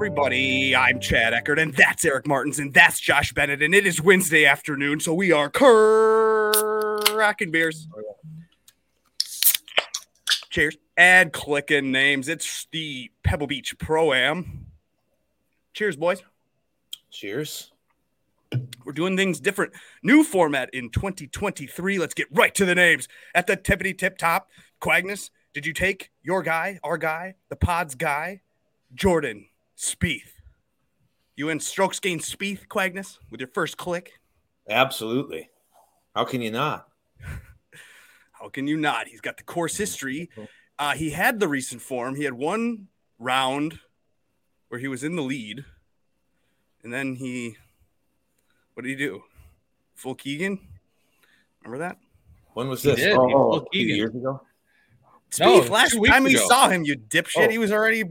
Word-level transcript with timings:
Everybody, 0.00 0.74
I'm 0.74 0.98
Chad 0.98 1.34
Eckert, 1.34 1.58
and 1.58 1.74
that's 1.74 2.06
Eric 2.06 2.26
Martins, 2.26 2.58
and 2.58 2.72
that's 2.72 2.98
Josh 2.98 3.34
Bennett, 3.34 3.60
and 3.60 3.74
it 3.74 3.86
is 3.86 4.00
Wednesday 4.00 4.46
afternoon, 4.46 4.98
so 4.98 5.12
we 5.12 5.30
are 5.30 5.50
cracking 7.04 7.50
beers. 7.50 7.86
Oh, 7.94 8.16
Cheers. 10.48 10.78
And 10.96 11.34
clicking 11.34 11.92
names. 11.92 12.30
It's 12.30 12.66
the 12.72 13.10
Pebble 13.22 13.46
Beach 13.46 13.76
Pro 13.76 14.14
Am. 14.14 14.68
Cheers, 15.74 15.96
boys. 15.96 16.22
Cheers. 17.10 17.70
We're 18.86 18.94
doing 18.94 19.18
things 19.18 19.38
different. 19.38 19.74
New 20.02 20.24
format 20.24 20.70
in 20.72 20.88
2023. 20.88 21.98
Let's 21.98 22.14
get 22.14 22.28
right 22.32 22.54
to 22.54 22.64
the 22.64 22.74
names. 22.74 23.06
At 23.34 23.46
the 23.46 23.54
tippity 23.54 23.98
tip 23.98 24.16
top, 24.16 24.48
Quagnus, 24.80 25.28
did 25.52 25.66
you 25.66 25.74
take 25.74 26.10
your 26.22 26.42
guy, 26.42 26.80
our 26.82 26.96
guy, 26.96 27.34
the 27.50 27.56
pod's 27.56 27.94
guy, 27.94 28.40
Jordan 28.94 29.49
Spieth? 29.80 30.32
You 31.36 31.48
in 31.48 31.58
strokes 31.58 31.98
gain 32.00 32.18
Spieth, 32.18 32.68
Quagnus, 32.68 33.18
with 33.30 33.40
your 33.40 33.48
first 33.48 33.78
click? 33.78 34.20
Absolutely. 34.68 35.48
How 36.14 36.24
can 36.24 36.42
you 36.42 36.50
not? 36.50 36.88
How 38.32 38.50
can 38.50 38.66
you 38.66 38.76
not? 38.76 39.08
He's 39.08 39.22
got 39.22 39.38
the 39.38 39.42
course 39.42 39.76
history. 39.78 40.28
Uh, 40.78 40.92
he 40.92 41.10
had 41.10 41.40
the 41.40 41.48
recent 41.48 41.80
form. 41.80 42.14
He 42.14 42.24
had 42.24 42.34
one 42.34 42.88
round 43.18 43.78
where 44.68 44.78
he 44.80 44.88
was 44.88 45.02
in 45.02 45.16
the 45.16 45.22
lead, 45.22 45.64
and 46.84 46.92
then 46.92 47.14
he, 47.14 47.56
what 48.74 48.82
did 48.82 48.90
he 48.90 48.96
do? 48.96 49.22
Full 49.94 50.14
Keegan. 50.14 50.58
Remember 51.64 51.78
that? 51.86 51.98
When 52.52 52.68
was 52.68 52.82
He 52.82 52.90
this? 52.90 53.00
did. 53.00 53.16
Oh, 53.16 53.26
He 53.28 53.34
oh, 53.34 53.50
full 53.52 53.60
Keegan. 53.72 53.96
years 53.96 54.14
ago. 54.14 54.42
Spieth, 55.30 55.66
No, 55.66 55.72
last 55.72 55.92
two 55.92 56.00
weeks 56.00 56.12
time 56.12 56.24
we 56.24 56.36
saw 56.36 56.68
him, 56.68 56.84
you 56.84 56.96
dipshit, 56.96 57.46
Oh. 57.46 57.50
he 57.50 57.58
was 57.58 57.72
already 57.72 58.04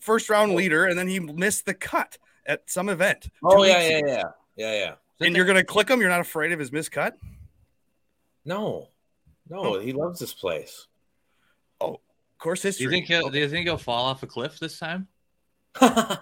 first 0.00 0.28
round 0.30 0.54
leader, 0.54 0.86
and 0.86 0.98
then 0.98 1.08
he 1.08 1.20
missed 1.20 1.66
the 1.66 1.74
cut 1.74 2.18
at 2.46 2.68
some 2.70 2.88
event. 2.88 3.22
two 3.22 3.30
Oh 3.44 3.62
yeah, 3.64 3.80
yeah, 3.88 3.96
ago. 3.98 4.06
yeah, 4.08 4.22
yeah, 4.56 4.74
yeah. 5.20 5.26
And 5.26 5.36
you're 5.36 5.46
gonna 5.46 5.64
click 5.64 5.88
him. 5.88 6.00
You're 6.00 6.08
not 6.10 6.20
afraid 6.20 6.52
of 6.52 6.58
his 6.58 6.70
miscut. 6.70 7.12
No, 8.44 8.88
no, 9.48 9.76
Oh. 9.76 9.80
he 9.80 9.92
loves 9.92 10.18
this 10.20 10.34
place. 10.34 10.86
Oh, 11.80 12.00
course 12.38 12.62
Do 12.62 12.68
history. 12.68 12.84
you 12.84 12.90
think 12.90 13.06
he'll? 13.06 13.30
Do 13.30 13.38
you 13.38 13.48
think 13.48 13.66
he'll 13.66 13.76
fall 13.78 14.06
off 14.06 14.22
a 14.22 14.26
cliff 14.26 14.58
this 14.58 14.78
time? 14.78 15.08
yeah, 15.80 16.16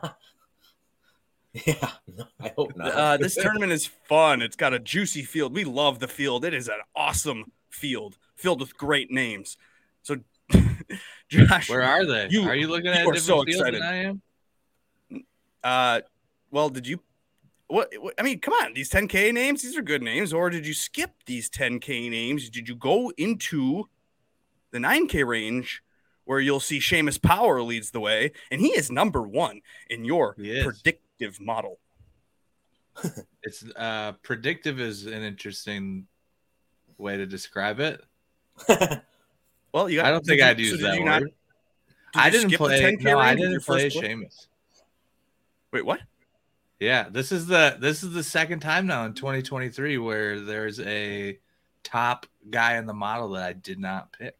no, 2.06 2.24
I 2.40 2.52
hope 2.56 2.76
not. 2.76 2.92
uh, 2.92 3.16
this 3.16 3.34
tournament 3.34 3.72
is 3.72 3.86
fun. 3.86 4.42
It's 4.42 4.56
got 4.56 4.74
a 4.74 4.78
juicy 4.78 5.22
field. 5.22 5.54
We 5.54 5.64
love 5.64 5.98
the 5.98 6.08
field. 6.08 6.44
It 6.44 6.54
is 6.54 6.68
an 6.68 6.78
awesome 6.94 7.52
field 7.70 8.18
filled 8.36 8.60
with 8.60 8.76
great 8.76 9.10
names. 9.10 9.56
So, 10.08 10.16
Josh, 11.28 11.68
Where 11.68 11.82
are 11.82 12.06
they? 12.06 12.28
You- 12.30 12.48
are 12.48 12.56
you 12.56 12.68
looking 12.68 12.88
at 12.88 13.06
are 13.06 13.12
different 13.12 13.18
so 13.22 13.44
fields 13.44 13.56
excited. 13.60 13.82
than 13.82 13.88
I 13.88 13.96
am? 14.04 14.22
uh, 15.62 16.00
well, 16.50 16.70
did 16.70 16.86
you? 16.86 17.00
What, 17.66 17.92
what? 17.98 18.14
I 18.18 18.22
mean, 18.22 18.40
come 18.40 18.54
on. 18.54 18.72
These 18.72 18.88
10K 18.90 19.34
names, 19.34 19.62
these 19.62 19.76
are 19.76 19.82
good 19.82 20.02
names. 20.02 20.32
Or 20.32 20.48
did 20.48 20.66
you 20.66 20.72
skip 20.72 21.10
these 21.26 21.50
10K 21.50 22.10
names? 22.10 22.48
Did 22.48 22.66
you 22.66 22.74
go 22.74 23.12
into 23.18 23.84
the 24.70 24.78
9K 24.78 25.26
range 25.26 25.82
where 26.24 26.40
you'll 26.40 26.60
see 26.60 26.78
Seamus 26.78 27.20
Power 27.20 27.62
leads 27.62 27.90
the 27.90 28.00
way, 28.00 28.32
and 28.50 28.60
he 28.60 28.68
is 28.68 28.90
number 28.90 29.22
one 29.22 29.60
in 29.90 30.04
your 30.04 30.34
predictive 30.34 31.40
model. 31.40 31.78
It's 33.44 33.64
uh 33.76 34.12
predictive 34.22 34.80
is 34.80 35.06
an 35.06 35.22
interesting 35.22 36.06
way 36.98 37.16
to 37.16 37.26
describe 37.26 37.78
it. 37.80 38.02
Well, 39.72 39.88
you 39.90 39.98
got, 39.98 40.06
I 40.06 40.10
don't 40.10 40.24
think 40.24 40.40
you- 40.40 40.46
I'd 40.46 40.58
use 40.58 40.80
so 40.80 40.86
that 40.86 40.98
word. 40.98 41.04
not- 41.04 41.22
did 41.22 41.32
I 42.14 42.30
didn't 42.30 42.48
skip 42.48 42.58
the 42.58 42.64
play. 42.64 42.80
10K 42.80 43.02
No, 43.04 43.18
I 43.18 43.28
range 43.30 43.40
with 43.40 43.48
didn't 43.50 43.64
play 43.66 43.82
first 43.84 43.96
look? 43.96 44.04
Seamus. 44.06 44.46
Wait, 45.72 45.84
what? 45.84 46.00
Yeah, 46.80 47.08
this 47.10 47.32
is 47.32 47.46
the 47.48 47.76
this 47.80 48.02
is 48.02 48.12
the 48.14 48.22
second 48.22 48.60
time 48.60 48.86
now 48.86 49.04
in 49.04 49.12
2023 49.12 49.98
where 49.98 50.40
there's 50.40 50.78
a 50.80 51.38
top 51.82 52.26
guy 52.50 52.76
in 52.76 52.86
the 52.86 52.94
model 52.94 53.30
that 53.30 53.42
I 53.42 53.52
did 53.52 53.78
not 53.78 54.12
pick. 54.12 54.36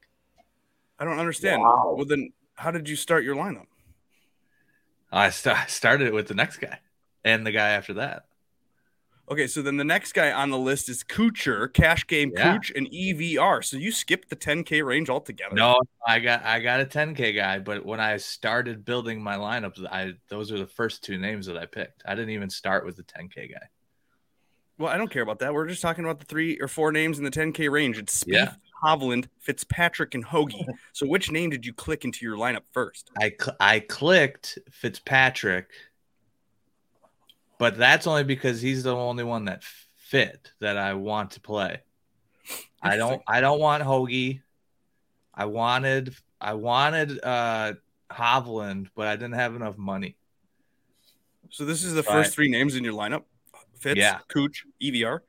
I 0.99 1.05
don't 1.05 1.19
understand. 1.19 1.61
Wow. 1.63 1.95
Well, 1.97 2.07
then 2.07 2.33
how 2.55 2.71
did 2.71 2.89
you 2.89 2.97
start 2.97 3.25
your 3.25 3.37
lineup? 3.37 3.67
I, 5.13 5.31
st- 5.31 5.57
I 5.57 5.67
started 5.67 6.07
it 6.07 6.15
with 6.15 6.29
the 6.29 6.35
next 6.35 6.59
guy 6.59 6.79
and 7.25 7.45
the 7.47 7.53
guy 7.53 7.71
after 7.71 7.95
that. 7.95 8.27
Okay, 9.31 9.47
so 9.47 9.61
then 9.61 9.77
the 9.77 9.85
next 9.85 10.13
guy 10.13 10.33
on 10.33 10.49
the 10.51 10.57
list 10.59 10.89
is 10.89 11.05
Kuchar, 11.05 11.73
Cash 11.73 12.07
Game 12.07 12.33
Yeah. 12.35 12.55
Cooch, 12.57 12.73
and 12.75 12.87
EVR. 12.91 13.63
So 13.63 13.77
you 13.77 13.93
skipped 13.93 14.31
the 14.31 14.37
10K 14.37 14.83
range 14.85 15.11
altogether. 15.11 15.55
No, 15.55 15.79
I 16.07 16.19
got 16.19 16.45
I 16.45 16.61
got 16.61 16.81
a 16.81 16.87
10k 16.87 17.35
guy, 17.37 17.59
but 17.59 17.85
when 17.85 18.01
I 18.01 18.17
started 18.17 18.85
building 18.87 19.23
my 19.23 19.37
lineup, 19.37 19.75
I 19.91 20.13
those 20.29 20.51
are 20.51 20.59
the 20.59 20.67
first 20.67 21.05
two 21.05 21.19
names 21.19 21.47
that 21.47 21.59
I 21.59 21.67
picked. 21.67 22.03
I 22.07 22.15
didn't 22.15 22.31
even 22.31 22.49
start 22.49 22.87
with 22.87 22.97
the 22.97 23.03
10k 23.03 23.53
guy. 23.53 23.67
Well, 24.79 24.89
I 24.89 24.97
don't 24.97 25.11
care 25.11 25.23
about 25.23 25.41
that. 25.41 25.53
We're 25.53 25.67
just 25.67 25.83
talking 25.83 26.05
about 26.05 26.21
the 26.21 26.25
three 26.25 26.59
or 26.61 26.69
four 26.69 26.93
names 26.93 27.19
in 27.19 27.25
the 27.25 27.33
10K 27.33 27.69
range. 27.69 27.99
It's 27.99 28.23
Spieth, 28.23 28.33
Yeah. 28.33 28.53
Hovland, 28.85 29.27
Fitzpatrick, 29.41 30.15
and 30.15 30.25
Hoagie. 30.25 30.65
so 30.93 31.05
which 31.05 31.33
name 31.33 31.51
did 31.51 31.67
you 31.67 31.73
click 31.73 32.05
into 32.05 32.25
your 32.25 32.37
lineup 32.37 32.63
first? 32.73 33.11
I 33.21 33.33
cl- 33.43 33.57
I 33.59 33.81
clicked 33.81 34.57
Fitzpatrick, 34.71 35.67
but 37.59 37.77
that's 37.77 38.07
only 38.07 38.25
because 38.25 38.61
he's 38.61 38.83
the 38.85 38.95
only 38.95 39.25
one 39.25 39.47
that 39.47 39.63
fit 39.97 40.53
that 40.61 40.77
I 40.77 40.95
want 40.95 41.33
to 41.33 41.41
play. 41.41 41.83
I 42.81 42.97
don't 42.97 43.23
I 43.27 43.41
don't 43.41 43.61
want 43.61 43.83
Hoagie. 43.83 44.41
I 45.35 45.45
wanted 45.45 46.15
I 46.41 46.55
wanted 46.55 47.23
uh 47.23 47.75
Hovland, 48.11 48.89
but 48.95 49.07
I 49.07 49.17
didn't 49.17 49.35
have 49.35 49.55
enough 49.55 49.77
money. 49.77 50.17
So 51.51 51.65
this 51.65 51.85
is 51.85 51.93
the 51.95 52.03
Right. 52.03 52.13
first 52.13 52.35
three 52.35 52.49
names 52.49 52.75
in 52.77 52.85
your 52.85 52.95
lineup. 52.95 53.25
Fitz, 53.79 53.99
Yeah. 53.99 54.19
Cooch, 54.29 54.65
EVR. 54.81 55.21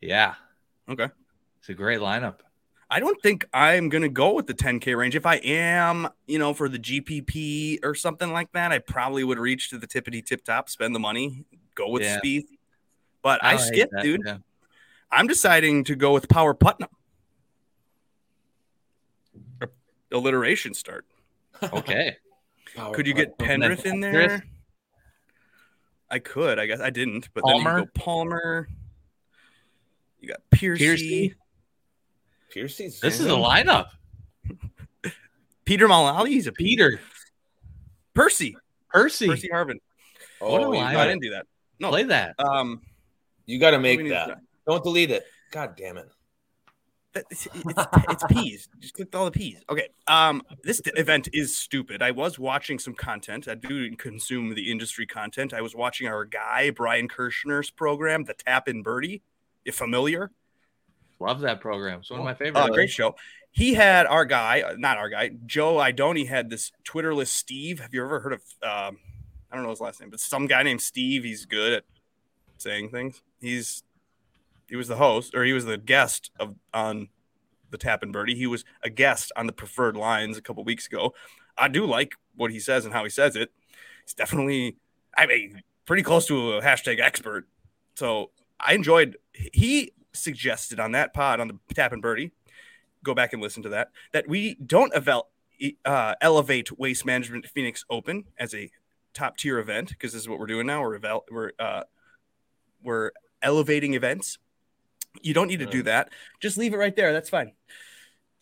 Yeah, 0.00 0.34
Okay. 0.88 1.08
it's 1.58 1.68
a 1.68 1.74
great 1.74 2.00
lineup. 2.00 2.40
I 2.94 3.00
don't 3.00 3.20
think 3.20 3.44
I'm 3.52 3.88
gonna 3.88 4.08
go 4.08 4.34
with 4.34 4.46
the 4.46 4.54
10K 4.54 4.96
range. 4.96 5.16
If 5.16 5.26
I 5.26 5.34
am, 5.38 6.08
you 6.28 6.38
know, 6.38 6.54
for 6.54 6.68
the 6.68 6.78
GPP 6.78 7.80
or 7.82 7.96
something 7.96 8.32
like 8.32 8.52
that, 8.52 8.70
I 8.70 8.78
probably 8.78 9.24
would 9.24 9.36
reach 9.40 9.70
to 9.70 9.78
the 9.78 9.88
tippity 9.88 10.24
tip 10.24 10.44
top, 10.44 10.68
spend 10.68 10.94
the 10.94 11.00
money, 11.00 11.44
go 11.74 11.88
with 11.88 12.04
Yeah. 12.04 12.20
Spieth. 12.24 12.46
But 13.20 13.42
I, 13.42 13.54
don't 13.54 13.62
hate 13.62 13.66
skipped, 13.66 13.94
dude. 14.00 14.20
yeah. 14.24 14.36
I'm 15.10 15.26
deciding 15.26 15.82
to 15.84 15.96
go 15.96 16.12
with 16.12 16.28
Power 16.28 16.54
Putnam. 16.54 16.88
Alliteration 20.12 20.72
start. 20.72 21.04
Okay. 21.60 22.16
Power 22.76 22.94
Could 22.94 23.08
you 23.08 23.14
get. 23.14 23.36
Pendrith 23.38 23.86
in 23.86 23.98
there? 23.98 24.44
I 26.08 26.20
could. 26.20 26.60
I 26.60 26.66
guess 26.66 26.78
I 26.78 26.90
didn't. 26.90 27.28
But 27.34 27.42
Palmer? 27.42 27.70
then 27.72 27.78
you 27.80 27.86
go 27.86 27.90
Palmer. 28.00 28.68
You 30.20 30.28
got 30.28 30.42
Piercy. 30.52 30.84
Piercy? 30.84 31.34
Piercy's? 32.54 33.00
This 33.00 33.18
is 33.20 33.26
a 33.26 33.30
lineup. 33.30 33.86
Peter 35.64 35.88
Malnati. 35.88 36.28
He's 36.28 36.46
a 36.46 36.52
Peter, 36.52 37.00
Percy. 38.14 38.56
Percy, 38.88 39.26
Percy 39.26 39.48
Harvin. 39.52 39.78
Oh, 40.40 40.52
What 40.52 40.62
a 40.62 40.64
lineup. 40.66 40.92
No, 40.92 40.98
I 41.00 41.06
didn't 41.06 41.22
do 41.22 41.30
that. 41.30 41.46
No. 41.80 41.88
play 41.90 42.04
that. 42.04 42.34
Um, 42.38 42.80
You 43.46 43.58
got 43.58 43.72
to 43.72 43.78
make 43.80 44.08
that. 44.08 44.38
Don't 44.66 44.84
delete 44.84 45.10
it. 45.10 45.24
God 45.50 45.74
damn 45.76 45.98
it. 45.98 46.08
It's, 47.30 47.46
it's, 47.46 47.86
it's 48.10 48.24
peas. 48.28 48.68
Just 48.80 48.94
click 48.94 49.14
all 49.14 49.24
the 49.24 49.30
peas. 49.30 49.62
Okay. 49.70 49.88
Um, 50.08 50.42
this 50.62 50.80
d- 50.80 50.90
event 50.96 51.28
is 51.32 51.56
stupid. 51.56 52.02
I 52.02 52.10
was 52.10 52.38
watching 52.40 52.78
some 52.78 52.94
content. 52.94 53.46
I 53.46 53.54
do 53.54 53.94
consume 53.96 54.54
the 54.54 54.70
industry 54.70 55.06
content. 55.06 55.52
I 55.54 55.60
was 55.60 55.74
watching 55.76 56.08
our 56.08 56.24
guy 56.24 56.70
Brian 56.70 57.08
Kirshner's 57.08 57.70
program, 57.70 58.24
the 58.24 58.34
Tap 58.34 58.68
in 58.68 58.82
Birdie. 58.82 59.22
You 59.64 59.72
familiar? 59.72 60.30
Love 61.20 61.40
that 61.40 61.60
program. 61.60 62.00
It's 62.00 62.10
one 62.10 62.20
of 62.20 62.24
my 62.24 62.32
Uh, 62.32 62.34
favorites. 62.34 62.70
great 62.74 62.90
show. 62.90 63.16
He 63.50 63.74
had 63.74 64.06
our 64.06 64.24
guy, 64.24 64.62
uh, 64.62 64.74
not 64.76 64.98
our 64.98 65.08
guy, 65.08 65.30
Joe 65.46 65.74
Idoni 65.76 66.26
had 66.26 66.50
this 66.50 66.72
Twitterless 66.84 67.28
Steve. 67.28 67.78
Have 67.80 67.94
you 67.94 68.02
ever 68.04 68.20
heard 68.20 68.32
of? 68.32 68.42
Um, 68.62 68.98
I 69.50 69.54
don't 69.54 69.62
know 69.62 69.70
his 69.70 69.80
last 69.80 70.00
name, 70.00 70.10
but 70.10 70.18
some 70.20 70.46
guy 70.46 70.62
named 70.64 70.82
Steve. 70.82 71.22
He's 71.22 71.46
good 71.46 71.72
at 71.72 71.84
saying 72.58 72.90
things. 72.90 73.22
He's 73.40 73.82
he 74.68 74.76
was 74.76 74.88
the 74.88 74.96
host 74.96 75.34
or 75.34 75.44
he 75.44 75.52
was 75.52 75.66
the 75.66 75.76
guest 75.78 76.30
of 76.40 76.56
on 76.72 77.08
the 77.70 77.78
Tap 77.78 78.02
and 78.02 78.12
Birdie. 78.12 78.34
He 78.34 78.46
was 78.48 78.64
a 78.82 78.90
guest 78.90 79.30
on 79.36 79.46
the 79.46 79.52
Preferred 79.52 79.96
Lines 79.96 80.36
a 80.36 80.42
couple 80.42 80.64
weeks 80.64 80.86
ago. 80.86 81.14
I 81.56 81.68
do 81.68 81.86
like 81.86 82.14
what 82.34 82.50
he 82.50 82.58
says 82.58 82.84
and 82.84 82.92
how 82.92 83.04
he 83.04 83.10
says 83.10 83.36
it. 83.36 83.52
He's 84.04 84.14
definitely, 84.14 84.76
I 85.16 85.26
mean, 85.26 85.62
pretty 85.86 86.02
close 86.02 86.26
to 86.26 86.54
a 86.54 86.62
hashtag 86.62 86.98
expert. 87.00 87.46
So 87.94 88.30
I 88.58 88.74
enjoyed. 88.74 89.16
He 89.32 89.92
suggested 90.14 90.80
on 90.80 90.92
that 90.92 91.12
pod 91.12 91.40
on 91.40 91.48
the 91.48 91.58
Tap 91.74 91.92
and 91.92 92.02
Birdie. 92.02 92.32
Go 93.02 93.14
back 93.14 93.32
and 93.32 93.42
listen 93.42 93.62
to 93.64 93.68
that. 93.70 93.90
That 94.12 94.28
we 94.28 94.54
don't 94.54 94.92
evel- 94.94 95.26
uh, 95.84 96.14
elevate 96.20 96.76
Waste 96.78 97.04
Management 97.04 97.46
Phoenix 97.46 97.84
Open 97.90 98.24
as 98.38 98.54
a 98.54 98.70
top 99.12 99.36
tier 99.36 99.58
event 99.58 99.90
because 99.90 100.12
this 100.12 100.22
is 100.22 100.28
what 100.28 100.38
we're 100.38 100.46
doing 100.46 100.66
now. 100.66 100.82
We're 100.82 100.96
eval- 100.96 101.24
we're 101.30 101.52
uh, 101.58 101.82
we're 102.82 103.12
elevating 103.42 103.94
events. 103.94 104.38
You 105.22 105.34
don't 105.34 105.48
need 105.48 105.60
to 105.60 105.66
do 105.66 105.82
that. 105.84 106.10
Just 106.40 106.56
leave 106.56 106.74
it 106.74 106.76
right 106.76 106.94
there. 106.96 107.12
That's 107.12 107.30
fine. 107.30 107.52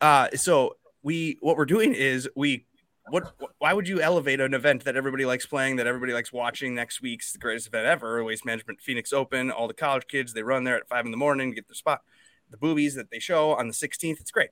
Uh, 0.00 0.28
so 0.34 0.76
we 1.02 1.38
what 1.40 1.56
we're 1.56 1.66
doing 1.66 1.94
is 1.94 2.28
we 2.34 2.66
what? 3.08 3.34
Why 3.58 3.72
would 3.72 3.88
you 3.88 4.00
elevate 4.00 4.40
an 4.40 4.54
event 4.54 4.84
that 4.84 4.96
everybody 4.96 5.24
likes 5.24 5.46
playing, 5.46 5.76
that 5.76 5.86
everybody 5.86 6.12
likes 6.12 6.32
watching? 6.32 6.74
Next 6.74 7.02
week's 7.02 7.32
the 7.32 7.38
greatest 7.38 7.66
event 7.66 7.86
ever. 7.86 8.22
Waste 8.22 8.44
Management 8.44 8.80
Phoenix 8.80 9.12
Open. 9.12 9.50
All 9.50 9.68
the 9.68 9.74
college 9.74 10.06
kids 10.06 10.32
they 10.32 10.42
run 10.42 10.64
there 10.64 10.76
at 10.76 10.88
five 10.88 11.04
in 11.04 11.10
the 11.10 11.16
morning 11.16 11.50
to 11.50 11.54
get 11.54 11.68
their 11.68 11.74
spot. 11.74 12.02
The 12.50 12.56
boobies 12.56 12.94
that 12.94 13.10
they 13.10 13.18
show 13.18 13.54
on 13.54 13.66
the 13.66 13.74
16th. 13.74 14.20
It's 14.20 14.30
great. 14.30 14.50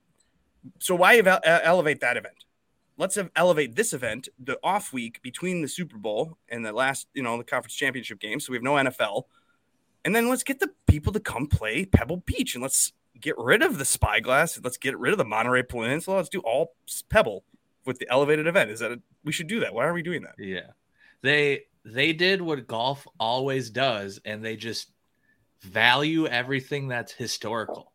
So 0.78 0.94
why 0.94 1.16
ev- 1.16 1.40
elevate 1.44 2.00
that 2.00 2.16
event? 2.16 2.44
Let's 2.96 3.16
ev- 3.16 3.30
elevate 3.36 3.76
this 3.76 3.92
event, 3.92 4.28
the 4.38 4.58
off 4.62 4.92
week 4.92 5.22
between 5.22 5.62
the 5.62 5.68
Super 5.68 5.96
Bowl 5.96 6.36
and 6.48 6.64
the 6.64 6.72
last, 6.72 7.08
you 7.14 7.22
know, 7.22 7.38
the 7.38 7.44
conference 7.44 7.74
championship 7.74 8.20
game. 8.20 8.40
So 8.40 8.50
we 8.50 8.56
have 8.56 8.62
no 8.62 8.74
NFL, 8.74 9.24
and 10.04 10.14
then 10.14 10.28
let's 10.28 10.42
get 10.42 10.60
the 10.60 10.70
people 10.86 11.12
to 11.12 11.20
come 11.20 11.46
play 11.46 11.84
Pebble 11.84 12.18
Beach 12.18 12.54
and 12.54 12.62
let's 12.62 12.92
get 13.20 13.36
rid 13.38 13.62
of 13.62 13.78
the 13.78 13.84
Spyglass. 13.84 14.58
Let's 14.62 14.78
get 14.78 14.98
rid 14.98 15.12
of 15.12 15.18
the 15.18 15.24
Monterey 15.24 15.62
Peninsula. 15.62 16.16
Let's 16.16 16.28
do 16.28 16.40
all 16.40 16.74
Pebble 17.10 17.44
with 17.90 17.98
the 17.98 18.08
elevated 18.08 18.46
event. 18.46 18.70
Is 18.70 18.78
that 18.78 18.92
a, 18.92 19.00
we 19.24 19.32
should 19.32 19.48
do 19.48 19.58
that? 19.60 19.74
Why 19.74 19.84
are 19.84 19.92
we 19.92 20.02
doing 20.02 20.22
that? 20.22 20.36
Yeah. 20.38 20.70
They 21.22 21.64
they 21.84 22.12
did 22.12 22.40
what 22.40 22.68
golf 22.68 23.04
always 23.18 23.70
does 23.70 24.20
and 24.24 24.44
they 24.44 24.54
just 24.54 24.92
value 25.62 26.26
everything 26.26 26.86
that's 26.86 27.10
historical. 27.12 27.92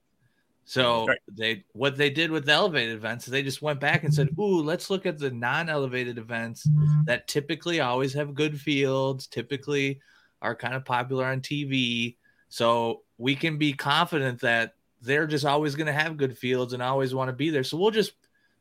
So 0.66 1.06
Right. 1.08 1.20
they 1.32 1.64
what 1.72 1.96
they 1.96 2.10
did 2.10 2.30
with 2.30 2.46
the 2.46 2.52
elevated 2.52 2.96
events 2.96 3.26
is 3.26 3.32
they 3.32 3.42
just 3.42 3.62
went 3.62 3.80
back 3.80 4.04
and 4.04 4.14
said, 4.14 4.30
"Ooh, 4.38 4.62
let's 4.62 4.90
look 4.90 5.06
at 5.06 5.18
the 5.18 5.32
non-elevated 5.32 6.18
events 6.18 6.68
that 7.06 7.28
typically 7.28 7.80
always 7.80 8.14
have 8.14 8.34
good 8.36 8.60
fields, 8.60 9.28
typically 9.28 10.02
are 10.42 10.56
kind 10.56 10.74
of 10.74 10.84
popular 10.84 11.26
on 11.26 11.40
TV, 11.40 12.18
so 12.50 13.04
we 13.18 13.36
can 13.36 13.58
be 13.58 13.72
confident 13.74 14.42
that 14.42 14.74
they're 15.02 15.28
just 15.28 15.46
always 15.46 15.76
going 15.76 15.88
to 15.88 15.94
have 15.94 16.18
good 16.18 16.38
fields 16.38 16.74
and 16.74 16.82
always 16.84 17.14
want 17.14 17.30
to 17.30 17.34
be 17.34 17.50
there. 17.52 17.64
So 17.64 17.78
we'll 17.78 17.92
just 17.92 18.14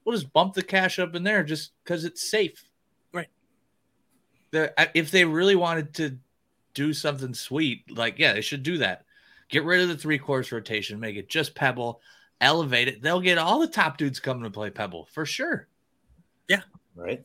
we'll 0.04 0.16
just 0.16 0.32
bump 0.32 0.54
the 0.54 0.62
cash 0.62 0.98
up 0.98 1.14
in 1.14 1.22
there 1.22 1.42
just 1.42 1.72
because 1.82 2.04
it's 2.04 2.28
safe. 2.28 2.64
Right. 3.12 3.28
The, 4.50 4.72
if 4.94 5.10
they 5.10 5.24
really 5.24 5.56
wanted 5.56 5.94
to 5.94 6.18
do 6.74 6.92
something 6.92 7.34
sweet, 7.34 7.96
like 7.96 8.18
yeah, 8.18 8.32
they 8.32 8.40
should 8.40 8.62
do 8.62 8.78
that. 8.78 9.04
Get 9.48 9.64
rid 9.64 9.80
of 9.80 9.88
the 9.88 9.96
three 9.96 10.18
course 10.18 10.52
rotation, 10.52 11.00
make 11.00 11.16
it 11.16 11.28
just 11.28 11.54
Pebble, 11.54 12.00
elevate 12.40 12.88
it. 12.88 13.02
They'll 13.02 13.20
get 13.20 13.38
all 13.38 13.60
the 13.60 13.68
top 13.68 13.96
dudes 13.96 14.20
coming 14.20 14.44
to 14.44 14.50
play 14.50 14.70
Pebble 14.70 15.08
for 15.12 15.24
sure. 15.24 15.68
Yeah. 16.48 16.62
Right? 16.94 17.24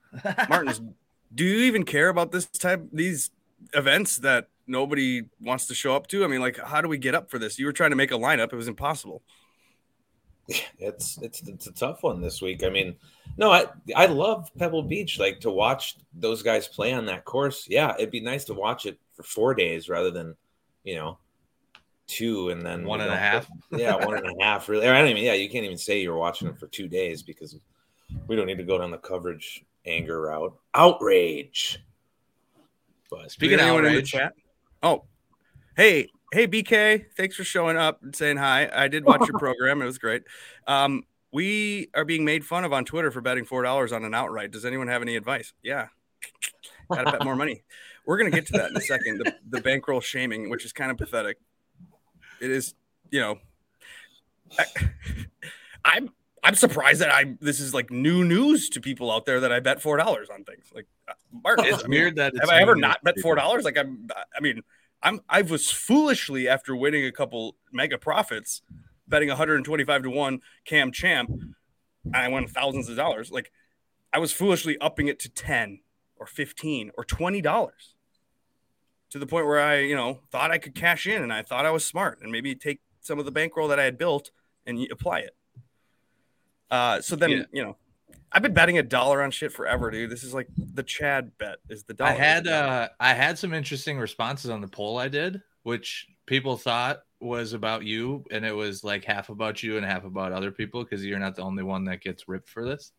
Martins, 0.48 0.80
do 1.34 1.44
you 1.44 1.64
even 1.64 1.84
care 1.84 2.08
about 2.08 2.32
this 2.32 2.46
type 2.46 2.86
these 2.92 3.30
events 3.74 4.18
that 4.18 4.48
nobody 4.66 5.22
wants 5.40 5.66
to 5.66 5.74
show 5.74 5.94
up 5.94 6.06
to? 6.08 6.24
I 6.24 6.26
mean, 6.26 6.40
like, 6.40 6.58
how 6.58 6.80
do 6.80 6.88
we 6.88 6.98
get 6.98 7.14
up 7.14 7.30
for 7.30 7.38
this? 7.38 7.58
You 7.58 7.66
were 7.66 7.72
trying 7.72 7.90
to 7.90 7.96
make 7.96 8.10
a 8.10 8.14
lineup; 8.14 8.52
it 8.52 8.56
was 8.56 8.68
impossible. 8.68 9.22
It's 10.80 11.18
it's 11.18 11.42
it's 11.46 11.66
a 11.66 11.72
tough 11.72 12.02
one 12.02 12.20
this 12.20 12.40
week. 12.40 12.62
I 12.64 12.70
mean, 12.70 12.96
no, 13.36 13.50
I 13.50 13.66
I 13.94 14.06
love 14.06 14.50
Pebble 14.56 14.82
Beach. 14.82 15.18
Like 15.18 15.40
to 15.40 15.50
watch 15.50 15.96
those 16.14 16.42
guys 16.42 16.68
play 16.68 16.92
on 16.92 17.04
that 17.06 17.24
course. 17.24 17.66
Yeah, 17.68 17.94
it'd 17.98 18.10
be 18.10 18.20
nice 18.20 18.44
to 18.44 18.54
watch 18.54 18.86
it 18.86 18.98
for 19.12 19.24
four 19.24 19.54
days 19.54 19.88
rather 19.88 20.10
than, 20.10 20.36
you 20.84 20.94
know, 20.94 21.18
two 22.06 22.50
and 22.50 22.64
then 22.64 22.84
One 22.84 23.00
we 23.00 23.04
and 23.04 23.12
a 23.12 23.16
half. 23.16 23.48
yeah, 23.72 23.94
one 23.94 24.16
and 24.16 24.40
a 24.40 24.42
half. 24.42 24.68
Really, 24.68 24.88
I 24.88 24.98
don't 24.98 25.10
even. 25.10 25.22
Yeah, 25.22 25.34
you 25.34 25.50
can't 25.50 25.64
even 25.64 25.76
say 25.76 26.00
you're 26.00 26.16
watching 26.16 26.48
it 26.48 26.58
for 26.58 26.68
two 26.68 26.88
days 26.88 27.22
because 27.22 27.56
we 28.26 28.36
don't 28.36 28.46
need 28.46 28.58
to 28.58 28.64
go 28.64 28.78
down 28.78 28.90
the 28.90 28.98
coverage 28.98 29.64
anger 29.84 30.22
route. 30.22 30.56
Outrage. 30.74 31.82
But 33.10 33.30
Speaking 33.30 33.56
of 33.56 33.60
anyone 33.60 33.84
in 33.84 33.92
the 33.92 33.98
outrage, 33.98 34.10
chat. 34.10 34.32
Oh, 34.82 35.04
hey, 35.76 36.08
hey, 36.32 36.46
BK, 36.46 37.06
thanks 37.16 37.36
for 37.36 37.44
showing 37.44 37.76
up 37.76 38.02
and 38.02 38.14
saying 38.14 38.36
hi. 38.36 38.70
I 38.72 38.88
did 38.88 39.04
watch 39.04 39.26
your 39.26 39.38
program; 39.38 39.82
it 39.82 39.86
was 39.86 39.98
great. 39.98 40.22
Um, 40.66 41.04
we 41.32 41.88
are 41.94 42.04
being 42.04 42.24
made 42.24 42.44
fun 42.44 42.64
of 42.64 42.72
on 42.72 42.84
Twitter 42.84 43.10
for 43.10 43.20
betting 43.20 43.44
four 43.44 43.62
dollars 43.62 43.92
on 43.92 44.04
an 44.04 44.14
outright. 44.14 44.50
Does 44.50 44.64
anyone 44.64 44.88
have 44.88 45.02
any 45.02 45.16
advice? 45.16 45.52
Yeah, 45.62 45.88
got 46.90 47.04
to 47.04 47.12
bet 47.12 47.24
more 47.24 47.36
money. 47.36 47.62
We're 48.06 48.18
gonna 48.18 48.30
get 48.30 48.46
to 48.46 48.52
that 48.54 48.70
in 48.70 48.76
a 48.76 48.80
second. 48.80 49.18
The, 49.18 49.34
the 49.50 49.60
bankroll 49.60 50.00
shaming, 50.00 50.50
which 50.50 50.64
is 50.64 50.72
kind 50.72 50.90
of 50.90 50.96
pathetic. 50.96 51.38
It 52.40 52.50
is, 52.50 52.74
you 53.10 53.20
know, 53.20 53.38
I, 54.58 54.64
I'm 55.84 56.10
I'm 56.42 56.54
surprised 56.54 57.00
that 57.00 57.10
I 57.10 57.36
this 57.40 57.60
is 57.60 57.74
like 57.74 57.90
new 57.90 58.24
news 58.24 58.70
to 58.70 58.80
people 58.80 59.10
out 59.10 59.26
there 59.26 59.40
that 59.40 59.52
I 59.52 59.60
bet 59.60 59.82
four 59.82 59.96
dollars 59.96 60.28
on 60.30 60.44
things. 60.44 60.66
Like, 60.74 60.86
uh, 61.08 61.12
Martin, 61.44 61.66
it's 61.66 61.84
I 61.84 61.88
mean, 61.88 62.00
weird 62.00 62.16
that 62.16 62.32
it's 62.34 62.40
have 62.40 62.50
I 62.50 62.62
ever 62.62 62.74
not 62.74 63.02
bet 63.04 63.18
four 63.20 63.34
dollars? 63.34 63.64
Like 63.64 63.76
I'm, 63.76 64.08
I 64.34 64.40
mean, 64.40 64.62
I'm, 65.02 65.20
I 65.28 65.42
was 65.42 65.70
foolishly 65.70 66.48
after 66.48 66.74
winning 66.74 67.04
a 67.04 67.12
couple 67.12 67.56
mega 67.72 67.98
profits, 67.98 68.62
betting 69.06 69.28
125 69.28 70.02
to 70.02 70.10
one 70.10 70.40
Cam 70.64 70.90
Champ, 70.92 71.30
and 72.04 72.16
I 72.16 72.28
won 72.28 72.46
thousands 72.46 72.88
of 72.88 72.96
dollars. 72.96 73.30
Like 73.30 73.52
I 74.12 74.18
was 74.18 74.32
foolishly 74.32 74.76
upping 74.78 75.08
it 75.08 75.18
to 75.20 75.28
10 75.28 75.80
or 76.16 76.26
15 76.26 76.90
or 76.96 77.04
20 77.04 77.40
dollars 77.40 77.94
to 79.10 79.18
the 79.18 79.26
point 79.26 79.46
where 79.46 79.60
I, 79.60 79.78
you 79.78 79.96
know, 79.96 80.20
thought 80.30 80.50
I 80.50 80.58
could 80.58 80.74
cash 80.74 81.06
in 81.06 81.22
and 81.22 81.32
I 81.32 81.42
thought 81.42 81.64
I 81.64 81.70
was 81.70 81.84
smart 81.84 82.18
and 82.22 82.30
maybe 82.30 82.54
take 82.54 82.80
some 83.00 83.18
of 83.18 83.24
the 83.24 83.30
bankroll 83.30 83.68
that 83.68 83.78
I 83.80 83.84
had 83.84 83.96
built 83.96 84.30
and 84.66 84.86
apply 84.90 85.20
it. 85.20 85.34
Uh, 86.70 87.00
so 87.00 87.16
then, 87.16 87.30
Yeah. 87.30 87.42
you 87.52 87.62
know, 87.62 87.76
I've 88.32 88.42
been 88.42 88.54
betting 88.54 88.78
a 88.78 88.82
dollar 88.82 89.22
on 89.22 89.30
shit 89.30 89.52
forever, 89.52 89.90
dude. 89.90 90.10
This 90.10 90.24
is 90.24 90.34
like 90.34 90.48
the 90.56 90.82
Chad 90.82 91.32
bet 91.38 91.58
is 91.68 91.84
the 91.84 91.94
dollar. 91.94 92.10
I 92.10 92.14
had 92.14 92.46
uh 92.46 92.88
I 93.00 93.14
had 93.14 93.38
some 93.38 93.54
interesting 93.54 93.98
responses 93.98 94.50
on 94.50 94.60
the 94.60 94.68
poll 94.68 94.98
I 94.98 95.08
did, 95.08 95.40
which 95.62 96.06
people 96.26 96.56
thought 96.56 97.00
was 97.20 97.52
about 97.52 97.84
you, 97.84 98.24
and 98.30 98.44
it 98.44 98.54
was 98.54 98.84
like 98.84 99.04
half 99.04 99.28
about 99.28 99.62
you 99.62 99.76
and 99.76 99.86
half 99.86 100.04
about 100.04 100.32
other 100.32 100.50
people 100.50 100.84
because 100.84 101.04
you're 101.04 101.18
not 101.18 101.36
the 101.36 101.42
only 101.42 101.62
one 101.62 101.84
that 101.86 102.00
gets 102.00 102.28
ripped 102.28 102.48
for 102.48 102.64
this. 102.64 102.92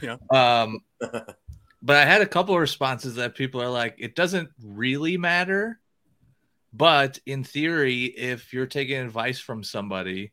Yeah. 0.00 0.16
Um, 0.30 0.80
but 1.00 1.96
I 1.96 2.04
had 2.04 2.20
a 2.20 2.26
couple 2.26 2.54
of 2.54 2.60
responses 2.60 3.16
that 3.16 3.34
people 3.34 3.62
are 3.62 3.70
like, 3.70 3.96
it 3.98 4.14
doesn't 4.14 4.50
really 4.62 5.16
matter, 5.16 5.80
but 6.72 7.18
in 7.26 7.42
theory, 7.42 8.04
if 8.04 8.52
you're 8.52 8.66
taking 8.66 8.98
advice 8.98 9.38
from 9.38 9.64
somebody, 9.64 10.32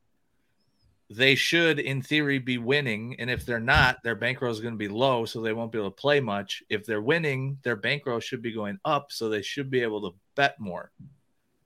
they 1.15 1.35
should, 1.35 1.79
in 1.79 2.01
theory, 2.01 2.39
be 2.39 2.57
winning. 2.57 3.15
And 3.19 3.29
if 3.29 3.45
they're 3.45 3.59
not, 3.59 3.97
their 4.03 4.15
bankroll 4.15 4.51
is 4.51 4.61
going 4.61 4.73
to 4.73 4.77
be 4.77 4.87
low, 4.87 5.25
so 5.25 5.41
they 5.41 5.53
won't 5.53 5.71
be 5.71 5.77
able 5.77 5.91
to 5.91 5.95
play 5.95 6.19
much. 6.19 6.63
If 6.69 6.85
they're 6.85 7.01
winning, 7.01 7.57
their 7.63 7.75
bankroll 7.75 8.19
should 8.19 8.41
be 8.41 8.53
going 8.53 8.79
up, 8.85 9.11
so 9.11 9.27
they 9.27 9.41
should 9.41 9.69
be 9.69 9.81
able 9.81 10.09
to 10.09 10.17
bet 10.35 10.59
more. 10.59 10.91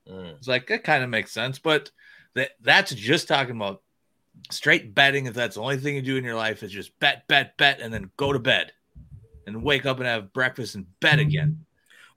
Mm. 0.10 0.38
It's 0.38 0.48
like 0.48 0.68
that 0.68 0.84
kind 0.84 1.04
of 1.04 1.10
makes 1.10 1.32
sense, 1.32 1.60
but 1.60 1.92
that 2.34 2.52
that's 2.62 2.94
just 2.94 3.28
talking 3.28 3.56
about 3.56 3.82
straight 4.50 4.96
betting. 4.96 5.26
If 5.26 5.34
that's 5.34 5.56
the 5.56 5.62
only 5.62 5.78
thing 5.78 5.96
you 5.96 6.02
do 6.02 6.18
in 6.18 6.24
your 6.24 6.36
life 6.36 6.64
is 6.64 6.72
just 6.72 6.98
bet, 7.00 7.28
bet, 7.28 7.58
bet, 7.58 7.80
and 7.80 7.94
then 7.94 8.12
go 8.18 8.34
to 8.34 8.40
bed, 8.40 8.72
and 9.48 9.64
wake 9.64 9.86
up 9.86 9.98
and 9.98 10.08
have 10.08 10.34
breakfast 10.34 10.76
and 10.76 10.86
bet 11.00 11.20
again. 11.20 11.66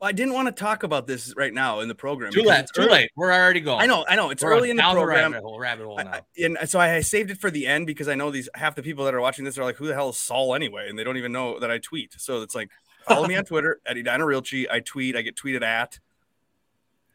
Well, 0.00 0.09
I 0.09 0.12
didn't 0.12 0.33
want 0.35 0.47
to 0.47 0.52
talk 0.52 0.85
about 0.85 1.09
this 1.09 1.35
right 1.37 1.52
now 1.52 1.81
in 1.81 1.88
the 1.88 1.95
program. 1.95 2.31
Too 2.31 2.43
late. 2.43 2.67
Too 2.73 2.83
early. 2.83 2.90
late. 2.93 3.11
We're 3.17 3.33
already 3.33 3.61
going. 3.61 3.81
I 3.83 3.87
know, 3.87 4.05
I 4.09 4.14
know. 4.14 4.31
It's 4.31 4.43
We're 4.45 4.52
early 4.52 4.71
in 4.71 4.76
the 4.76 4.83
program. 4.85 5.33
rabbit 5.33 5.43
hole. 5.45 5.59
Rabbit 5.59 5.85
hole 5.87 5.97
now. 5.99 6.12
I- 6.12 6.23
and 6.40 6.57
so 6.67 6.78
I 6.78 7.00
saved 7.00 7.31
it 7.33 7.38
for 7.40 7.50
the 7.50 7.67
end 7.67 7.87
because 7.88 8.07
I 8.07 8.14
know 8.14 8.31
these 8.31 8.49
half 8.55 8.76
the 8.76 8.83
people 8.83 9.05
that 9.07 9.14
are 9.14 9.21
watching 9.21 9.45
this 9.45 9.59
are 9.59 9.64
like, 9.64 9.76
"Who 9.76 9.88
the 9.88 9.95
hell 9.95 10.11
is 10.11 10.19
Saul 10.19 10.55
anyway?" 10.55 10.88
And 10.88 10.97
they 10.99 11.02
don't 11.02 11.17
even 11.17 11.33
know 11.33 11.59
that 11.59 11.71
I 11.71 11.78
tweet. 11.78 12.14
So 12.19 12.43
it's 12.43 12.55
like, 12.55 12.71
follow 13.09 13.26
me 13.26 13.35
on 13.35 13.45
Twitter 13.47 13.81
at 13.87 13.97
Edina 13.97 14.25
Realty. 14.25 14.71
I 14.71 14.78
tweet. 14.81 15.17
I 15.17 15.23
get 15.23 15.35
tweeted 15.37 15.62
at. 15.62 15.99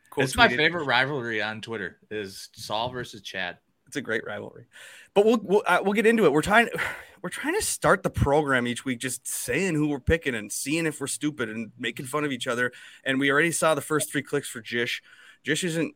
Quote 0.10 0.26
it's 0.26 0.36
my 0.36 0.48
favorite 0.50 0.84
rivalry 0.84 1.42
on 1.42 1.62
Twitter 1.62 1.98
is 2.12 2.50
Saul 2.54 2.90
versus 2.90 3.22
Chad. 3.22 3.58
It's 3.94 3.98
a 4.00 4.02
great 4.02 4.26
rivalry, 4.26 4.66
but 5.14 5.24
we'll 5.24 5.38
we'll, 5.44 5.64
uh, 5.68 5.78
we'll 5.84 5.94
get 5.94 6.08
into 6.08 6.26
it. 6.26 6.34
We're 6.34 6.42
trying 6.42 6.68
we're 7.22 7.30
trying 7.30 7.54
to 7.54 7.62
start 7.62 8.02
the 8.02 8.10
program 8.10 8.66
each 8.66 8.84
week, 8.86 8.98
just 8.98 9.28
saying 9.28 9.76
who 9.76 9.88
we're 9.88 10.00
picking 10.00 10.34
and 10.34 10.52
seeing 10.52 10.88
if 10.88 11.00
we're 11.00 11.06
stupid 11.06 11.48
and 11.48 11.72
making 11.78 12.08
fun 12.08 12.24
of 12.24 12.32
each 12.32 12.48
other. 12.48 12.72
And 13.04 13.20
we 13.20 13.30
already 13.30 13.52
saw 13.52 13.76
the 13.76 13.82
first 13.82 14.12
three 14.12 14.24
clicks 14.24 14.50
for 14.50 14.62
Jish. 14.62 15.04
Jish 15.46 15.64
isn't 15.64 15.94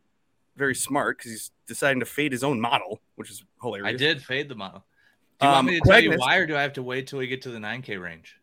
very 0.55 0.75
smart 0.75 1.17
because 1.17 1.31
he's 1.31 1.51
deciding 1.65 2.01
to 2.01 2.05
fade 2.05 2.31
his 2.33 2.43
own 2.43 2.61
model, 2.61 3.01
which 3.15 3.31
is 3.31 3.43
hilarious. 3.63 3.95
I 3.95 3.97
did 3.97 4.21
fade 4.21 4.47
the 4.47 4.53
model. 4.53 4.85
Do 5.39 5.47
you 5.47 5.49
Um, 5.49 5.55
want 5.55 5.67
me 5.67 5.79
to 5.79 5.89
tell 5.89 5.99
you 5.99 6.13
why, 6.17 6.35
or 6.35 6.45
do 6.45 6.55
I 6.55 6.61
have 6.61 6.73
to 6.73 6.83
wait 6.83 7.07
till 7.07 7.17
we 7.17 7.25
get 7.25 7.41
to 7.43 7.49
the 7.49 7.57
9K 7.59 7.99
range? 7.99 8.37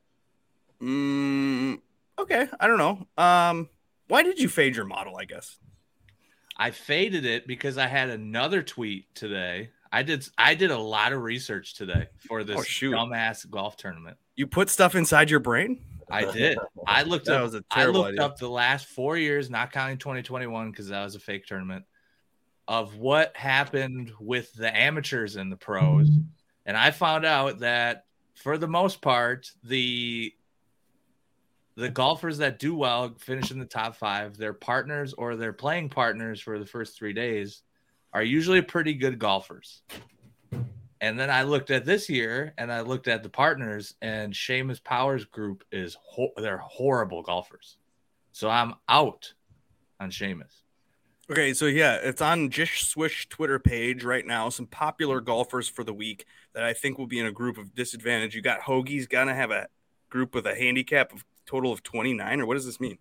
Mm, 0.83 1.81
okay, 2.19 2.49
I 2.59 2.67
don't 2.67 2.79
know. 2.79 3.07
Um, 3.17 3.69
why 4.09 4.25
did 4.25 4.41
you 4.41 4.49
fade 4.49 4.75
your 4.75 4.85
model? 4.85 5.17
I 5.17 5.27
guess. 5.27 5.59
I 6.57 6.71
faded 6.71 7.25
it 7.25 7.47
because 7.47 7.79
I 7.79 7.87
had 7.87 8.11
another 8.11 8.63
tweet 8.63 9.13
today. 9.15 9.71
I 9.93 10.03
did 10.03 10.29
I 10.39 10.55
did 10.55 10.71
a 10.71 10.79
lot 10.79 11.13
of 11.13 11.23
research 11.23 11.75
today 11.75 12.09
for 12.27 12.41
oh, 12.41 12.45
this 12.45 12.59
Oh, 12.59 12.63
shoot. 12.63 12.95
dumbass 12.95 13.49
golf 13.51 13.77
tournament. 13.77 14.17
You 14.37 14.47
put 14.47 14.69
stuff 14.71 14.95
inside 14.95 15.31
your 15.31 15.41
brain. 15.41 15.81
I 16.11 16.31
did. 16.31 16.59
I 16.87 17.03
looked 17.05 17.27
That 17.27 17.37
up 17.37 17.43
was 17.45 17.55
a 17.55 17.65
I 17.71 17.77
terrible 17.81 18.01
looked 18.01 18.13
idea. 18.15 18.25
up 18.25 18.39
the 18.39 18.49
last 18.49 18.87
four 18.87 19.17
years, 19.17 19.51
not 19.51 19.73
counting 19.73 19.99
2021 19.99 20.71
because 20.71 20.89
that 20.89 21.03
was 21.03 21.15
a 21.15 21.21
fake 21.21 21.47
tournament, 21.47 21.85
of 22.69 22.97
what 22.97 23.37
happened 23.37 24.13
with 24.21 24.53
the 24.55 24.75
amateurs 24.77 25.37
and 25.37 25.51
the 25.51 25.57
pros. 25.57 26.09
And 26.67 26.77
I 26.77 26.91
found 26.91 27.25
out 27.25 27.61
that 27.61 28.05
for 28.35 28.59
the 28.59 28.67
most 28.69 29.01
part, 29.01 29.51
the 29.63 30.33
the 31.77 31.89
golfers 31.89 32.39
that 32.39 32.59
do 32.59 32.75
well 32.75 33.15
finish 33.19 33.51
in 33.51 33.59
the 33.59 33.65
top 33.65 33.97
five, 33.97 34.37
their 34.37 34.53
partners 34.53 35.13
or 35.15 35.37
their 35.37 35.53
playing 35.53 35.89
partners 35.89 36.41
for 36.41 36.59
the 36.59 36.67
first 36.67 36.97
three 36.97 37.13
days 37.13 37.63
are 38.13 38.23
usually 38.23 38.63
pretty 38.63 38.95
good 38.95 39.19
golfers. 39.19 39.83
And 41.01 41.19
then 41.19 41.29
I 41.29 41.43
looked 41.43 41.71
at 41.71 41.85
this 41.85 42.09
year 42.09 42.55
and 42.57 42.73
I 42.73 42.81
looked 42.81 43.09
at 43.09 43.23
the 43.23 43.29
partners, 43.29 43.95
and 44.01 44.33
Seamus 44.33 44.83
Powers 44.83 45.25
group 45.25 45.65
is 45.71 45.99
ho- 46.03 46.33
they're 46.37 46.59
horrible 46.59 47.23
golfers. 47.23 47.77
So 48.33 48.49
I'm 48.49 48.75
out 48.89 49.35
on 50.01 50.11
Seamus. 50.11 50.63
Okay, 51.31 51.55
so 51.55 51.67
yeah, 51.67 51.97
it's 51.97 52.21
on 52.21 52.51
Jish 52.51 52.87
Swish 52.87 53.29
Twitter 53.29 53.59
page 53.59 54.05
right 54.05 54.27
now. 54.27 54.49
Some 54.49 54.67
popular 54.67 55.21
golfers 55.21 55.69
for 55.69 55.83
the 55.83 55.93
week 55.93 56.27
that 56.53 56.63
I 56.63 56.73
think 56.73 56.99
will 56.99 57.07
be 57.07 57.19
in 57.19 57.27
a 57.27 57.33
group 57.33 57.59
of 57.59 57.75
disadvantage. 57.75 58.35
You 58.35 58.43
got 58.43 58.61
Hoagie's 58.61 59.07
gonna 59.07 59.35
have 59.35 59.51
a 59.51 59.69
group 60.11 60.35
with 60.35 60.47
a 60.47 60.55
handicap 60.55 61.13
of 61.13 61.25
total 61.47 61.73
of 61.73 61.83
29, 61.83 62.41
or 62.41 62.47
what 62.47 62.55
does 62.55 62.67
this 62.67 62.81
mean? 62.81 62.99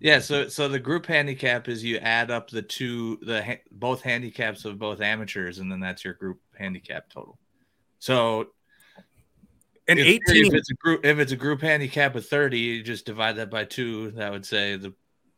Yeah, 0.00 0.18
so 0.18 0.48
so 0.48 0.68
the 0.68 0.80
group 0.80 1.06
handicap 1.06 1.68
is 1.68 1.84
you 1.84 1.98
add 1.98 2.30
up 2.30 2.50
the 2.50 2.62
two 2.62 3.18
the 3.22 3.58
both 3.70 4.02
handicaps 4.02 4.64
of 4.64 4.78
both 4.78 5.00
amateurs, 5.00 5.60
and 5.60 5.70
then 5.70 5.78
that's 5.80 6.04
your 6.04 6.14
group 6.14 6.40
handicap 6.58 7.08
total. 7.08 7.38
So 8.00 8.48
And 9.88 9.98
if, 9.98 10.06
18 10.06 10.46
if 10.46 10.54
it's 10.54 10.70
a 10.70 10.74
group 10.74 11.04
if 11.04 11.18
it's 11.18 11.32
a 11.32 11.36
group 11.36 11.60
handicap 11.60 12.16
of 12.16 12.26
30, 12.26 12.58
you 12.58 12.82
just 12.82 13.06
divide 13.06 13.36
that 13.36 13.50
by 13.50 13.64
two. 13.64 14.10
That 14.12 14.32
would 14.32 14.44
say 14.44 14.76
the 14.76 14.92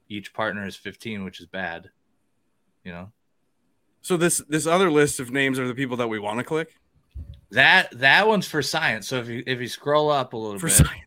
each 0.08 0.32
partner 0.32 0.66
is 0.66 0.76
15, 0.76 1.24
which 1.24 1.40
is 1.40 1.46
bad. 1.46 1.90
You 2.84 2.92
know 2.92 3.12
So 4.02 4.16
this 4.16 4.42
this 4.48 4.66
other 4.66 4.90
list 4.90 5.20
of 5.20 5.30
names 5.30 5.58
are 5.58 5.68
the 5.68 5.74
people 5.74 5.98
that 5.98 6.08
we 6.08 6.18
want 6.18 6.38
to 6.38 6.44
click 6.44 6.74
that 7.54 7.90
that 7.98 8.26
one's 8.26 8.46
for 8.46 8.62
science. 8.62 9.08
So 9.08 9.18
if 9.18 9.28
you 9.28 9.42
if 9.46 9.60
you 9.60 9.68
scroll 9.68 10.10
up 10.10 10.32
a 10.32 10.36
little 10.36 10.58
for 10.58 10.66
bit, 10.66 10.74
science. 10.76 11.03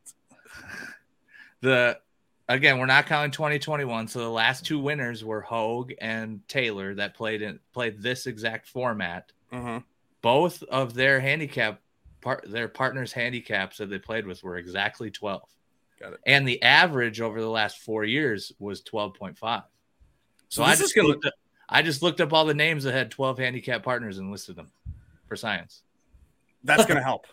The 1.62 2.00
again 2.50 2.78
we're 2.80 2.86
not 2.86 3.06
counting 3.06 3.32
2021 3.32 4.08
so 4.08 4.20
the 4.20 4.30
last 4.30 4.66
two 4.66 4.80
winners 4.80 5.22
were 5.26 5.42
hoge 5.42 5.94
and 6.00 6.40
taylor 6.48 6.96
that 6.96 7.14
played 7.14 7.42
in 7.42 7.60
played 7.74 8.02
this 8.02 8.26
exact 8.26 8.68
format 8.68 9.32
Uh-huh. 9.52 9.82
both 10.22 10.64
of 10.64 10.94
their 10.94 11.20
handicap 11.20 11.82
part 12.22 12.46
their 12.50 12.70
partners 12.70 13.12
handicaps 13.12 13.80
that 13.80 13.90
they 13.90 14.00
played 14.00 14.26
with 14.26 14.44
were 14.44 14.56
exactly 14.56 15.12
12 15.12 15.42
Got 16.00 16.14
it. 16.14 16.20
and 16.26 16.48
the 16.48 16.62
average 16.64 17.20
over 17.20 17.42
the 17.42 17.50
last 17.50 17.80
four 17.80 18.06
years 18.06 18.54
was 18.60 18.82
12.5 18.82 19.36
so, 19.38 19.64
So 20.48 20.64
i 20.64 20.74
just 20.74 20.96
looked 20.96 21.26
up, 21.26 21.34
i 21.68 21.82
just 21.82 22.02
looked 22.02 22.22
up 22.22 22.32
all 22.32 22.46
the 22.46 22.54
names 22.54 22.86
that 22.86 22.94
had 22.94 23.12
12 23.12 23.40
handicap 23.40 23.84
partners 23.84 24.20
and 24.20 24.32
listed 24.32 24.56
them 24.56 24.72
for 25.28 25.36
science 25.36 25.82
That's 26.64 26.86
gonna 26.86 27.04
help. 27.04 27.28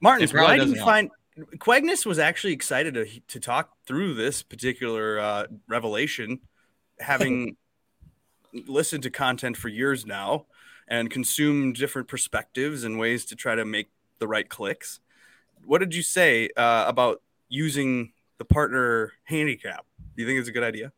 Martin, 0.00 0.28
why 0.36 0.56
do 0.56 0.62
you 0.62 0.68
doesn't 0.70 0.84
find 0.84 1.10
Quagnus 1.38 2.04
was 2.04 2.18
actually 2.18 2.52
excited 2.52 2.94
to 2.94 3.06
to 3.28 3.40
talk 3.40 3.70
through 3.86 4.14
this 4.14 4.42
particular 4.42 5.18
uh, 5.18 5.46
revelation, 5.68 6.40
having 6.98 7.56
listened 8.66 9.04
to 9.04 9.10
content 9.10 9.56
for 9.56 9.68
years 9.68 10.04
now 10.04 10.46
and 10.88 11.08
consumed 11.08 11.76
different 11.76 12.08
perspectives 12.08 12.84
and 12.84 12.98
ways 12.98 13.24
to 13.26 13.36
try 13.36 13.54
to 13.54 13.64
make 13.64 13.88
the 14.18 14.26
right 14.26 14.48
clicks. 14.48 14.98
What 15.64 15.78
did 15.78 15.94
you 15.94 16.02
say 16.02 16.48
uh, 16.56 16.84
about 16.88 17.22
using 17.48 18.12
the 18.38 18.44
partner 18.44 19.12
handicap? 19.24 19.86
Do 20.16 20.22
you 20.22 20.28
think 20.28 20.40
it's 20.40 20.48
a 20.48 20.52
good 20.52 20.64
idea? 20.64 20.92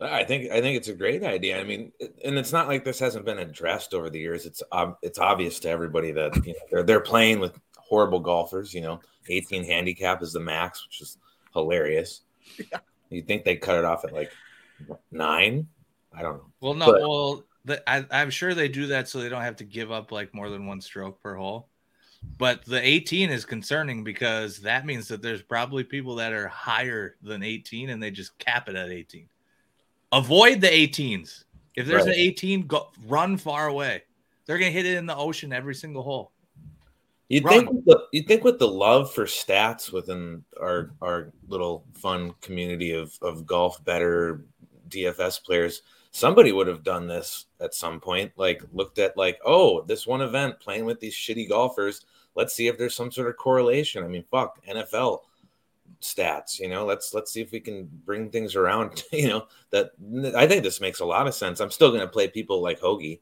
I 0.00 0.22
think 0.22 0.52
I 0.52 0.60
think 0.60 0.76
it's 0.76 0.86
a 0.88 0.94
great 0.94 1.24
idea. 1.24 1.58
I 1.58 1.64
mean, 1.64 1.90
and 2.24 2.38
it's 2.38 2.52
not 2.52 2.68
like 2.68 2.84
this 2.84 3.00
hasn't 3.00 3.24
been 3.24 3.40
addressed 3.40 3.94
over 3.94 4.08
the 4.08 4.20
years. 4.20 4.46
It's 4.46 4.62
ob- 4.70 4.98
it's 5.02 5.18
obvious 5.18 5.58
to 5.60 5.68
everybody 5.68 6.12
that 6.12 6.36
you 6.46 6.52
know, 6.52 6.58
they're 6.70 6.82
they're 6.84 7.00
playing 7.00 7.40
with 7.40 7.58
horrible 7.88 8.20
golfers. 8.20 8.74
You 8.74 8.82
know, 8.82 9.00
18 9.28 9.64
handicap 9.64 10.22
is 10.22 10.32
the 10.32 10.40
max, 10.40 10.86
which 10.86 11.00
is 11.00 11.18
hilarious. 11.54 12.22
You 13.10 13.22
think 13.22 13.42
they 13.42 13.56
cut 13.56 13.78
it 13.78 13.86
off 13.86 14.04
at 14.04 14.12
like 14.12 14.30
nine? 15.10 15.66
I 16.12 16.20
don't 16.20 16.36
know. 16.36 16.52
Well, 16.60 16.74
no, 16.74 16.92
But- 16.92 17.00
well, 17.00 17.44
the, 17.64 17.90
I, 17.90 18.04
I'm 18.10 18.28
sure 18.28 18.52
they 18.52 18.68
do 18.68 18.86
that 18.88 19.08
so 19.08 19.18
they 19.20 19.30
don't 19.30 19.40
have 19.40 19.56
to 19.56 19.64
give 19.64 19.90
up 19.90 20.12
like 20.12 20.34
more 20.34 20.50
than 20.50 20.66
one 20.66 20.82
stroke 20.82 21.18
per 21.22 21.34
hole. 21.34 21.68
But 22.36 22.66
the 22.66 22.86
18 22.86 23.30
is 23.30 23.46
concerning 23.46 24.04
because 24.04 24.58
that 24.58 24.84
means 24.84 25.08
that 25.08 25.22
there's 25.22 25.40
probably 25.40 25.84
people 25.84 26.16
that 26.16 26.34
are 26.34 26.48
higher 26.48 27.16
than 27.22 27.42
18 27.42 27.88
and 27.88 28.02
they 28.02 28.10
just 28.10 28.36
cap 28.38 28.68
it 28.68 28.74
at 28.74 28.90
18. 28.90 29.26
Avoid 30.12 30.60
the 30.60 30.68
18s. 30.68 31.44
If 31.76 31.86
there's 31.86 32.04
an 32.06 32.14
18, 32.14 32.66
go 32.66 32.88
run 33.06 33.36
far 33.38 33.68
away. 33.68 34.02
They're 34.46 34.58
gonna 34.58 34.70
hit 34.70 34.84
it 34.84 34.96
in 34.98 35.06
the 35.06 35.16
ocean 35.16 35.52
every 35.52 35.74
single 35.74 36.02
hole. 36.02 36.32
You 37.28 37.42
think 37.42 37.70
with 37.70 37.84
the, 37.84 38.04
you 38.12 38.22
think 38.22 38.42
with 38.42 38.58
the 38.58 38.68
love 38.68 39.12
for 39.12 39.26
stats 39.26 39.92
within 39.92 40.44
our 40.60 40.92
our 41.02 41.30
little 41.46 41.84
fun 41.92 42.34
community 42.40 42.92
of 42.92 43.16
of 43.20 43.46
golf 43.46 43.84
better 43.84 44.46
DFS 44.88 45.44
players, 45.44 45.82
somebody 46.10 46.52
would 46.52 46.66
have 46.66 46.82
done 46.82 47.06
this 47.06 47.46
at 47.60 47.74
some 47.74 48.00
point. 48.00 48.32
Like 48.36 48.62
looked 48.72 48.98
at 48.98 49.16
like, 49.16 49.38
oh, 49.44 49.82
this 49.82 50.06
one 50.06 50.22
event 50.22 50.58
playing 50.58 50.86
with 50.86 51.00
these 51.00 51.14
shitty 51.14 51.48
golfers. 51.50 52.06
Let's 52.34 52.54
see 52.54 52.66
if 52.66 52.78
there's 52.78 52.94
some 52.94 53.12
sort 53.12 53.28
of 53.28 53.36
correlation. 53.36 54.04
I 54.04 54.08
mean, 54.08 54.24
fuck 54.30 54.64
NFL 54.64 55.20
stats. 56.00 56.58
You 56.58 56.68
know, 56.68 56.86
let's 56.86 57.12
let's 57.12 57.30
see 57.30 57.42
if 57.42 57.52
we 57.52 57.60
can 57.60 57.90
bring 58.06 58.30
things 58.30 58.56
around. 58.56 59.04
You 59.12 59.28
know, 59.28 59.46
that 59.70 59.90
I 60.34 60.46
think 60.46 60.62
this 60.62 60.80
makes 60.80 61.00
a 61.00 61.04
lot 61.04 61.26
of 61.26 61.34
sense. 61.34 61.60
I'm 61.60 61.70
still 61.70 61.90
going 61.90 62.00
to 62.00 62.08
play 62.08 62.28
people 62.28 62.62
like 62.62 62.80
Hoagie. 62.80 63.20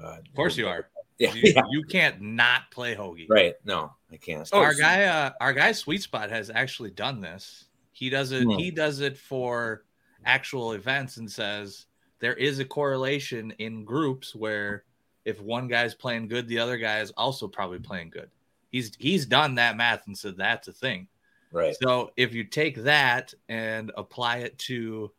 Uh, 0.00 0.18
Of 0.18 0.34
course 0.34 0.56
you 0.56 0.68
are. 0.68 0.88
Yeah, 1.18 1.32
You, 1.34 1.52
yeah, 1.54 1.62
you 1.70 1.82
can't 1.84 2.20
not 2.20 2.70
play 2.70 2.94
hoagie. 2.94 3.26
right. 3.28 3.54
No, 3.64 3.92
I 4.12 4.16
can't. 4.16 4.48
Oh, 4.52 4.60
our 4.60 4.74
so- 4.74 4.80
guy 4.80 5.04
uh, 5.04 5.30
our 5.40 5.52
guy 5.52 5.72
sweet 5.72 6.02
spot 6.02 6.30
has 6.30 6.50
actually 6.50 6.90
done 6.90 7.20
this 7.20 7.64
he 7.92 8.10
does 8.10 8.32
it 8.32 8.42
Hmm. 8.44 8.50
he 8.50 8.70
does 8.70 9.00
it 9.00 9.16
for 9.16 9.84
actual 10.26 10.72
events 10.72 11.16
and 11.16 11.30
says 11.30 11.86
there 12.18 12.34
is 12.34 12.58
a 12.58 12.64
correlation 12.64 13.50
in 13.58 13.84
groups 13.84 14.34
where 14.34 14.84
if 15.24 15.40
one 15.40 15.68
guy's 15.68 15.94
playing 15.94 16.28
good 16.28 16.46
the 16.48 16.58
other 16.58 16.76
guy 16.76 17.00
is 17.00 17.10
also 17.16 17.48
probably 17.48 17.78
playing 17.78 18.10
good 18.10 18.28
he's 18.70 18.92
he's 18.98 19.24
done 19.24 19.54
that 19.54 19.76
math 19.76 20.06
and 20.06 20.16
said 20.18 20.36
that's 20.36 20.68
a 20.68 20.72
thing 20.72 21.08
right. 21.52 21.74
so 21.82 22.10
if 22.18 22.34
you 22.34 22.44
take 22.44 22.76
that 22.82 23.32
and 23.48 23.90
apply 23.96 24.38
it 24.38 24.58
to 24.58 25.10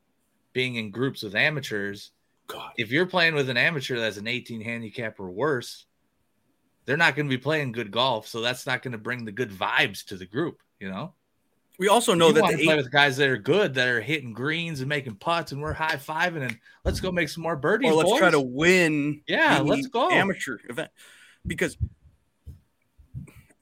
being 0.53 0.75
in 0.75 0.91
groups 0.91 1.23
with 1.23 1.33
amateurs 1.35 2.11
God. 2.47 2.71
if 2.77 2.91
you're 2.91 3.05
playing 3.05 3.35
with 3.35 3.49
an 3.49 3.57
amateur 3.57 3.97
that's 3.99 4.17
an 4.17 4.27
18 4.27 4.61
handicap 4.61 5.19
or 5.19 5.29
worse, 5.29 5.85
they're 6.85 6.97
not 6.97 7.15
going 7.15 7.25
to 7.25 7.29
be 7.29 7.41
playing 7.41 7.73
good 7.73 7.91
golf. 7.91 8.27
So 8.27 8.41
that's 8.41 8.65
not 8.65 8.81
going 8.81 8.93
to 8.93 8.97
bring 8.97 9.25
the 9.25 9.31
good 9.31 9.51
vibes 9.51 10.05
to 10.05 10.15
the 10.15 10.25
group. 10.25 10.61
You 10.79 10.89
know, 10.89 11.13
We 11.79 11.87
also 11.89 12.13
know 12.13 12.27
you 12.27 12.33
that 12.33 12.41
want 12.43 12.53
the 12.53 12.59
to 12.59 12.63
play 12.65 12.73
eight, 12.75 12.77
with 12.77 12.91
guys 12.91 13.17
that 13.17 13.27
are 13.29 13.37
good, 13.37 13.73
that 13.73 13.87
are 13.87 13.99
hitting 14.01 14.31
greens 14.31 14.79
and 14.79 14.87
making 14.87 15.15
putts, 15.15 15.51
and 15.51 15.61
we're 15.61 15.73
high 15.73 15.95
fiving 15.97 16.43
and 16.43 16.57
let's 16.85 16.99
go 17.01 17.11
make 17.11 17.29
some 17.29 17.43
more 17.43 17.55
birdies. 17.57 17.91
or 17.91 17.95
let's 17.95 18.17
try 18.17 18.29
to 18.31 18.39
win 18.39 19.21
Yeah, 19.27 19.59
let's 19.59 19.87
go. 19.87 20.09
amateur 20.09 20.57
event 20.69 20.91
because 21.45 21.77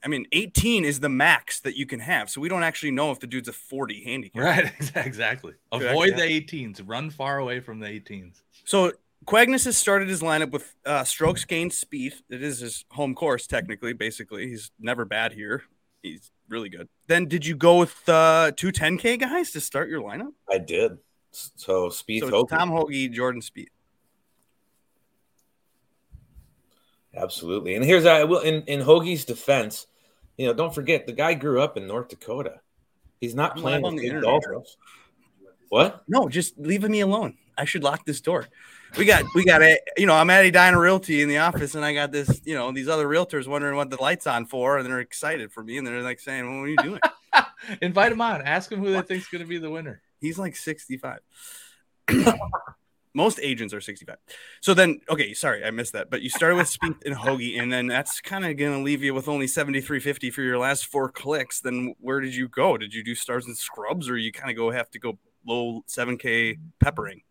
I 0.04 0.08
mean 0.08 0.26
18 0.32 0.84
is 0.84 1.00
the 1.00 1.08
max 1.08 1.60
that 1.60 1.76
you 1.76 1.84
can 1.86 1.98
have. 2.00 2.30
So 2.30 2.40
we 2.40 2.48
don't 2.48 2.62
actually 2.62 2.92
know 2.92 3.10
if 3.10 3.18
the 3.18 3.26
dude's 3.26 3.48
a 3.48 3.52
40 3.52 4.04
handicap. 4.04 4.40
Right, 4.42 4.72
exactly. 5.04 5.54
Avoid 5.72 6.14
the 6.16 6.22
18s. 6.22 6.80
Run 6.86 7.10
far 7.10 7.38
away 7.38 7.58
from 7.60 7.80
the 7.80 7.86
18s. 7.88 8.40
So 8.66 8.92
Quagnus 9.26 9.64
has 9.64 9.78
started 9.78 10.08
his 10.08 10.20
lineup 10.20 10.50
with 10.50 10.74
uh, 10.84 11.04
strokes 11.04 11.44
gained 11.44 11.70
Spieth. 11.70 12.20
It 12.28 12.42
is 12.42 12.58
his 12.58 12.84
home 12.90 13.14
course, 13.14 13.46
technically. 13.46 13.92
Basically, 13.92 14.48
he's 14.48 14.70
never 14.78 15.04
bad 15.04 15.32
here. 15.32 15.62
He's 16.02 16.30
really 16.48 16.68
good. 16.68 16.88
Then, 17.06 17.26
did 17.26 17.46
you 17.46 17.56
go 17.56 17.78
with 17.78 18.08
uh, 18.08 18.52
two 18.56 18.72
10K 18.72 19.20
guys 19.20 19.52
to 19.52 19.60
start 19.60 19.88
your 19.88 20.02
lineup? 20.02 20.32
I 20.50 20.58
did. 20.58 20.98
So 21.30 21.88
Spieth 21.88 22.20
so 22.20 22.30
Hope. 22.30 22.50
Tom 22.50 22.70
Hoge, 22.70 23.12
Jordan 23.12 23.40
Spieth. 23.40 23.68
Absolutely. 27.16 27.76
And 27.76 27.84
here's 27.84 28.04
I 28.04 28.24
will 28.24 28.40
in, 28.40 28.62
in 28.62 28.80
Hoagie's 28.80 29.24
defense, 29.24 29.86
you 30.36 30.46
know, 30.46 30.52
don't 30.52 30.74
forget 30.74 31.06
the 31.06 31.12
guy 31.12 31.34
grew 31.34 31.62
up 31.62 31.76
in 31.76 31.86
North 31.86 32.08
Dakota. 32.08 32.60
He's 33.20 33.34
not 33.34 33.52
I'm 33.56 33.62
playing 33.62 33.82
with 33.82 33.96
the 33.96 34.20
golfers. 34.20 34.76
What? 35.68 36.02
No, 36.08 36.28
just 36.28 36.58
leaving 36.58 36.90
me 36.90 37.00
alone. 37.00 37.36
I 37.56 37.64
should 37.64 37.82
lock 37.82 38.04
this 38.04 38.20
door. 38.20 38.46
We 38.98 39.04
got, 39.04 39.24
we 39.34 39.44
got 39.44 39.62
a, 39.62 39.78
you 39.96 40.06
know, 40.06 40.14
I'm 40.14 40.30
at 40.30 40.44
Edina 40.44 40.78
Realty 40.78 41.20
in 41.20 41.28
the 41.28 41.38
office, 41.38 41.74
and 41.74 41.84
I 41.84 41.92
got 41.92 42.12
this, 42.12 42.40
you 42.44 42.54
know, 42.54 42.70
these 42.72 42.88
other 42.88 43.06
realtors 43.06 43.46
wondering 43.46 43.76
what 43.76 43.90
the 43.90 44.00
lights 44.00 44.26
on 44.26 44.46
for, 44.46 44.78
and 44.78 44.86
they're 44.86 45.00
excited 45.00 45.52
for 45.52 45.62
me, 45.62 45.76
and 45.76 45.86
they're 45.86 46.02
like 46.02 46.20
saying, 46.20 46.48
"Well, 46.48 46.60
"What 46.60 46.64
are 46.64 46.68
you 46.68 46.76
doing?" 46.76 47.00
Invite 47.82 48.10
them 48.10 48.20
on. 48.20 48.42
Ask 48.42 48.70
them 48.70 48.80
who 48.80 48.92
they 48.92 49.02
think's 49.02 49.28
going 49.28 49.42
to 49.42 49.48
be 49.48 49.58
the 49.58 49.70
winner. 49.70 50.00
He's 50.20 50.38
like 50.38 50.56
65. 50.56 51.20
Most 53.14 53.40
agents 53.42 53.72
are 53.72 53.80
65. 53.80 54.16
So 54.60 54.74
then, 54.74 55.00
okay, 55.08 55.32
sorry, 55.32 55.64
I 55.64 55.70
missed 55.70 55.94
that. 55.94 56.10
But 56.10 56.20
you 56.20 56.28
started 56.28 56.56
with 56.56 56.68
Spieth 56.68 57.02
and 57.06 57.14
Hoagie, 57.14 57.60
and 57.60 57.72
then 57.72 57.86
that's 57.86 58.20
kind 58.20 58.44
of 58.44 58.56
going 58.58 58.72
to 58.72 58.84
leave 58.84 59.02
you 59.02 59.14
with 59.14 59.26
only 59.26 59.46
73.50 59.46 60.32
for 60.32 60.42
your 60.42 60.58
last 60.58 60.86
four 60.86 61.08
clicks. 61.08 61.60
Then 61.60 61.94
where 61.98 62.20
did 62.20 62.34
you 62.34 62.46
go? 62.46 62.76
Did 62.76 62.92
you 62.92 63.02
do 63.02 63.14
stars 63.14 63.46
and 63.46 63.56
scrubs, 63.56 64.10
or 64.10 64.18
you 64.18 64.32
kind 64.32 64.50
of 64.50 64.56
go 64.56 64.70
have 64.70 64.90
to 64.90 64.98
go 64.98 65.18
low 65.46 65.82
7K 65.88 66.58
peppering? 66.78 67.22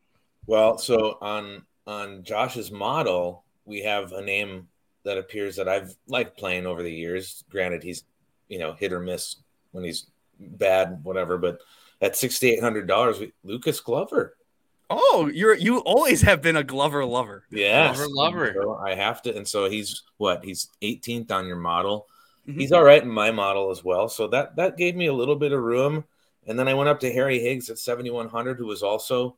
Well, 0.48 0.78
so 0.78 1.18
on 1.22 1.64
on 1.88 2.24
Josh's 2.24 2.72
model, 2.72 3.44
we 3.66 3.82
have 3.82 4.12
a 4.12 4.22
name 4.22 4.68
that 5.04 5.18
appears 5.18 5.56
that 5.56 5.70
I've 5.70 5.96
liked 6.08 6.38
playing 6.38 6.66
over 6.66 6.84
the 6.84 6.92
years. 6.92 7.44
Granted, 7.50 7.84
he's 7.84 8.04
you 8.48 8.60
know 8.60 8.74
hit 8.74 8.94
or 8.94 9.00
miss 9.00 9.38
when 9.72 9.84
he's 9.84 10.08
bad, 10.40 11.04
whatever. 11.04 11.38
But 11.38 11.60
at 12.02 12.16
sixty 12.16 12.52
eight 12.52 12.62
hundred 12.62 12.88
dollars, 12.88 13.22
Lucas 13.44 13.80
Glover. 13.80 14.36
Oh, 14.90 15.30
you're 15.34 15.56
you 15.56 15.80
always 15.80 16.22
have 16.22 16.42
been 16.42 16.58
a 16.58 16.64
Glover 16.64 17.04
lover. 17.06 17.46
Yes, 17.50 17.98
Lover, 17.98 18.10
lover. 18.10 18.54
So 18.56 18.76
I 18.76 18.94
have 18.94 19.22
to, 19.24 19.36
and 19.36 19.48
so 19.48 19.68
he's 19.68 20.04
what? 20.18 20.44
He's 20.46 20.70
18th 20.84 21.32
on 21.32 21.48
your 21.48 21.56
model. 21.56 22.08
Mhm. 22.48 22.60
He's 22.60 22.72
all 22.72 22.84
right 22.84 23.02
in 23.02 23.10
my 23.10 23.32
model 23.32 23.72
as 23.72 23.84
well. 23.84 24.08
So 24.10 24.28
that 24.28 24.56
that 24.58 24.78
gave 24.78 24.96
me 24.96 25.08
a 25.08 25.14
little 25.14 25.36
bit 25.36 25.52
of 25.52 25.64
room. 25.64 26.06
And 26.46 26.60
then 26.60 26.68
I 26.68 26.76
went 26.76 26.90
up 26.90 27.00
to 27.00 27.12
Harry 27.12 27.40
Higgs 27.40 27.72
at 27.72 27.80
7100, 27.80 28.60
who 28.60 28.68
was 28.68 28.84
also 28.84 29.36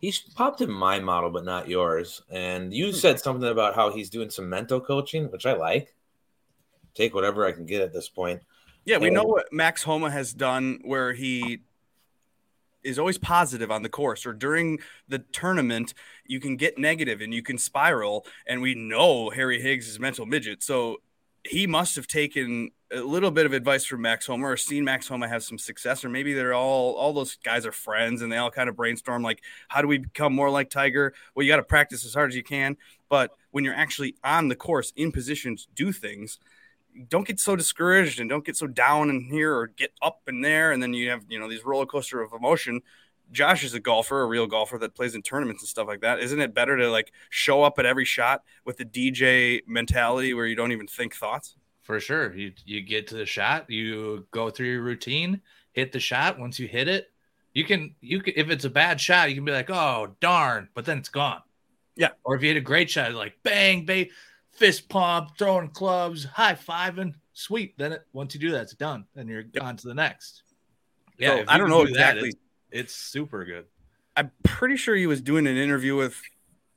he's 0.00 0.18
popped 0.18 0.60
in 0.60 0.70
my 0.70 0.98
model, 0.98 1.30
but 1.30 1.44
not 1.44 1.68
yours. 1.68 2.22
And 2.30 2.72
you 2.72 2.86
hmm. 2.86 2.96
said 2.96 3.20
something 3.20 3.48
about 3.48 3.74
how 3.74 3.92
he's 3.92 4.10
doing 4.10 4.30
some 4.30 4.48
mental 4.48 4.80
coaching, 4.80 5.30
which 5.30 5.46
I 5.46 5.52
like. 5.52 5.94
Take 6.94 7.14
whatever 7.14 7.46
I 7.46 7.52
can 7.52 7.66
get 7.66 7.82
at 7.82 7.92
this 7.92 8.08
point. 8.08 8.42
Yeah, 8.84 8.98
we 8.98 9.08
And- 9.08 9.14
know 9.14 9.24
what 9.24 9.52
Max 9.52 9.82
Homa 9.82 10.10
has 10.10 10.32
done 10.32 10.80
where 10.82 11.12
he 11.12 11.60
is 12.82 12.98
always 12.98 13.18
positive 13.18 13.70
on 13.70 13.82
the 13.82 13.90
course 13.90 14.24
or 14.24 14.32
during 14.32 14.78
the 15.06 15.18
tournament 15.18 15.92
you 16.24 16.40
can 16.40 16.56
get 16.56 16.78
negative 16.78 17.20
and 17.20 17.34
you 17.34 17.42
can 17.42 17.58
spiral 17.58 18.24
and 18.46 18.62
we 18.62 18.74
know 18.74 19.28
Harry 19.28 19.60
Higgs 19.60 19.86
is 19.86 20.00
mental 20.00 20.24
midget 20.24 20.62
so 20.62 20.96
he 21.44 21.66
must 21.66 21.94
have 21.94 22.06
taken 22.06 22.70
a 22.92 23.00
little 23.00 23.30
bit 23.30 23.46
of 23.46 23.52
advice 23.52 23.84
from 23.84 24.02
Max 24.02 24.26
Homa 24.26 24.46
or 24.46 24.56
seen 24.56 24.84
Max 24.84 25.06
Homa 25.06 25.28
have 25.28 25.44
some 25.44 25.58
success 25.58 26.04
or 26.04 26.08
maybe 26.08 26.32
they're 26.32 26.54
all 26.54 26.94
all 26.94 27.12
those 27.12 27.36
guys 27.36 27.64
are 27.64 27.72
friends 27.72 28.20
and 28.20 28.32
they 28.32 28.36
all 28.36 28.50
kind 28.50 28.68
of 28.68 28.76
brainstorm 28.76 29.22
like 29.22 29.42
how 29.68 29.80
do 29.80 29.88
we 29.88 29.98
become 29.98 30.34
more 30.34 30.50
like 30.50 30.70
Tiger? 30.70 31.14
Well 31.34 31.44
you 31.44 31.52
got 31.52 31.56
to 31.56 31.62
practice 31.62 32.04
as 32.04 32.14
hard 32.14 32.30
as 32.30 32.36
you 32.36 32.42
can 32.42 32.76
but 33.08 33.32
when 33.52 33.64
you're 33.64 33.74
actually 33.74 34.16
on 34.24 34.48
the 34.48 34.56
course 34.56 34.92
in 34.96 35.12
position 35.12 35.56
to 35.56 35.66
do 35.74 35.92
things 35.92 36.38
don't 37.08 37.26
get 37.26 37.38
so 37.38 37.54
discouraged 37.54 38.18
and 38.18 38.28
don't 38.28 38.44
get 38.44 38.56
so 38.56 38.66
down 38.66 39.10
in 39.10 39.28
here 39.30 39.54
or 39.54 39.68
get 39.68 39.92
up 40.02 40.22
in 40.26 40.40
there 40.40 40.72
and 40.72 40.82
then 40.82 40.92
you 40.92 41.10
have 41.10 41.22
you 41.28 41.38
know 41.38 41.48
these 41.48 41.64
roller 41.64 41.86
coaster 41.86 42.20
of 42.20 42.32
emotion. 42.32 42.82
Josh 43.30 43.62
is 43.62 43.74
a 43.74 43.80
golfer 43.80 44.22
a 44.22 44.26
real 44.26 44.48
golfer 44.48 44.76
that 44.78 44.96
plays 44.96 45.14
in 45.14 45.22
tournaments 45.22 45.62
and 45.62 45.68
stuff 45.68 45.86
like 45.86 46.00
that. 46.00 46.18
Isn't 46.18 46.40
it 46.40 46.52
better 46.52 46.76
to 46.76 46.90
like 46.90 47.12
show 47.28 47.62
up 47.62 47.78
at 47.78 47.86
every 47.86 48.04
shot 48.04 48.42
with 48.64 48.78
the 48.78 48.84
dj 48.84 49.60
mentality 49.68 50.34
where 50.34 50.46
you 50.46 50.56
don't 50.56 50.72
even 50.72 50.88
think 50.88 51.14
thoughts 51.14 51.54
For 51.90 51.98
sure. 51.98 52.32
You 52.32 52.52
you 52.64 52.82
get 52.82 53.08
to 53.08 53.16
the 53.16 53.26
shot, 53.26 53.68
you 53.68 54.24
go 54.30 54.48
through 54.48 54.68
your 54.68 54.82
routine, 54.82 55.40
hit 55.72 55.90
the 55.90 55.98
shot. 55.98 56.38
Once 56.38 56.56
you 56.56 56.68
hit 56.68 56.86
it, 56.86 57.10
you 57.52 57.64
can 57.64 57.96
you 58.00 58.20
can 58.20 58.34
if 58.36 58.48
it's 58.48 58.64
a 58.64 58.70
bad 58.70 59.00
shot, 59.00 59.28
you 59.28 59.34
can 59.34 59.44
be 59.44 59.50
like, 59.50 59.70
oh 59.70 60.14
darn, 60.20 60.68
but 60.74 60.84
then 60.84 60.98
it's 60.98 61.08
gone. 61.08 61.42
Yeah. 61.96 62.10
Or 62.22 62.36
if 62.36 62.42
you 62.42 62.48
hit 62.50 62.56
a 62.58 62.60
great 62.60 62.88
shot, 62.88 63.12
like 63.12 63.34
bang, 63.42 63.84
bang, 63.86 64.08
fist 64.52 64.88
pump, 64.88 65.30
throwing 65.36 65.70
clubs, 65.70 66.22
high 66.22 66.54
fiving, 66.54 67.14
sweet. 67.32 67.76
Then 67.76 67.90
it, 67.90 68.06
once 68.12 68.34
you 68.36 68.40
do 68.40 68.52
that, 68.52 68.62
it's 68.62 68.74
done. 68.74 69.04
and 69.16 69.28
you're 69.28 69.46
on 69.60 69.76
to 69.78 69.88
the 69.88 69.94
next. 69.94 70.44
So, 71.20 71.42
I 71.48 71.58
don't 71.58 71.70
know 71.70 71.84
do 71.84 71.94
that, 71.94 72.18
exactly. 72.18 72.28
it's, 72.28 72.38
it's 72.70 72.94
super 72.94 73.44
good. 73.44 73.64
i'm 74.16 74.30
pretty 74.44 74.76
sure 74.76 74.94
he 74.94 75.08
was 75.08 75.20
doing 75.20 75.48
an 75.48 75.56
interview 75.56 75.96
with 75.96 76.22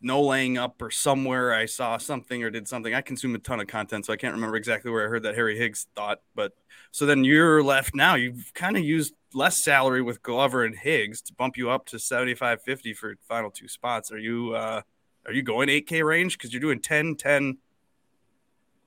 no 0.04 0.22
laying 0.22 0.58
up 0.58 0.82
or 0.82 0.92
somewhere 0.92 1.54
i 1.54 1.66
saw 1.66 1.98
something 1.98 2.44
or 2.44 2.50
did 2.50 2.68
something 2.68 2.94
i 2.94 3.02
consume 3.02 3.34
a 3.36 3.40
ton 3.40 3.60
of 3.60 3.68
content 3.68 4.06
so 4.06 4.14
i 4.14 4.16
can't 4.18 4.34
remember 4.34 4.56
exactly 4.56 4.92
where 4.92 5.06
i 5.06 5.10
heard 5.10 5.24
that 5.24 5.36
harry 5.36 5.58
higgs 5.58 5.88
thought 5.96 6.20
but 6.36 6.52
so 6.92 7.06
then 7.06 7.24
you're 7.24 7.64
left 7.64 7.96
now 7.96 8.16
you've 8.16 8.52
kind 8.54 8.76
of 8.78 8.84
used 8.84 9.14
less 9.34 9.64
salary 9.64 10.02
with 10.02 10.22
glover 10.22 10.64
and 10.66 10.78
higgs 10.78 11.22
to 11.22 11.34
bump 11.34 11.58
you 11.58 11.70
up 11.70 11.86
to 11.86 11.98
75.50 11.98 12.96
for 12.96 13.16
final 13.28 13.50
two 13.50 13.68
spots 13.68 14.12
are 14.12 14.20
you 14.20 14.54
uh 14.54 14.82
are 15.26 15.34
you 15.34 15.42
going 15.42 15.70
8k 15.70 16.06
range 16.06 16.38
because 16.38 16.52
you're 16.54 16.62
doing 16.62 16.80
10 16.82 17.16
10 17.16 17.58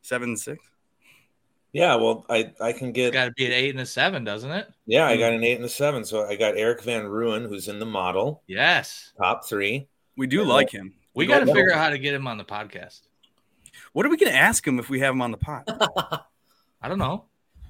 7 0.03 0.37
6 0.37 0.59
Yeah, 1.73 1.97
well, 1.97 2.25
I 2.31 2.53
I 2.61 2.73
can 2.73 2.93
get 2.93 3.13
got 3.13 3.27
to 3.27 3.33
be 3.33 3.47
an 3.47 3.53
eight 3.53 3.71
and 3.71 3.81
a 3.81 3.87
seven, 3.87 4.25
doesn't 4.25 4.51
it? 4.51 4.69
yeah, 4.87 5.07
I 5.07 5.17
got 5.17 5.33
an 5.33 5.43
eight 5.45 5.57
and 5.57 5.65
a 5.65 5.69
seven. 5.69 6.05
So 6.05 6.25
I 6.25 6.37
got 6.37 6.57
Erik 6.57 6.83
van 6.83 7.05
Rooyen, 7.05 7.49
who's 7.49 7.69
in 7.69 7.79
the 7.79 7.87
model 7.87 8.43
Yes. 8.47 9.13
top 9.21 9.45
three. 9.47 9.89
we 10.17 10.27
do 10.27 10.39
Yeah. 10.43 10.47
like 10.55 10.71
him 10.71 10.95
We 11.17 11.27
got 11.27 11.41
to 11.41 11.47
figure 11.47 11.73
out 11.73 11.79
how 11.79 11.91
to 11.91 11.99
get 11.99 12.15
him 12.15 12.27
on 12.29 12.39
the 12.39 12.45
podcast. 12.45 13.01
what 13.93 14.07
are 14.07 14.09
we 14.11 14.17
going 14.17 14.31
to 14.31 14.39
ask 14.39 14.67
him 14.67 14.79
if 14.79 14.89
we 14.89 15.01
have 15.01 15.13
him 15.15 15.23
on 15.23 15.31
the 15.33 15.37
pod 15.39 15.65
I 16.83 16.89
don't 16.89 16.99
know. 16.99 17.25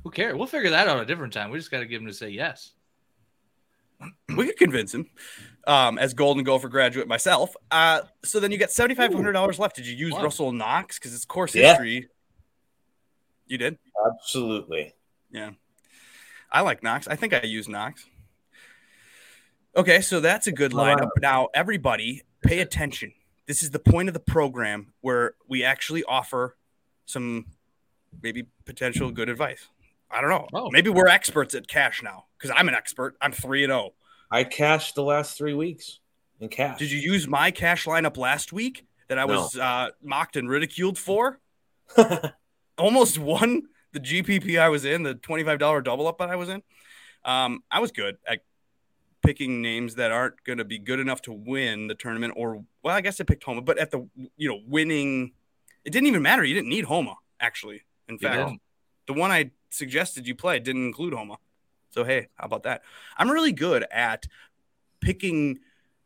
Who 0.04 0.11
cares? 0.11 0.35
We'll 0.37 0.46
figure 0.46 0.70
that 0.70 0.88
out 0.88 1.00
a 1.00 1.06
different 1.06 1.32
time. 1.32 1.50
We 1.50 1.59
just 1.59 1.70
got 1.70 1.78
to 1.80 1.87
get 1.87 2.00
him 2.00 2.06
to 2.06 2.12
say 2.12 2.28
yes. 2.28 2.72
we 4.37 4.46
could 4.46 4.59
convince 4.59 4.92
him 4.92 5.06
um, 5.66 5.96
as 5.96 6.12
Golden 6.12 6.44
Gopher 6.44 6.68
graduate 6.68 7.09
myself. 7.09 7.54
Uh, 7.70 8.02
so 8.24 8.40
then 8.40 8.50
you 8.52 8.59
got 8.59 8.70
seventy 8.70 8.94
five 8.94 9.12
hundred 9.14 9.32
dollars 9.32 9.59
left. 9.59 9.76
Did 9.76 9.87
you 9.87 9.94
use 9.96 10.12
Wow. 10.12 10.24
Russell 10.24 10.52
Knox 10.52 10.98
because 10.98 11.14
it's 11.14 11.24
course 11.24 11.54
Yeah. 11.54 11.68
history? 11.70 12.09
You 13.46 13.56
did. 13.59 13.78
Absolutely. 14.06 14.92
Yeah, 15.30 15.52
I 16.52 16.61
like 16.61 16.82
Knox. 16.82 17.09
I 17.09 17.16
think 17.16 17.32
I 17.32 17.40
use 17.42 17.68
Knox. 17.68 18.04
Okay, 19.76 20.00
so 20.02 20.20
that's 20.20 20.46
a 20.46 20.52
good 20.52 20.72
Wow. 20.74 20.94
lineup. 20.96 21.11
Now, 21.20 21.48
everybody, 21.54 22.22
pay 22.42 22.61
attention. 22.61 23.12
This 23.46 23.62
is 23.62 23.70
the 23.70 23.78
point 23.78 24.09
of 24.09 24.14
the 24.14 24.20
program 24.20 24.92
where 25.00 25.35
we 25.48 25.62
actually 25.64 26.02
offer 26.04 26.56
some 27.04 27.46
maybe 28.22 28.46
potential 28.64 29.11
good 29.11 29.28
advice. 29.28 29.68
I 30.11 30.20
don't 30.20 30.30
know. 30.30 30.48
Oh. 30.52 30.70
Maybe 30.70 30.90
we're 30.90 31.09
experts 31.09 31.54
at 31.54 31.68
cash 31.68 32.02
now 32.02 32.24
because 32.38 32.54
I'm 32.56 32.68
an 32.68 32.74
expert. 32.74 33.16
I'm 33.20 33.32
three 33.32 33.64
and 33.64 33.70
zero. 33.70 33.94
I 34.30 34.44
cashed 34.44 34.94
the 34.94 35.02
last 35.02 35.37
three 35.38 35.54
weeks 35.54 36.00
in 36.40 36.48
cash. 36.48 36.78
Did 36.78 36.90
you 36.90 36.98
use 36.98 37.26
my 37.28 37.50
cash 37.50 37.85
lineup 37.87 38.16
last 38.16 38.52
week 38.52 38.85
that 39.09 39.18
I 39.18 39.24
No. 39.24 39.35
was 39.35 39.56
uh, 39.56 39.90
mocked 40.02 40.37
and 40.37 40.48
ridiculed 40.48 40.98
for? 40.98 41.40
Almost 42.78 43.18
won 43.18 43.62
the 43.92 44.00
GPP 44.00 44.59
I 44.61 44.68
was 44.68 44.85
in, 44.85 45.02
the 45.02 45.14
$25 45.14 45.85
double 45.85 46.06
up 46.09 46.18
that 46.18 46.28
I 46.28 46.37
was 46.37 46.48
in. 46.48 46.62
Um, 47.24 47.62
I 47.70 47.80
was 47.80 47.90
good 47.92 48.16
at 48.28 48.40
picking 49.26 49.60
names 49.60 49.96
that 49.96 50.12
aren't 50.12 50.42
going 50.44 50.58
to 50.58 50.64
be 50.64 50.78
good 50.78 51.00
enough 51.00 51.20
to 51.22 51.32
win 51.32 51.88
the 51.88 51.94
tournament 51.94 52.34
or 52.36 52.64
well, 52.82 52.94
I 52.94 53.00
guess 53.00 53.20
I 53.20 53.24
picked 53.24 53.44
Homa, 53.44 53.60
but 53.60 53.78
at 53.78 53.90
the 53.90 54.08
you 54.36 54.48
know, 54.48 54.60
winning 54.66 55.32
it 55.84 55.90
didn't 55.90 56.06
even 56.06 56.22
matter. 56.22 56.44
You 56.44 56.54
didn't 56.54 56.70
need 56.70 56.84
Homa 56.84 57.16
actually. 57.40 57.82
In 58.08 58.18
fact, 58.18 58.52
the 59.06 59.12
one 59.12 59.30
I 59.30 59.50
suggested 59.70 60.26
you 60.26 60.34
play 60.34 60.58
didn't 60.60 60.86
include 60.86 61.12
Homa. 61.12 61.36
So 61.90 62.04
hey, 62.04 62.28
how 62.36 62.46
about 62.46 62.62
that? 62.64 62.82
I'm 63.16 63.30
really 63.30 63.52
good 63.52 63.84
at 63.90 64.26
picking 65.00 65.58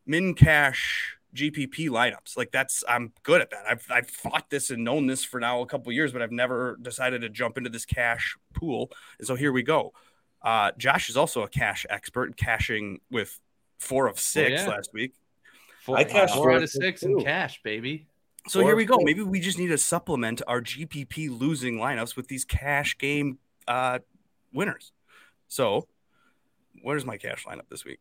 min 0.07 0.35
cash 0.35 1.17
GPP 1.35 1.89
lineups. 1.89 2.37
Like 2.37 2.51
that's 2.51 2.83
I'm 2.89 3.13
good 3.23 3.41
at 3.41 3.51
that. 3.51 3.65
I've 3.69 3.87
I've 3.91 4.11
fought 4.11 4.51
this 4.51 4.71
and 4.71 4.85
known 4.85 5.07
this 5.07 5.25
for 5.25 5.41
now 5.41 5.61
a 5.61 5.67
couple 5.67 5.93
years, 5.93 6.13
but 6.13 6.23
I've 6.23 6.33
never 6.33 6.79
decided 6.81 7.21
to 7.23 7.29
jump 7.29 7.59
into 7.59 7.71
this 7.71 7.85
cash 7.85 8.37
pool. 8.55 8.91
And 9.19 9.27
so 9.27 9.35
here 9.35 9.53
we 9.53 9.63
go. 9.63 9.93
Uh, 10.43 10.73
Josh 10.79 11.11
is 11.11 11.17
also 11.17 11.43
a 11.43 11.49
cash 11.49 11.85
expert, 11.91 12.37
cashing 12.37 13.01
with 13.11 13.39
four 13.79 14.07
of 14.07 14.19
six 14.19 14.63
yeah. 14.63 14.69
last 14.69 14.93
week. 14.93 15.15
Four, 15.83 15.97
I 15.99 16.05
cashed 16.05 16.35
four 16.35 16.45
four 16.45 16.53
out 16.53 16.57
of 16.59 16.63
of 16.65 16.71
six 16.71 17.01
six, 17.01 17.03
in 17.03 17.21
cash, 17.21 17.63
baby. 17.63 18.07
So 18.49 18.61
Four 18.61 18.71
here 18.71 18.77
we 18.77 18.85
go. 18.85 18.95
six. 18.95 19.05
Maybe 19.05 19.23
we 19.23 19.41
just 19.41 19.59
need 19.59 19.69
to 19.69 19.79
supplement 19.79 20.41
our 20.47 20.61
GPP 20.61 21.39
losing 21.39 21.77
lineups 21.77 22.17
with 22.17 22.29
these 22.29 22.45
cash 22.45 22.97
game 22.97 23.39
uh, 23.69 23.99
winners. 24.53 24.93
So, 25.49 25.89
where's 26.83 27.05
my 27.05 27.17
cash 27.17 27.45
lineup 27.45 27.69
this 27.69 27.85
week? 27.85 28.01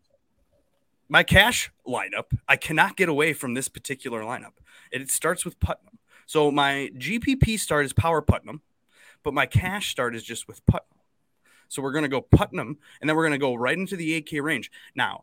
My 1.09 1.23
cash 1.23 1.71
lineup, 1.87 2.37
I 2.47 2.55
cannot 2.55 2.95
get 2.95 3.09
away 3.09 3.33
from 3.33 3.53
this 3.53 3.67
particular 3.67 4.21
lineup. 4.21 4.53
It 4.91 5.09
starts 5.09 5.43
with 5.43 5.59
Putnam. 5.59 5.97
So, 6.25 6.51
my 6.51 6.91
GPP 6.95 7.59
start 7.59 7.85
is 7.85 7.93
Power 7.93 8.21
Putnam, 8.21 8.61
but 9.23 9.33
my 9.33 9.45
cash 9.45 9.89
start 9.89 10.15
is 10.15 10.23
just 10.23 10.47
with 10.47 10.65
Putnam. 10.65 10.98
So, 11.69 11.81
we're 11.81 11.93
going 11.93 12.03
to 12.03 12.09
go 12.09 12.21
Putnam, 12.21 12.77
and 12.99 13.09
then 13.09 13.15
we're 13.15 13.27
going 13.27 13.39
to 13.39 13.39
go 13.39 13.55
right 13.55 13.77
into 13.77 13.95
the 13.95 14.21
8K 14.21 14.43
range. 14.43 14.69
Now, 14.95 15.21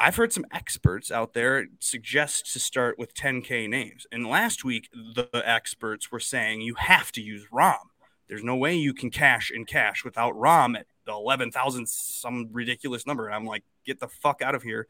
I've 0.00 0.14
heard 0.14 0.32
some 0.32 0.46
experts 0.52 1.10
out 1.10 1.34
there 1.34 1.66
suggest 1.80 2.52
to 2.52 2.60
start 2.60 2.98
with 2.98 3.14
10K 3.14 3.68
names. 3.68 4.06
And 4.12 4.28
last 4.28 4.64
week, 4.64 4.88
the 4.92 5.28
experts 5.44 6.12
were 6.12 6.20
saying 6.20 6.60
you 6.60 6.74
have 6.74 7.10
to 7.12 7.20
use 7.20 7.46
Rahm. 7.52 7.74
There's 8.28 8.44
no 8.44 8.54
way 8.54 8.76
you 8.76 8.94
can 8.94 9.10
cash 9.10 9.50
in 9.50 9.64
cash 9.64 10.04
without 10.04 10.34
Rahm 10.34 10.78
at 10.78 10.86
the 11.04 11.12
11,000, 11.12 11.88
some 11.88 12.48
ridiculous 12.52 13.06
number. 13.06 13.26
And 13.26 13.34
I'm 13.34 13.46
like, 13.46 13.64
get 13.84 13.98
the 13.98 14.06
fuck 14.06 14.40
out 14.40 14.54
of 14.54 14.62
here. 14.62 14.86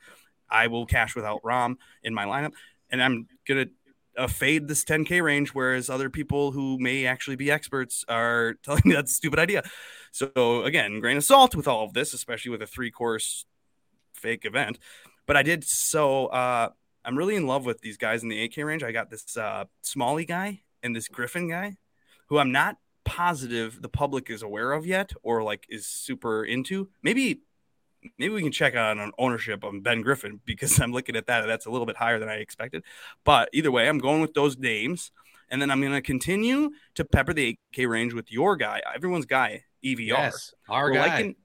I 0.50 0.66
will 0.66 0.84
cash 0.84 1.16
without 1.16 1.42
Rahm 1.42 1.76
in 2.02 2.12
my 2.12 2.26
lineup. 2.26 2.52
And 2.90 3.02
I'm 3.02 3.28
going 3.46 3.66
to 3.66 3.72
uh, 4.18 4.26
fade 4.26 4.68
this 4.68 4.84
10K 4.84 5.22
range, 5.22 5.50
whereas 5.50 5.88
other 5.88 6.10
people 6.10 6.52
who 6.52 6.78
may 6.78 7.06
actually 7.06 7.36
be 7.36 7.50
experts 7.50 8.04
are 8.08 8.54
telling 8.62 8.82
me 8.84 8.94
that's 8.94 9.12
a 9.12 9.14
stupid 9.14 9.38
idea. 9.38 9.62
So, 10.12 10.64
again, 10.64 11.00
grain 11.00 11.16
of 11.16 11.24
salt 11.24 11.54
with 11.54 11.68
all 11.68 11.84
of 11.84 11.94
this, 11.94 12.12
especially 12.12 12.50
with 12.50 12.62
a 12.62 12.66
three 12.66 12.90
course 12.90 13.46
fake 14.14 14.44
event. 14.44 14.78
But 15.26 15.36
I 15.36 15.42
did 15.42 15.64
so. 15.64 16.26
Uh, 16.26 16.70
I'm 17.04 17.16
really 17.16 17.36
in 17.36 17.46
love 17.46 17.64
with 17.64 17.80
these 17.80 17.96
guys 17.96 18.22
in 18.22 18.28
the 18.28 18.48
8K 18.48 18.66
range. 18.66 18.82
I 18.82 18.92
got 18.92 19.10
this 19.10 19.36
uh, 19.36 19.64
Smalley 19.82 20.24
guy 20.24 20.62
and 20.82 20.94
this 20.94 21.08
Griffin 21.08 21.48
guy, 21.48 21.76
who 22.28 22.38
I'm 22.38 22.52
not 22.52 22.76
positive 23.04 23.80
the 23.80 23.88
public 23.88 24.28
is 24.28 24.42
aware 24.42 24.72
of 24.72 24.86
yet, 24.86 25.12
or 25.22 25.42
like 25.42 25.66
is 25.68 25.86
super 25.86 26.44
into. 26.44 26.88
Maybe, 27.02 27.42
maybe 28.18 28.34
we 28.34 28.42
can 28.42 28.52
check 28.52 28.74
on 28.76 28.98
an 28.98 29.12
ownership 29.18 29.64
on 29.64 29.80
Ben 29.80 30.02
Griffin 30.02 30.40
because 30.46 30.78
I'm 30.80 30.92
looking 30.92 31.16
at 31.16 31.26
that. 31.26 31.46
That's 31.46 31.66
a 31.66 31.70
little 31.70 31.86
bit 31.86 31.96
higher 31.96 32.18
than 32.18 32.28
I 32.28 32.36
expected. 32.36 32.82
But 33.24 33.48
either 33.52 33.70
way, 33.70 33.88
I'm 33.88 33.98
going 33.98 34.20
with 34.20 34.34
those 34.34 34.56
names, 34.58 35.10
and 35.50 35.60
then 35.60 35.70
I'm 35.70 35.80
going 35.80 35.92
to 35.92 36.02
continue 36.02 36.70
to 36.94 37.04
pepper 37.04 37.32
the 37.32 37.58
8K 37.74 37.88
range 37.88 38.14
with 38.14 38.30
your 38.30 38.56
guy, 38.56 38.82
everyone's 38.94 39.26
guy, 39.26 39.64
EVR. 39.84 40.08
Yes, 40.08 40.54
our 40.68 40.86
We're 40.86 40.94
guy. 40.94 41.06
liking- 41.06 41.36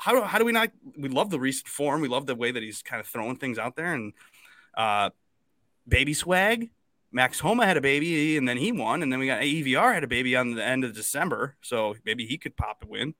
how 0.00 0.12
do, 0.12 0.22
how 0.22 0.38
do 0.38 0.44
we 0.44 0.52
not? 0.52 0.70
We 0.96 1.08
love 1.08 1.30
the 1.30 1.40
recent 1.40 1.66
form. 1.66 2.00
We 2.00 2.08
love 2.08 2.26
the 2.26 2.36
way 2.36 2.52
that 2.52 2.62
he's 2.62 2.82
kind 2.82 3.00
of 3.00 3.06
throwing 3.06 3.36
things 3.36 3.58
out 3.58 3.74
there. 3.74 3.94
And 3.94 4.12
uh, 4.76 5.10
baby 5.88 6.14
swag, 6.14 6.70
Max 7.10 7.40
Homa 7.40 7.66
had 7.66 7.76
a 7.76 7.80
baby 7.80 8.36
and 8.36 8.48
then 8.48 8.56
he 8.58 8.70
won. 8.70 9.02
And 9.02 9.12
then 9.12 9.18
we 9.18 9.26
got 9.26 9.40
EVR 9.40 9.92
had 9.92 10.04
a 10.04 10.08
baby 10.08 10.36
on 10.36 10.54
the 10.54 10.64
end 10.64 10.84
of 10.84 10.94
December. 10.94 11.56
So 11.62 11.96
maybe 12.04 12.26
he 12.26 12.38
could 12.38 12.56
pop 12.56 12.84
a 12.84 12.86
win, 12.86 13.14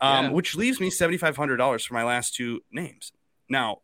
um, 0.00 0.32
which 0.32 0.54
leaves 0.54 0.80
me 0.80 0.90
$7,500 0.90 1.86
for 1.86 1.94
my 1.94 2.04
last 2.04 2.34
two 2.34 2.60
names. 2.70 3.12
Now, 3.48 3.80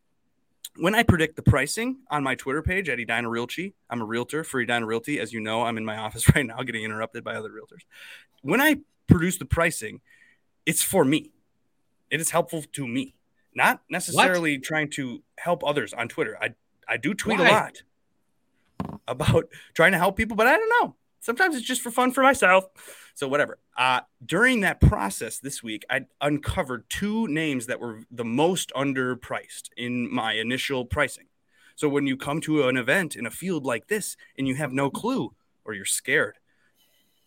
when 0.77 0.95
I 0.95 1.03
predict 1.03 1.37
the 1.37 1.43
pricing 1.43 1.99
on 2.11 2.23
my 2.23 2.35
Twitter 2.35 2.63
page 2.63 2.89
at 2.89 2.99
Edina 3.01 3.29
Realty, 3.29 3.75
I'm 3.91 4.01
a 4.01 4.05
realtor 4.05 4.45
for 4.45 4.61
Edina 4.61 4.87
Realty. 4.87 5.19
As 5.19 5.33
you 5.33 5.41
know, 5.41 5.63
I'm 5.63 5.77
in 5.77 5.85
my 5.85 5.97
office 6.07 6.35
right 6.35 6.47
now 6.47 6.63
getting 6.63 6.85
interrupted 6.85 7.25
by 7.25 7.35
other 7.35 7.51
realtors. 7.51 7.83
When 8.43 8.61
I 8.61 8.77
produce 9.07 9.39
the 9.39 9.45
pricing, 9.45 10.01
it's 10.67 10.83
for 10.83 11.05
me. 11.05 11.33
It 12.11 12.21
is 12.21 12.31
helpful 12.31 12.63
to 12.73 12.87
me, 12.87 13.15
not 13.55 13.83
necessarily 13.91 14.59
trying 14.59 14.91
to 14.91 15.23
help 15.39 15.65
others 15.65 15.93
on 15.93 16.09
Twitter. 16.09 16.39
I, 16.41 16.55
I 16.89 16.97
do 16.97 17.13
tweet 17.13 17.39
Why? 17.39 17.49
a 17.49 17.53
lot 17.53 17.83
about 19.07 19.49
trying 19.75 19.93
to 19.93 19.99
help 19.99 20.17
people, 20.17 20.37
but 20.37 20.47
I 20.47 20.57
don't 20.57 20.71
know. 20.81 20.95
Sometimes 21.21 21.57
it's 21.57 21.67
just 21.67 21.83
for 21.83 21.91
fun 21.91 22.13
for 22.13 22.23
myself. 22.23 22.65
So 23.15 23.29
whatever. 23.29 23.59
Uh, 23.77 24.01
during 24.25 24.61
that 24.61 24.81
process 24.81 25.39
this 25.39 25.63
week, 25.63 25.85
I 25.91 26.07
uncovered 26.21 26.89
two 26.89 27.27
names 27.29 27.67
that 27.67 27.81
were 27.81 28.03
the 28.11 28.25
most 28.25 28.73
underpriced 28.77 29.71
in 29.77 30.13
my 30.13 30.35
initial 30.35 30.85
pricing. 30.85 31.27
So 31.75 31.89
when 31.89 32.07
you 32.07 32.17
come 32.17 32.41
to 32.43 32.69
an 32.69 32.77
event 32.77 33.17
in 33.17 33.27
a 33.27 33.31
field 33.31 33.65
like 33.65 33.89
this 33.89 34.17
and 34.37 34.47
you 34.47 34.55
have 34.57 34.73
no 34.73 34.91
clue 34.91 35.35
or 35.65 35.75
you're 35.75 35.85
scared, 35.85 36.39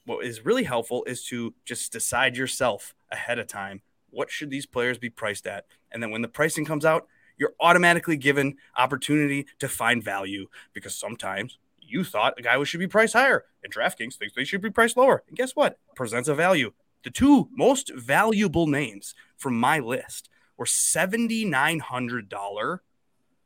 what 0.06 0.26
is 0.26 0.46
really 0.46 0.64
helpful 0.64 1.04
is 1.06 1.24
to 1.26 1.54
just 1.66 1.92
decide 1.92 2.36
yourself 2.36 2.94
ahead 3.12 3.40
of 3.40 3.48
time 3.48 3.82
what 4.10 4.30
should 4.30 4.50
these 4.50 4.66
players 4.66 4.98
be 4.98 5.10
priced 5.10 5.48
at 5.48 5.66
and 5.92 6.02
then 6.02 6.12
when 6.12 6.22
the 6.22 6.28
pricing 6.28 6.66
comes 6.66 6.86
out 6.86 7.08
you're 7.38 7.54
automatically 7.60 8.18
given 8.18 8.56
opportunity 8.78 9.48
to 9.60 9.68
find 9.68 10.04
value 10.04 10.48
because 10.74 10.96
sometimes 10.96 11.58
you 11.92 12.04
thought 12.04 12.34
a 12.38 12.42
guy 12.42 12.62
should 12.64 12.80
be 12.80 12.88
priced 12.88 13.14
higher 13.14 13.46
and 13.64 13.74
DraftKings 13.74 14.16
thinks 14.16 14.36
they 14.36 14.44
should 14.44 14.62
be 14.62 14.70
priced 14.70 14.98
lower. 14.98 15.24
And 15.28 15.38
guess 15.38 15.56
what? 15.56 15.80
Presents 15.96 16.30
a 16.30 16.36
value. 16.36 16.74
The 17.04 17.10
two 17.10 17.50
most 17.52 17.92
valuable 17.96 18.68
names 18.68 19.16
from 19.38 19.60
my 19.60 19.80
list 19.80 20.30
were 20.58 20.66
$7,900 20.66 22.80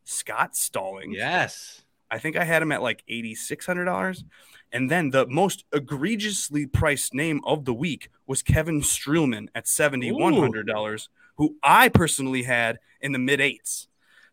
Scott 0.03 0.55
Stallings. 0.55 1.15
yes. 1.15 1.81
I 2.11 2.19
think 2.19 2.37
I 2.37 2.43
had 2.43 2.61
him 2.61 2.71
at 2.71 2.83
like 2.83 3.03
$8,600. 3.09 4.23
And 4.71 4.91
then 4.91 5.09
the 5.09 5.25
most 5.27 5.65
egregiously 5.73 6.65
priced 6.67 7.13
name 7.13 7.41
of 7.45 7.65
the 7.65 7.73
week 7.73 8.09
was 8.27 8.43
Kevin 8.43 8.81
Streelman 8.81 9.47
at 9.55 9.65
$7,100, 9.65 11.07
who 11.37 11.55
I 11.63 11.89
personally 11.89 12.43
had 12.43 12.79
in 13.01 13.11
the 13.11 13.19
mid 13.19 13.41
eights. 13.41 13.87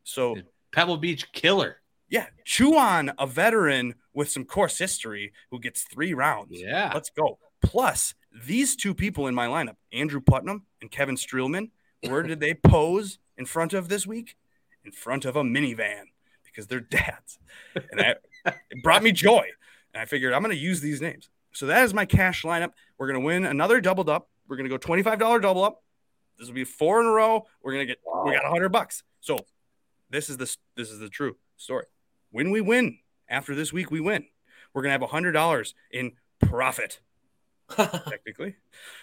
So, 0.04 0.36
Pebble 0.72 0.98
Beach 0.98 1.32
killer. 1.32 1.76
yeah, 2.08 2.26
chew 2.44 2.76
on 2.76 3.12
a 3.18 3.26
veteran 3.26 3.94
with 4.14 4.30
some 4.30 4.44
course 4.44 4.78
history 4.78 5.32
who 5.50 5.58
gets 5.58 5.82
three 5.82 6.14
rounds. 6.14 6.60
Yeah. 6.60 6.90
Let's 6.92 7.10
go. 7.10 7.38
Plus, 7.62 8.14
these 8.46 8.76
two 8.76 8.94
people 8.94 9.26
in 9.26 9.34
my 9.34 9.46
lineup, 9.46 9.76
Andrew 9.92 10.20
Putnam 10.20 10.64
and 10.80 10.90
Kevin 10.90 11.16
Streelman, 11.16 11.70
where 12.02 12.22
did 12.22 12.40
they 12.40 12.54
pose 12.54 13.18
in 13.38 13.46
front 13.46 13.72
of 13.72 13.88
this 13.88 14.06
week? 14.06 14.36
In 14.84 14.90
front 14.90 15.24
of 15.24 15.36
a 15.36 15.42
minivan 15.42 16.04
because 16.44 16.66
they're 16.66 16.80
dads. 16.80 17.38
And 17.74 18.00
I, 18.00 18.14
it 18.70 18.82
brought 18.82 19.02
me 19.02 19.12
joy. 19.12 19.46
And 19.94 20.02
I 20.02 20.04
figured 20.04 20.32
I'm 20.32 20.42
going 20.42 20.54
to 20.54 20.60
use 20.60 20.80
these 20.80 21.00
names. 21.00 21.28
So 21.52 21.66
that 21.66 21.84
is 21.84 21.94
my 21.94 22.04
cash 22.04 22.42
lineup. 22.42 22.72
We're 22.98 23.08
going 23.08 23.20
to 23.20 23.24
win 23.26 23.44
another 23.44 23.80
doubled 23.80 24.08
up. 24.08 24.28
We're 24.48 24.56
going 24.56 24.68
to 24.68 24.76
go 24.76 24.78
$25 24.78 25.42
double 25.42 25.64
up. 25.64 25.82
This 26.38 26.48
will 26.48 26.54
be 26.54 26.64
four 26.64 27.00
in 27.00 27.06
a 27.06 27.10
row. 27.10 27.46
We're 27.62 27.72
going 27.72 27.86
to 27.86 27.92
get, 27.92 27.98
we 28.24 28.32
got 28.32 28.44
100 28.44 28.70
bucks. 28.70 29.02
So 29.20 29.38
this 30.10 30.28
is 30.28 30.38
the, 30.38 30.56
this 30.76 30.90
is 30.90 30.98
the 30.98 31.08
true 31.08 31.36
story. 31.56 31.86
When 32.30 32.50
we 32.50 32.60
win 32.60 32.98
after 33.32 33.54
this 33.54 33.72
week, 33.72 33.90
we 33.90 34.00
win. 34.00 34.26
We're 34.72 34.82
going 34.82 34.98
to 34.98 35.06
have 35.06 35.10
$100 35.10 35.74
in 35.90 36.12
profit 36.40 37.00
technically. 37.76 38.56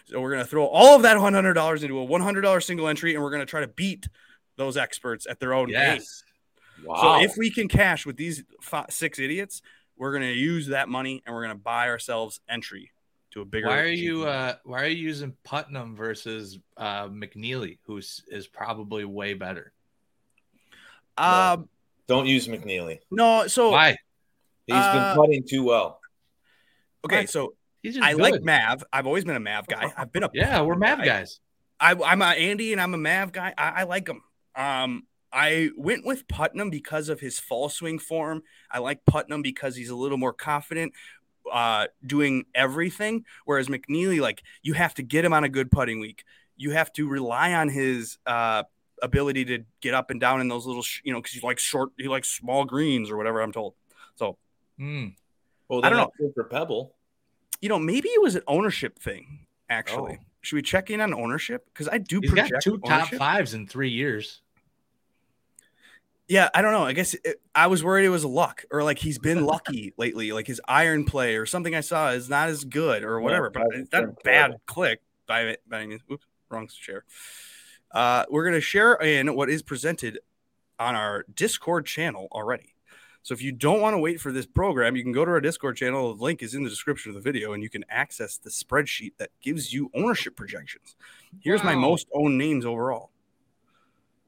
So 0.05 0.21
we're 0.21 0.31
going 0.31 0.43
to 0.43 0.49
throw 0.49 0.65
all 0.65 0.95
of 0.95 1.01
that 1.01 1.17
$100 1.17 1.83
into 1.83 1.99
a 1.99 2.05
$100 2.05 2.63
single 2.63 2.87
entry 2.87 3.13
and 3.15 3.23
we're 3.23 3.31
going 3.31 3.41
to 3.41 3.45
try 3.45 3.61
to 3.61 3.67
beat 3.67 4.07
those 4.55 4.77
experts 4.77 5.25
at 5.29 5.39
their 5.39 5.53
own 5.53 5.67
game. 5.67 5.75
Yes. 5.75 6.23
wow. 6.85 7.19
So 7.19 7.23
if 7.23 7.37
we 7.37 7.49
can 7.49 7.67
cash 7.67 8.05
with 8.05 8.17
these 8.17 8.43
five, 8.61 8.87
six 8.89 9.19
idiots, 9.19 9.61
we're 9.97 10.11
going 10.11 10.23
to 10.23 10.33
use 10.33 10.67
that 10.67 10.89
money 10.89 11.23
and 11.25 11.35
we're 11.35 11.43
going 11.43 11.55
to 11.55 11.63
buy 11.63 11.89
ourselves 11.89 12.39
entry 12.47 12.91
to 13.31 13.41
a 13.41 13.45
bigger. 13.45 13.67
Why 13.67 13.79
are 13.81 13.87
you 13.87 14.25
uh 14.25 14.55
why 14.63 14.81
are 14.81 14.87
you 14.87 15.03
using 15.03 15.35
Putnam 15.43 15.95
versus 15.95 16.57
uh 16.77 17.07
McNealy, 17.07 17.77
who's 17.83 18.23
is 18.27 18.47
probably 18.47 19.05
way 19.05 19.33
better? 19.35 19.71
Um, 21.17 21.69
Don't 22.07 22.25
use 22.25 22.47
McNealy. 22.47 22.99
no. 23.11 23.47
So 23.47 23.71
Why? 23.71 23.97
He's 24.69 24.77
Uh, 24.85 24.93
been 24.93 25.15
putting 25.15 25.43
too 25.47 25.63
well. 25.63 25.99
okay. 27.05 27.25
So 27.25 27.55
He's 27.81 27.95
just 27.95 28.05
I 28.05 28.11
good. 28.13 28.21
like 28.21 28.43
Mav. 28.43 28.83
I've 28.91 29.07
always 29.07 29.23
been 29.23 29.35
a 29.37 29.39
Mav 29.39 29.67
guy. 29.67 29.91
I've 29.97 30.11
been 30.11 30.23
a 30.23 30.29
Yeah, 30.33 30.61
we're 30.61 30.75
Mav 30.75 30.99
guy. 30.99 31.05
guys. 31.05 31.39
I, 31.79 31.93
I'm 32.05 32.21
a 32.21 32.25
Andy 32.25 32.73
and 32.73 32.81
I'm 32.81 32.93
a 32.93 32.97
Mav 32.97 33.31
guy. 33.31 33.53
I, 33.57 33.69
I 33.69 33.83
like 33.83 34.07
him. 34.07 34.21
Um, 34.55 35.03
I 35.31 35.69
went 35.77 36.05
with 36.05 36.27
Putnam 36.27 36.69
because 36.69 37.07
of 37.07 37.21
his 37.21 37.39
fall 37.39 37.69
swing 37.69 37.97
form. 37.99 38.43
I 38.69 38.79
like 38.79 39.05
Putnam 39.05 39.41
because 39.41 39.75
he's 39.77 39.89
a 39.89 39.95
little 39.95 40.17
more 40.17 40.33
confident, 40.33 40.91
uh, 41.49 41.87
doing 42.05 42.45
everything. 42.53 43.23
Whereas 43.45 43.67
McNealy, 43.67 44.19
like 44.19 44.43
you 44.61 44.73
have 44.73 44.93
to 44.95 45.03
get 45.03 45.23
him 45.23 45.31
on 45.31 45.43
a 45.45 45.49
good 45.49 45.71
putting 45.71 45.99
week. 46.01 46.25
You 46.57 46.71
have 46.71 46.91
to 46.93 47.07
rely 47.07 47.53
on 47.53 47.69
his 47.69 48.17
uh, 48.25 48.63
ability 49.01 49.45
to 49.45 49.59
get 49.79 49.93
up 49.93 50.09
and 50.11 50.19
down 50.19 50.41
in 50.41 50.49
those 50.49 50.65
little, 50.65 50.81
sh- 50.83 50.99
you 51.05 51.13
know, 51.13 51.19
because 51.21 51.33
he 51.33 51.39
likes 51.47 51.63
short, 51.63 51.91
he 51.97 52.09
likes 52.09 52.27
small 52.27 52.65
greens 52.65 53.09
or 53.09 53.15
whatever. 53.15 53.39
I'm 53.39 53.53
told. 53.53 53.75
So 54.79 54.83
Hmm. 54.85 55.07
Well, 55.67 55.85
I 55.85 55.89
don't 55.89 55.97
that's 55.97 56.17
good 56.17 56.33
for 56.33 56.45
Pebble. 56.45 56.95
you 57.61 57.69
know, 57.69 57.77
maybe 57.77 58.09
it 58.09 58.21
was 58.21 58.35
an 58.35 58.41
ownership 58.47 58.97
thing. 58.97 59.45
Actually, 59.69 60.17
Oh. 60.19 60.25
should 60.41 60.55
we 60.55 60.61
check 60.63 60.89
in 60.89 60.99
on 61.01 61.13
ownership? 61.13 61.65
Because 61.73 61.87
I 61.89 61.97
do 61.99 62.19
He's 62.21 62.31
got 62.31 62.47
project 62.47 62.63
two 62.63 62.77
top 62.79 63.09
fives 63.09 63.53
in 63.53 63.67
three 63.67 63.89
years. 63.91 64.41
Yeah, 66.27 66.49
I 66.53 66.61
don't 66.61 66.71
know. 66.73 66.83
I 66.83 66.93
guess 66.93 67.15
it, 67.15 67.41
I 67.55 67.67
was 67.67 67.83
worried 67.83 68.05
it 68.05 68.09
was 68.09 68.23
luck 68.23 68.63
or 68.71 68.83
like 68.83 68.99
he's 68.99 69.17
been 69.19 69.45
lucky 69.45 69.93
lately. 69.97 70.31
Like 70.31 70.47
his 70.47 70.61
iron 70.67 71.03
play 71.05 71.35
or 71.37 71.45
something 71.45 71.73
I 71.75 71.81
saw 71.81 72.11
is 72.11 72.29
not 72.29 72.49
as 72.49 72.63
good 72.63 73.03
or 73.03 73.19
whatever. 73.19 73.49
but 73.49 73.63
that's 73.69 73.81
it's 73.81 73.91
not 73.91 74.01
been 74.01 74.09
a 74.09 74.13
bad 74.23 74.23
terrible. 74.23 74.61
click 74.67 75.01
by, 75.27 75.57
by 75.67 75.85
means. 75.87 76.01
Oops, 76.11 76.25
wrong 76.49 76.67
share. 76.71 77.03
Uh, 77.91 78.25
we're 78.29 78.43
going 78.43 78.53
to 78.55 78.61
share 78.61 78.93
in 78.95 79.35
what 79.35 79.49
is 79.49 79.63
presented 79.63 80.19
on 80.79 80.95
our 80.95 81.25
Discord 81.33 81.85
channel 81.87 82.27
already. 82.31 82.75
So 83.21 83.33
if 83.33 83.41
you 83.41 83.51
don't 83.51 83.81
want 83.81 83.93
to 83.93 83.97
wait 83.97 84.19
for 84.19 84.31
this 84.31 84.45
program, 84.45 84.95
you 84.95 85.03
can 85.03 85.11
go 85.11 85.25
to 85.25 85.31
our 85.31 85.41
Discord 85.41 85.75
channel. 85.77 86.15
The 86.15 86.23
link 86.23 86.41
is 86.41 86.55
in 86.55 86.63
the 86.63 86.69
description 86.69 87.09
of 87.09 87.15
the 87.15 87.21
video, 87.21 87.53
and 87.53 87.61
you 87.61 87.69
can 87.69 87.83
access 87.89 88.37
the 88.37 88.49
spreadsheet 88.49 89.13
that 89.17 89.29
gives 89.41 89.73
you 89.73 89.91
ownership 89.93 90.35
projections. 90.35 90.95
Here's 91.41 91.63
my 91.63 91.75
most 91.75 92.07
owned 92.13 92.37
names 92.37 92.65
overall. 92.65 93.11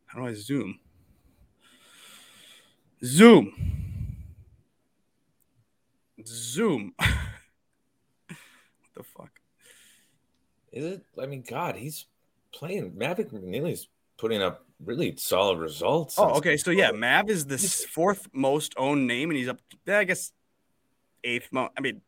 How 0.06 0.20
do 0.20 0.28
I 0.28 0.34
zoom? 0.34 0.80
Zoom. 3.04 3.54
Zoom. 6.26 6.94
what 7.00 8.38
the 8.96 9.04
fuck? 9.04 9.32
Is 10.72 10.86
it? 10.86 11.06
I 11.22 11.26
mean, 11.26 11.44
God, 11.48 11.76
he's 11.76 12.06
playing. 12.54 12.94
Maverick 12.96 13.32
McNealy's 13.32 13.88
putting 14.18 14.42
up 14.42 14.66
really 14.84 15.16
solid 15.18 15.60
results. 15.60 16.16
Oh, 16.18 16.36
okay. 16.38 16.58
So 16.58 16.72
yeah, 16.72 16.92
Mav 16.92 17.30
is 17.30 17.46
the 17.46 17.58
fourth 17.58 18.28
most 18.34 18.74
owned 18.78 19.08
name, 19.08 19.30
and 19.30 19.38
he's 19.38 19.48
up. 19.48 19.60
I 19.88 20.04
guess 20.04 20.32
eighth 21.24 21.50
most. 21.52 21.72
I 21.78 21.82
mean, 21.82 22.02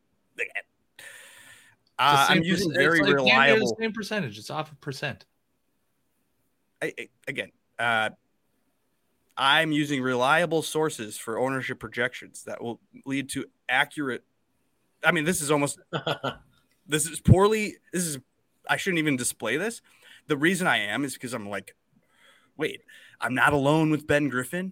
uh, 2.00 2.28
I'm 2.30 2.44
using 2.44 2.72
perc- 2.72 2.76
very 2.76 3.00
it's 3.00 3.08
like, 3.08 3.18
can't 3.18 3.28
the 3.28 3.32
reliable. 3.32 3.78
Same 3.80 3.94
percentage. 3.94 4.38
It's 4.38 4.50
off 4.50 4.72
a 4.72 4.76
percent. 4.76 5.26
I, 6.82 6.94
I- 7.00 7.10
again, 7.28 7.52
uh, 7.80 8.10
I'm 9.38 9.72
using 9.72 10.02
reliable 10.02 10.62
sources 10.62 11.18
for 11.18 11.40
ownership 11.40 11.80
projections 11.80 12.44
that 12.44 12.62
will 12.62 12.80
lead 13.06 13.30
to 13.30 13.46
accurate. 13.68 14.24
I 15.04 15.12
mean, 15.12 15.26
this 15.26 15.42
is 15.42 15.52
almost 15.52 15.80
this 16.88 17.06
is 17.06 17.20
poorly. 17.20 17.78
This 17.92 18.04
is 18.06 18.20
I 18.68 18.78
shouldn't 18.78 19.00
even 19.00 19.18
display 19.18 19.58
this. 19.58 19.82
The 20.28 20.38
reason 20.38 20.68
I 20.68 20.78
am 20.78 21.04
is 21.04 21.14
because 21.14 21.34
I'm 21.34 21.50
like, 21.50 21.76
wait, 22.64 22.82
I'm 23.20 23.36
not 23.36 23.52
alone 23.52 23.92
with 23.92 24.08
Ben 24.08 24.30
Griffin. 24.30 24.72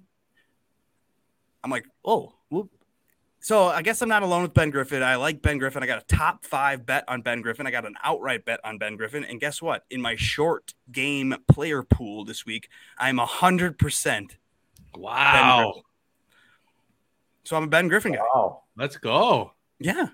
I'm 1.62 1.70
like, 1.70 1.86
oh, 2.06 2.34
well, 2.50 2.70
so 3.42 3.66
I 3.66 3.82
guess 3.82 4.02
I'm 4.02 4.08
not 4.08 4.24
alone 4.24 4.44
with 4.44 4.54
Ben 4.54 4.70
Griffin. 4.70 5.04
I 5.04 5.18
like 5.18 5.42
Ben 5.42 5.58
Griffin. 5.58 5.84
I 5.84 5.88
got 5.88 6.02
a 6.02 6.06
top 6.06 6.46
five 6.46 6.86
bet 6.86 7.04
on 7.10 7.22
Ben 7.22 7.42
Griffin. 7.42 7.68
I 7.68 7.72
got 7.72 7.86
an 7.86 7.96
outright 8.02 8.46
bet 8.46 8.62
on 8.64 8.78
Ben 8.78 8.96
Griffin. 8.96 9.26
And 9.26 9.42
guess 9.42 9.62
what? 9.62 9.84
In 9.90 10.00
my 10.00 10.16
short 10.16 10.74
game 10.90 11.36
player 11.52 11.84
pool 11.84 12.24
this 12.24 12.46
week, 12.46 12.70
I'm 12.98 13.18
hundred 13.18 13.78
percent. 13.78 14.38
Wow. 14.96 15.82
So 17.44 17.58
I'm 17.58 17.64
a 17.64 17.68
Ben 17.68 17.90
Griffin 17.90 18.14
guy. 18.14 18.22
wow. 18.34 18.62
Let's 18.78 18.96
go. 18.96 19.52
Yeah, 19.80 20.08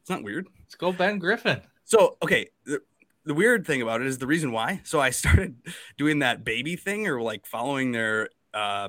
it's 0.00 0.08
not 0.08 0.22
weird. 0.22 0.46
Let's 0.60 0.76
go, 0.76 0.92
Ben 0.92 1.18
Griffin. 1.18 1.60
So 1.84 2.16
okay, 2.22 2.48
th- 2.66 2.80
the 3.24 3.34
weird 3.34 3.66
thing 3.66 3.82
about 3.82 4.00
it 4.00 4.06
is 4.06 4.18
the 4.18 4.26
reason 4.26 4.52
why. 4.52 4.80
So 4.84 5.00
I 5.00 5.10
started 5.22 5.56
doing 5.96 6.20
that 6.20 6.44
baby 6.44 6.76
thing 6.76 7.06
or 7.06 7.20
like 7.22 7.46
following 7.46 7.92
their 7.92 8.28
uh 8.54 8.88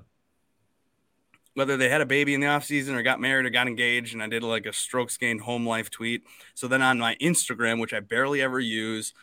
whether 1.55 1.77
they 1.77 1.87
had 1.87 2.01
a 2.01 2.05
baby 2.05 2.33
in 2.33 2.41
the 2.41 2.47
off 2.47 2.65
season 2.65 2.95
or 2.95 3.03
got 3.03 3.21
married 3.21 3.45
or 3.45 3.51
got 3.51 3.67
engaged, 3.67 4.13
and 4.13 4.23
I 4.23 4.27
did 4.27 4.41
like 4.41 4.65
a 4.65 4.73
strokes 4.73 5.17
gained 5.17 5.41
home 5.41 5.67
life 5.67 5.91
tweet. 5.91 6.23
So 6.55 6.67
then 6.67 6.81
on 6.81 6.97
my 6.97 7.15
Instagram, 7.21 7.79
which 7.79 7.93
I 7.93 7.99
barely 7.99 8.41
ever 8.41 8.59
use, 8.59 9.13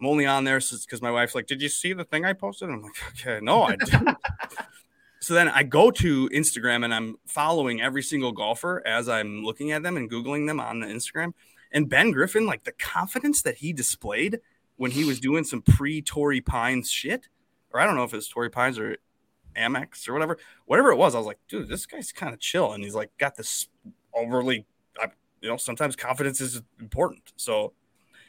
I'm 0.00 0.06
only 0.06 0.26
on 0.26 0.44
there 0.44 0.58
because 0.58 1.02
my 1.02 1.10
wife's 1.10 1.34
like, 1.34 1.46
"Did 1.46 1.62
you 1.62 1.68
see 1.68 1.92
the 1.92 2.04
thing 2.04 2.24
I 2.24 2.32
posted?" 2.32 2.68
I'm 2.68 2.82
like, 2.82 2.96
"Okay, 3.10 3.38
no, 3.42 3.62
I 3.62 3.76
didn't." 3.84 4.16
so 5.20 5.34
then 5.34 5.48
I 5.48 5.62
go 5.62 5.90
to 5.92 6.28
Instagram 6.30 6.84
and 6.84 6.92
I'm 6.92 7.16
following 7.26 7.80
every 7.80 8.02
single 8.02 8.32
golfer 8.32 8.84
as 8.86 9.08
I'm 9.08 9.44
looking 9.44 9.72
at 9.72 9.82
them 9.82 9.96
and 9.96 10.10
googling 10.10 10.46
them 10.46 10.60
on 10.60 10.80
the 10.80 10.86
Instagram. 10.86 11.32
And 11.72 11.88
Ben 11.88 12.10
Griffin, 12.12 12.46
like 12.46 12.64
the 12.64 12.72
confidence 12.72 13.42
that 13.42 13.58
he 13.58 13.72
displayed 13.72 14.40
when 14.76 14.90
he 14.90 15.04
was 15.04 15.20
doing 15.20 15.44
some 15.44 15.62
pre 15.62 16.00
Torrey 16.02 16.40
Pines 16.40 16.90
shit, 16.90 17.28
or 17.72 17.80
I 17.80 17.86
don't 17.86 17.96
know 17.96 18.04
if 18.04 18.14
it's 18.14 18.28
Torrey 18.28 18.50
Pines 18.50 18.78
or 18.78 18.96
Amex 19.56 20.08
or 20.08 20.12
whatever, 20.12 20.38
whatever 20.66 20.90
it 20.90 20.96
was. 20.96 21.14
I 21.14 21.18
was 21.18 21.26
like, 21.26 21.40
dude, 21.48 21.68
this 21.68 21.86
guy's 21.86 22.12
kind 22.12 22.32
of 22.32 22.40
chill, 22.40 22.72
and 22.72 22.82
he's 22.82 22.94
like 22.94 23.10
got 23.18 23.36
this 23.36 23.68
overly, 24.14 24.66
you 25.40 25.48
know, 25.48 25.56
sometimes 25.56 25.96
confidence 25.96 26.40
is 26.40 26.62
important. 26.80 27.32
So 27.36 27.72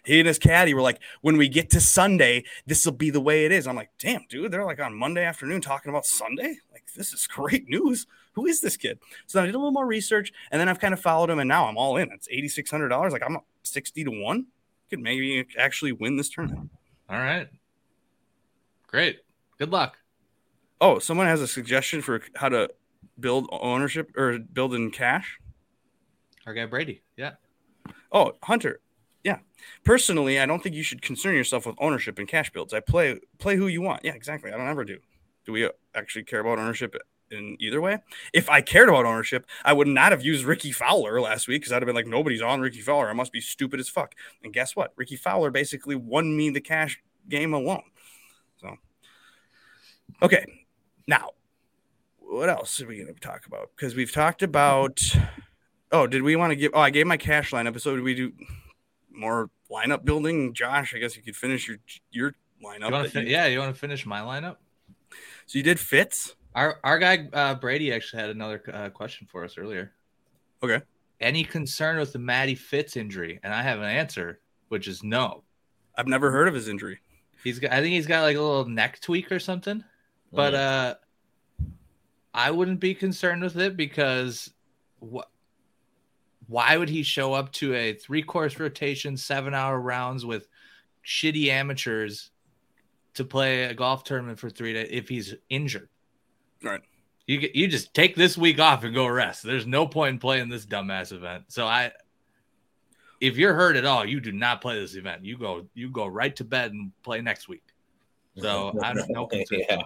he 0.03 0.19
and 0.19 0.27
his 0.27 0.39
caddy 0.39 0.73
were 0.73 0.81
like, 0.81 0.99
when 1.21 1.37
we 1.37 1.49
get 1.49 1.69
to 1.71 1.79
Sunday, 1.79 2.43
this 2.65 2.85
will 2.85 2.93
be 2.93 3.09
the 3.09 3.21
way 3.21 3.45
it 3.45 3.51
is. 3.51 3.67
I'm 3.67 3.75
like, 3.75 3.91
damn, 3.99 4.25
dude, 4.29 4.51
they're 4.51 4.65
like 4.65 4.79
on 4.79 4.93
Monday 4.93 5.23
afternoon 5.23 5.61
talking 5.61 5.89
about 5.89 6.05
Sunday. 6.05 6.57
Like, 6.71 6.85
this 6.95 7.13
is 7.13 7.27
great 7.27 7.67
news. 7.67 8.05
Who 8.41 8.47
is 8.47 8.61
this 8.61 8.77
kid? 8.77 8.99
So 9.27 9.41
I 9.41 9.45
did 9.45 9.55
a 9.55 9.57
little 9.57 9.71
more 9.71 9.85
research, 9.85 10.31
and 10.51 10.59
then 10.59 10.69
I've 10.69 10.79
kind 10.79 10.93
of 10.93 10.99
followed 10.99 11.29
him, 11.29 11.39
and 11.39 11.47
now 11.47 11.67
I'm 11.67 11.77
all 11.77 11.97
in. 11.97 12.09
It's 12.11 12.27
eighty 12.29 12.47
six 12.47 12.71
hundred 12.71 12.89
dollars. 12.89 13.13
Like 13.13 13.23
I'm 13.25 13.35
up 13.37 13.45
sixty 13.63 14.03
to 14.03 14.11
one. 14.11 14.47
Could 14.89 14.99
maybe 14.99 15.45
actually 15.57 15.91
win 15.91 16.17
this 16.17 16.29
tournament. 16.29 16.71
All 17.09 17.17
right. 17.19 17.47
Great. 18.87 19.19
Good 19.59 19.71
luck. 19.71 19.97
Oh, 20.81 20.99
someone 20.99 21.27
has 21.27 21.41
a 21.41 21.47
suggestion 21.47 22.01
for 22.01 22.21
how 22.35 22.49
to 22.49 22.69
build 23.19 23.47
ownership 23.51 24.11
or 24.17 24.39
build 24.39 24.73
in 24.73 24.91
cash. 24.91 25.39
Our 26.47 26.53
guy 26.53 26.65
Brady. 26.65 27.03
Yeah. 27.17 27.33
Oh, 28.11 28.33
Hunter. 28.43 28.79
Yeah. 29.23 29.39
Personally, 29.83 30.39
I 30.39 30.45
don't 30.45 30.63
think 30.63 30.75
you 30.75 30.83
should 30.83 31.01
concern 31.01 31.35
yourself 31.35 31.65
with 31.65 31.75
ownership 31.79 32.17
and 32.17 32.27
cash 32.27 32.49
builds. 32.51 32.73
I 32.73 32.79
play 32.79 33.19
play 33.37 33.57
who 33.57 33.67
you 33.67 33.81
want. 33.81 34.03
Yeah, 34.03 34.13
exactly. 34.13 34.51
I 34.51 34.57
don't 34.57 34.67
ever 34.67 34.85
do. 34.85 34.97
Do 35.45 35.51
we 35.51 35.69
actually 35.93 36.23
care 36.23 36.39
about 36.39 36.59
ownership 36.59 36.95
in 37.31 37.57
either 37.59 37.81
way? 37.81 37.99
If 38.33 38.49
I 38.49 38.61
cared 38.61 38.89
about 38.89 39.05
ownership, 39.05 39.45
I 39.63 39.73
would 39.73 39.87
not 39.87 40.11
have 40.11 40.23
used 40.23 40.45
Rickie 40.45 40.71
Fowler 40.71 41.19
last 41.21 41.47
week 41.47 41.61
because 41.61 41.71
I'd 41.71 41.81
have 41.81 41.87
been 41.87 41.95
like, 41.95 42.07
nobody's 42.07 42.41
on 42.41 42.61
Rickie 42.61 42.81
Fowler. 42.81 43.09
I 43.09 43.13
must 43.13 43.31
be 43.31 43.41
stupid 43.41 43.79
as 43.79 43.89
fuck. 43.89 44.15
And 44.43 44.53
guess 44.53 44.75
what? 44.75 44.93
Rickie 44.95 45.15
Fowler 45.15 45.51
basically 45.51 45.95
won 45.95 46.35
me 46.35 46.49
the 46.49 46.61
cash 46.61 47.01
game 47.27 47.53
alone. 47.53 47.83
So, 48.57 48.75
okay. 50.21 50.45
Now, 51.07 51.31
what 52.17 52.49
else 52.49 52.79
are 52.81 52.87
we 52.87 52.97
going 52.97 53.13
to 53.13 53.19
talk 53.19 53.45
about? 53.45 53.71
Because 53.75 53.95
we've 53.95 54.11
talked 54.11 54.43
about. 54.43 55.01
Oh, 55.91 56.05
did 56.05 56.21
we 56.21 56.35
want 56.35 56.51
to 56.51 56.55
give? 56.55 56.71
Oh, 56.75 56.79
I 56.79 56.91
gave 56.91 57.07
my 57.07 57.17
cash 57.17 57.51
line 57.51 57.65
episode. 57.65 57.95
Did 57.95 58.03
we 58.03 58.13
do 58.13 58.31
more 59.11 59.49
lineup 59.71 60.05
building? 60.05 60.53
Josh, 60.53 60.93
I 60.93 60.99
guess 60.99 61.17
you 61.17 61.23
could 61.23 61.35
finish 61.35 61.67
your 61.67 61.77
your 62.11 62.35
lineup. 62.63 63.03
You 63.03 63.09
fin- 63.09 63.25
you, 63.25 63.31
yeah, 63.31 63.47
you 63.47 63.57
want 63.57 63.73
to 63.73 63.79
finish 63.79 64.05
my 64.05 64.19
lineup? 64.19 64.57
So 65.47 65.57
you 65.57 65.63
did 65.63 65.79
Fitz. 65.79 66.35
Our 66.55 66.79
our 66.83 66.99
guy 66.99 67.27
uh, 67.33 67.55
Brady 67.55 67.93
actually 67.93 68.21
had 68.21 68.31
another 68.31 68.61
uh, 68.73 68.89
question 68.89 69.27
for 69.29 69.43
us 69.43 69.57
earlier. 69.57 69.91
Okay. 70.63 70.81
Any 71.21 71.43
concern 71.43 71.97
with 71.99 72.13
the 72.13 72.19
Matty 72.19 72.55
Fitz 72.55 72.97
injury? 72.97 73.39
And 73.43 73.53
I 73.53 73.61
have 73.61 73.79
an 73.79 73.85
answer, 73.85 74.39
which 74.69 74.87
is 74.87 75.03
no. 75.03 75.43
I've 75.95 76.07
never 76.07 76.31
heard 76.31 76.47
of 76.47 76.53
his 76.53 76.67
injury. 76.67 76.99
He's 77.43 77.59
got. 77.59 77.71
I 77.71 77.81
think 77.81 77.93
he's 77.93 78.07
got 78.07 78.23
like 78.23 78.37
a 78.37 78.41
little 78.41 78.65
neck 78.65 78.99
tweak 79.01 79.31
or 79.31 79.39
something. 79.39 79.83
But 80.31 80.53
uh, 80.53 80.95
I 82.33 82.51
wouldn't 82.51 82.79
be 82.79 82.93
concerned 82.93 83.41
with 83.41 83.57
it 83.57 83.75
because 83.75 84.51
what? 84.99 85.29
Why 86.47 86.77
would 86.77 86.89
he 86.89 87.03
show 87.03 87.33
up 87.33 87.51
to 87.53 87.75
a 87.75 87.93
three 87.93 88.23
course 88.23 88.59
rotation, 88.59 89.17
seven 89.17 89.53
hour 89.53 89.79
rounds 89.79 90.25
with 90.25 90.47
shitty 91.05 91.47
amateurs 91.47 92.31
to 93.13 93.23
play 93.23 93.65
a 93.65 93.73
golf 93.73 94.03
tournament 94.03 94.39
for 94.39 94.49
three 94.49 94.73
days 94.73 94.87
if 94.89 95.09
he's 95.09 95.35
injured? 95.49 95.89
Right. 96.63 96.81
You 97.25 97.47
you 97.53 97.67
just 97.67 97.93
take 97.93 98.15
this 98.15 98.37
week 98.37 98.59
off 98.59 98.83
and 98.83 98.93
go 98.93 99.07
rest. 99.07 99.43
There's 99.43 99.67
no 99.67 99.85
point 99.85 100.13
in 100.13 100.19
playing 100.19 100.49
this 100.49 100.65
dumbass 100.65 101.11
event. 101.11 101.45
So 101.49 101.67
I, 101.67 101.91
if 103.21 103.37
you're 103.37 103.53
hurt 103.53 103.75
at 103.75 103.85
all, 103.85 104.05
you 104.05 104.19
do 104.19 104.31
not 104.31 104.61
play 104.61 104.79
this 104.79 104.95
event. 104.95 105.23
You 105.25 105.37
go 105.37 105.67
you 105.75 105.89
go 105.91 106.07
right 106.07 106.35
to 106.37 106.43
bed 106.43 106.71
and 106.71 106.91
play 107.03 107.21
next 107.21 107.47
week. 107.47 107.63
So 108.37 108.73
I 108.81 108.93
don't 108.93 109.09
know. 109.09 109.27
yeah 109.51 109.81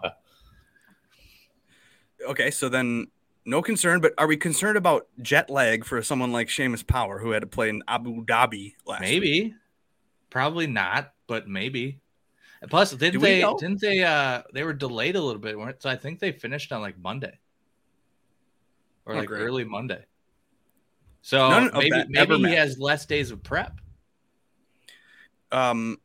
okay, 2.27 2.51
so 2.51 2.69
then 2.69 3.07
no 3.45 3.61
concern, 3.61 4.01
but 4.01 4.13
are 4.17 4.27
we 4.27 4.37
concerned 4.37 4.77
about 4.77 5.07
jet 5.21 5.49
lag 5.49 5.85
for 5.85 6.01
someone 6.01 6.31
like 6.31 6.47
Seamus 6.47 6.85
Power 6.85 7.19
who 7.19 7.31
had 7.31 7.41
to 7.41 7.47
play 7.47 7.69
in 7.69 7.83
Abu 7.87 8.25
Dhabi 8.25 8.73
last 8.85 9.01
Maybe. 9.01 9.43
Week? 9.43 9.53
Probably 10.29 10.67
not, 10.67 11.13
but 11.27 11.47
maybe. 11.47 11.99
Plus, 12.69 12.91
didn't 12.91 13.21
they 13.21 13.41
didn't 13.41 13.81
they 13.81 14.03
uh 14.03 14.43
they 14.53 14.63
were 14.63 14.73
delayed 14.73 15.15
a 15.15 15.21
little 15.21 15.41
bit, 15.41 15.57
weren't 15.57 15.81
so 15.81 15.89
I 15.89 15.95
think 15.95 16.19
they 16.19 16.31
finished 16.31 16.71
on 16.71 16.81
like 16.81 16.97
Monday. 16.97 17.39
Or 19.05 19.13
oh, 19.13 19.17
like 19.17 19.27
great. 19.27 19.41
early 19.41 19.63
Monday. 19.63 20.05
So 21.21 21.49
None 21.49 21.71
maybe 21.73 22.03
maybe 22.09 22.37
he 22.37 22.55
has 22.55 22.79
less 22.79 23.05
days 23.05 23.31
of 23.31 23.43
prep. 23.43 23.79
Um 25.51 25.97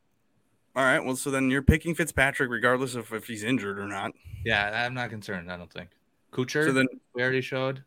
all 0.75 0.83
right. 0.83 1.03
Well, 1.03 1.15
so 1.15 1.31
then 1.31 1.49
you're 1.49 1.61
picking 1.61 1.95
Fitzpatrick 1.95 2.49
regardless 2.49 2.95
of 2.95 3.11
if 3.11 3.27
he's 3.27 3.43
injured 3.43 3.79
or 3.79 3.87
not. 3.87 4.11
Yeah, 4.45 4.85
I'm 4.85 4.93
not 4.93 5.09
concerned. 5.09 5.51
I 5.51 5.57
don't 5.57 5.71
think. 5.71 5.89
Kuchar. 6.31 6.65
So 6.65 6.71
then 6.71 6.87
we 7.13 7.21
already 7.21 7.41
showed. 7.41 7.83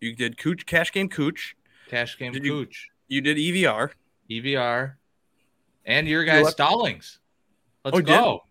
You 0.00 0.16
did 0.16 0.38
Cooch 0.38 0.66
cash 0.66 0.90
game 0.92 1.08
Cooch. 1.08 1.56
Cash 1.88 2.18
game 2.18 2.32
did 2.32 2.42
Cooch. 2.42 2.90
You, 3.06 3.16
you, 3.16 3.20
did 3.20 3.36
EVR. 3.36 3.90
EVR. 4.30 4.94
And 5.84 6.08
your 6.08 6.24
guy 6.24 6.42
Stallings. 6.44 7.20
Let's 7.84 7.98
oh, 7.98 8.00
go. 8.02 8.42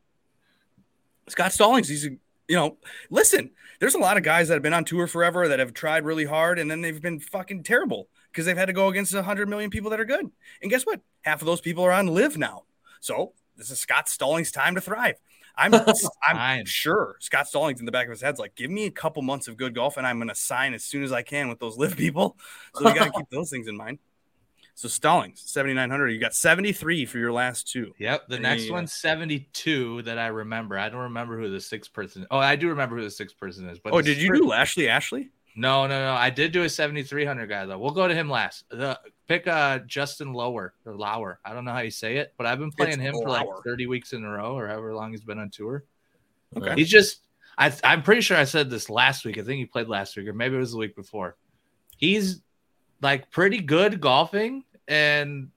Did? 1.26 1.32
Scott 1.32 1.54
Stallings. 1.54 1.88
He's 1.88 2.06
a, 2.06 2.10
you 2.48 2.56
know, 2.56 2.78
listen, 3.10 3.52
there's 3.80 3.96
a 3.96 4.00
lot 4.00 4.17
of 4.17 4.24
guys 4.24 4.48
that 4.48 4.56
have 4.56 4.63
been 4.63 4.74
on 4.74 4.86
tour 4.86 5.08
forever 5.08 5.48
that 5.48 5.60
have 5.60 5.74
tried 5.74 6.06
really 6.06 6.26
hard 6.26 6.60
and 6.60 6.70
then 6.70 6.82
they've 6.82 7.02
been 7.02 7.20
fucking 7.20 7.63
terrible 7.63 8.10
because 8.32 8.46
they've 8.46 8.58
had 8.58 8.65
to 8.65 8.74
go 8.74 8.88
against 8.88 9.13
100 9.13 9.48
million 9.48 9.70
people 9.70 9.89
that 9.89 10.00
are 10.00 10.06
good. 10.06 10.30
And 10.62 10.70
guess 10.70 10.86
what? 10.86 11.02
Half 11.22 11.41
of 11.41 11.46
those 11.46 11.62
people 11.62 11.84
are 11.84 11.91
on 11.91 12.08
LIV 12.08 12.38
now. 12.38 12.63
So 13.00 13.34
this 13.58 13.70
is 13.70 13.80
Scott 13.80 14.10
Stallings' 14.10 14.52
time 14.52 14.76
to 14.76 14.82
thrive. 14.82 15.15
I'm 15.56 15.74
I'm 16.24 16.65
sure 16.65 17.17
Scott 17.20 17.48
Stallings 17.48 17.80
in 17.80 17.86
the 17.86 17.91
back 17.91 18.06
of 18.08 18.12
his 18.12 18.22
head's 18.22 18.39
like, 18.39 18.56
give 18.56 18.72
me 18.72 18.86
a 18.86 18.91
couple 18.91 19.22
months 19.22 19.48
of 19.48 19.58
good 19.58 19.76
golf, 19.76 19.98
and 19.98 20.08
I'm 20.08 20.17
gonna 20.17 20.36
sign 20.36 20.74
as 20.74 20.84
soon 20.84 21.04
as 21.04 21.12
I 21.12 21.22
can 21.24 21.50
with 21.50 21.60
those 21.60 21.78
LIV 21.78 21.98
people. 21.98 22.38
So 22.76 22.86
we 22.86 22.94
gotta 22.94 23.12
keep 23.15 23.30
those 23.30 23.50
things 23.50 23.67
in 23.67 23.76
mind. 23.76 24.00
So 24.75 24.88
Stallings, 24.88 25.43
7,900. 25.45 26.10
You 26.10 26.19
got 26.19 26.34
73 26.34 27.05
for 27.05 27.17
your 27.17 27.31
last 27.31 27.67
two. 27.67 27.93
Yep. 27.99 28.29
The 28.29 28.39
next 28.39 28.69
uh, 28.69 28.73
one's 28.73 28.93
72 28.93 30.03
that 30.03 30.17
I 30.17 30.27
remember. 30.27 30.77
I 30.77 30.89
don't 30.89 31.01
remember 31.01 31.39
who 31.39 31.49
the 31.49 31.62
sixth 31.62 31.93
person. 31.93 32.25
Oh, 32.31 32.38
I 32.38 32.55
do 32.55 32.69
remember 32.69 32.97
who 32.97 33.03
the 33.03 33.12
sixth 33.12 33.38
person 33.38 33.67
is. 33.69 33.79
But 33.79 33.93
oh, 33.93 34.01
did 34.01 34.17
you 34.17 34.34
do 34.34 34.47
Lashley 34.47 34.89
Ashley? 34.89 35.29
No, 35.55 35.86
no, 35.86 35.99
no. 35.99 36.13
I 36.13 36.29
did 36.29 36.51
do 36.51 36.63
a 36.63 36.69
7,300 36.69 37.47
guy 37.47 37.65
though. 37.65 37.77
We'll 37.77 37.91
go 37.91 38.07
to 38.07 38.13
him 38.13 38.29
last. 38.29 38.63
The 38.69 38.99
pick 39.27 39.47
uh 39.47 39.79
Justin 39.79 40.34
Lower 40.34 40.73
or 40.86 40.95
Lauer. 40.95 41.39
I 41.43 41.53
don't 41.53 41.65
know 41.65 41.73
how 41.73 41.79
you 41.79 41.91
say 41.91 42.17
it, 42.17 42.34
but 42.38 42.45
I've 42.45 42.60
been 42.60 42.71
playing 42.71 42.93
it's 42.93 43.01
him 43.01 43.15
Lauer. 43.15 43.23
for 43.23 43.29
like 43.29 43.47
30 43.65 43.88
weeks 43.88 44.13
in 44.13 44.23
a 44.23 44.29
row 44.29 44.57
or 44.57 44.67
however 44.67 44.93
long 44.95 45.12
he's 45.12 45.23
been 45.23 45.39
on 45.39 45.49
tour. 45.49 45.84
Okay. 46.55 46.75
He's 46.75 46.89
just 46.89 47.21
I 47.57 47.73
I'm 47.84 48.01
pretty 48.01 48.21
sure 48.21 48.38
I 48.38 48.45
said 48.45 48.69
this 48.69 48.89
last 48.89 49.25
week. 49.25 49.38
I 49.38 49.43
think 49.43 49.60
he 49.60 49.65
played 49.65 49.88
last 49.88 50.15
week 50.15 50.27
or 50.27 50.34
maybe 50.34 50.55
it 50.55 50.60
was 50.60 50.71
the 50.71 50.77
week 50.77 50.95
before. 50.95 51.36
He's 51.97 52.41
like 53.01 53.29
pretty 53.31 53.59
good 53.59 53.99
golfing 53.99 54.63
and 54.87 55.49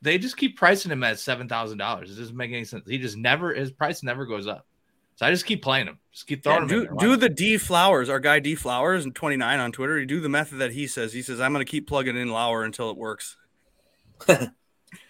they 0.00 0.18
just 0.18 0.36
keep 0.36 0.56
pricing 0.56 0.90
him 0.90 1.04
at 1.04 1.18
seven 1.18 1.48
thousand 1.48 1.78
dollars. 1.78 2.10
It 2.10 2.20
doesn't 2.20 2.36
make 2.36 2.50
any 2.50 2.64
sense. 2.64 2.88
He 2.88 2.98
just 2.98 3.16
never 3.16 3.54
his 3.54 3.70
price 3.70 4.02
never 4.02 4.26
goes 4.26 4.46
up. 4.46 4.66
So 5.16 5.26
I 5.26 5.30
just 5.30 5.46
keep 5.46 5.62
playing 5.62 5.86
him. 5.86 5.98
Just 6.12 6.26
keep 6.26 6.42
throwing 6.42 6.68
yeah, 6.68 6.76
him. 6.76 6.96
Do, 6.96 6.96
do 6.98 7.16
the 7.16 7.28
D 7.28 7.58
Flowers, 7.58 8.08
our 8.08 8.18
guy 8.18 8.40
D 8.40 8.54
Flowers 8.54 9.04
and 9.04 9.14
29 9.14 9.60
on 9.60 9.72
Twitter. 9.72 9.98
You 9.98 10.06
do 10.06 10.20
the 10.20 10.28
method 10.28 10.58
that 10.58 10.72
he 10.72 10.86
says. 10.86 11.12
He 11.12 11.22
says, 11.22 11.40
I'm 11.40 11.52
going 11.52 11.64
to 11.64 11.70
keep 11.70 11.86
plugging 11.86 12.16
in 12.16 12.28
Lauer 12.28 12.64
until 12.64 12.90
it 12.90 12.96
works. 12.96 13.36
uh, 14.28 14.48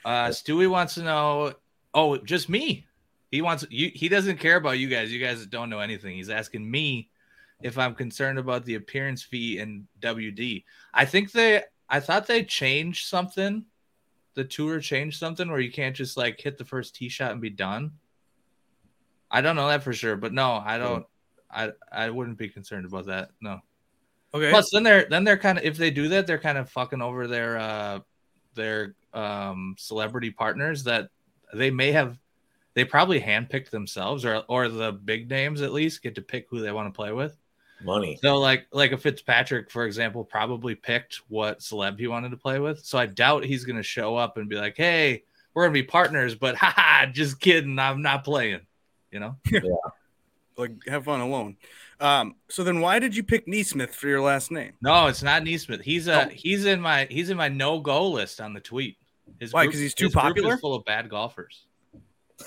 Stewie 0.05 0.69
wants 0.69 0.95
to 0.95 1.03
know. 1.03 1.55
Oh, 1.95 2.17
just 2.19 2.49
me. 2.49 2.87
He 3.31 3.43
wants 3.43 3.65
you. 3.71 3.91
He 3.95 4.09
doesn't 4.09 4.39
care 4.39 4.57
about 4.57 4.79
you 4.79 4.89
guys. 4.89 5.13
You 5.13 5.25
guys 5.25 5.47
don't 5.47 5.71
know 5.71 5.81
anything. 5.81 6.17
He's 6.17 6.31
asking 6.31 6.69
me 6.69 7.09
if 7.63 7.79
I'm 7.79 7.95
concerned 7.95 8.39
about 8.39 8.65
the 8.65 8.75
appearance 8.75 9.23
fee 9.23 9.59
in 9.59 9.87
WD. 10.01 10.65
I 10.93 11.05
think 11.05 11.33
they. 11.33 11.63
I 11.93 12.01
thought 12.01 12.27
they 12.27 12.43
changed 12.43 13.07
something. 13.07 13.67
The 14.35 14.45
tour 14.45 14.81
changed 14.81 15.19
something 15.19 15.51
where 15.51 15.61
you 15.61 15.71
can't 15.71 15.95
just 15.95 16.17
like 16.17 16.41
hit 16.41 16.57
the 16.57 16.65
first 16.65 16.97
tee 16.97 17.11
shot 17.11 17.33
and 17.33 17.41
be 17.41 17.51
done. 17.51 17.93
I 19.31 19.43
don't 19.43 19.57
know 19.57 19.69
that 19.69 19.83
for 19.83 19.93
sure, 19.93 20.17
but 20.17 20.33
no, 20.33 20.53
I 20.53 20.79
don't. 20.79 21.07
I 21.51 21.73
I 21.93 22.09
wouldn't 22.09 22.39
be 22.39 22.49
concerned 22.49 22.87
about 22.87 23.07
that. 23.07 23.29
No. 23.43 23.61
Okay. 24.33 24.49
Plus, 24.49 24.71
then 24.71 24.83
they're 24.83 25.07
then 25.11 25.25
they're 25.25 25.37
kind 25.37 25.59
of 25.59 25.65
if 25.65 25.77
they 25.77 25.91
do 25.91 26.09
that, 26.09 26.27
they're 26.27 26.39
kind 26.39 26.57
of 26.57 26.71
fucking 26.71 27.03
over 27.03 27.27
their 27.27 27.59
uh 27.59 28.01
their 28.55 28.95
um 29.13 29.75
celebrity 29.79 30.31
partners 30.31 30.85
that 30.85 31.11
they 31.53 31.71
may 31.71 31.93
have 31.93 32.19
they 32.73 32.87
probably 32.87 33.21
handpicked 33.21 33.69
themselves, 33.69 34.25
or 34.25 34.45
or 34.49 34.69
the 34.69 34.93
big 34.93 35.29
names 35.29 35.61
at 35.61 35.75
least 35.75 36.03
get 36.03 36.15
to 36.15 36.23
pick 36.23 36.47
who 36.49 36.61
they 36.61 36.73
want 36.73 36.93
to 36.93 36.97
play 36.97 37.13
with. 37.13 37.37
Money. 37.85 38.19
So 38.23 38.39
like 38.39 38.67
like 38.73 38.93
a 38.93 38.99
Fitzpatrick, 38.99 39.71
for 39.71 39.85
example, 39.87 40.25
probably 40.25 40.75
picked 40.75 41.17
what 41.29 41.61
celeb 41.61 41.99
he 41.99 42.07
wanted 42.07 42.31
to 42.31 42.37
play 42.37 42.59
with. 42.59 42.85
So 42.85 42.99
I 42.99 43.07
doubt 43.07 43.45
he's 43.45 43.65
gonna 43.65 43.83
show 43.83 44.17
up 44.17 44.37
and 44.37 44.49
be 44.49 44.57
like, 44.57 44.77
"Hey, 44.77 45.25
we're 45.55 45.65
gonna 45.65 45.73
be 45.75 45.83
partners," 45.83 46.35
but 46.35 46.55
haha, 46.57 47.07
just 47.07 47.41
kidding, 47.41 47.79
I'm 47.79 48.03
not 48.03 48.25
playing. 48.25 48.61
You 49.11 49.21
know? 49.21 49.37
Yeah. 49.51 49.61
Like, 50.57 50.73
have 50.87 51.05
fun 51.07 51.21
alone. 51.21 51.57
Um, 51.99 52.35
so 52.49 52.63
then 52.63 52.81
why 52.81 52.99
did 52.99 53.17
you 53.17 53.23
pick 53.23 53.47
NeSmith 53.47 53.91
for 53.95 54.07
your 54.07 54.21
last 54.21 54.51
name? 54.51 54.73
No, 54.83 55.07
it's 55.07 55.23
not 55.23 55.43
NeSmith. 55.43 55.81
He's 55.83 56.09
a 56.09 56.27
Oh. 56.27 56.29
he's 56.29 56.67
in 56.67 56.79
my 56.81 57.07
he's 57.11 57.31
in 57.31 57.39
my 57.39 57.49
no 57.49 57.81
go 57.81 58.09
list 58.11 58.39
on 58.41 58.53
the 58.53 58.61
tweet. 58.61 58.99
His 59.41 59.53
Why, 59.55 59.65
'cause 59.67 59.79
he's 59.79 59.95
too 59.95 60.05
his 60.07 60.15
group 60.15 60.25
is 60.25 60.29
popular? 60.43 60.57
full 60.59 60.75
of 60.75 60.85
bad 60.85 61.09
golfers. 61.09 61.65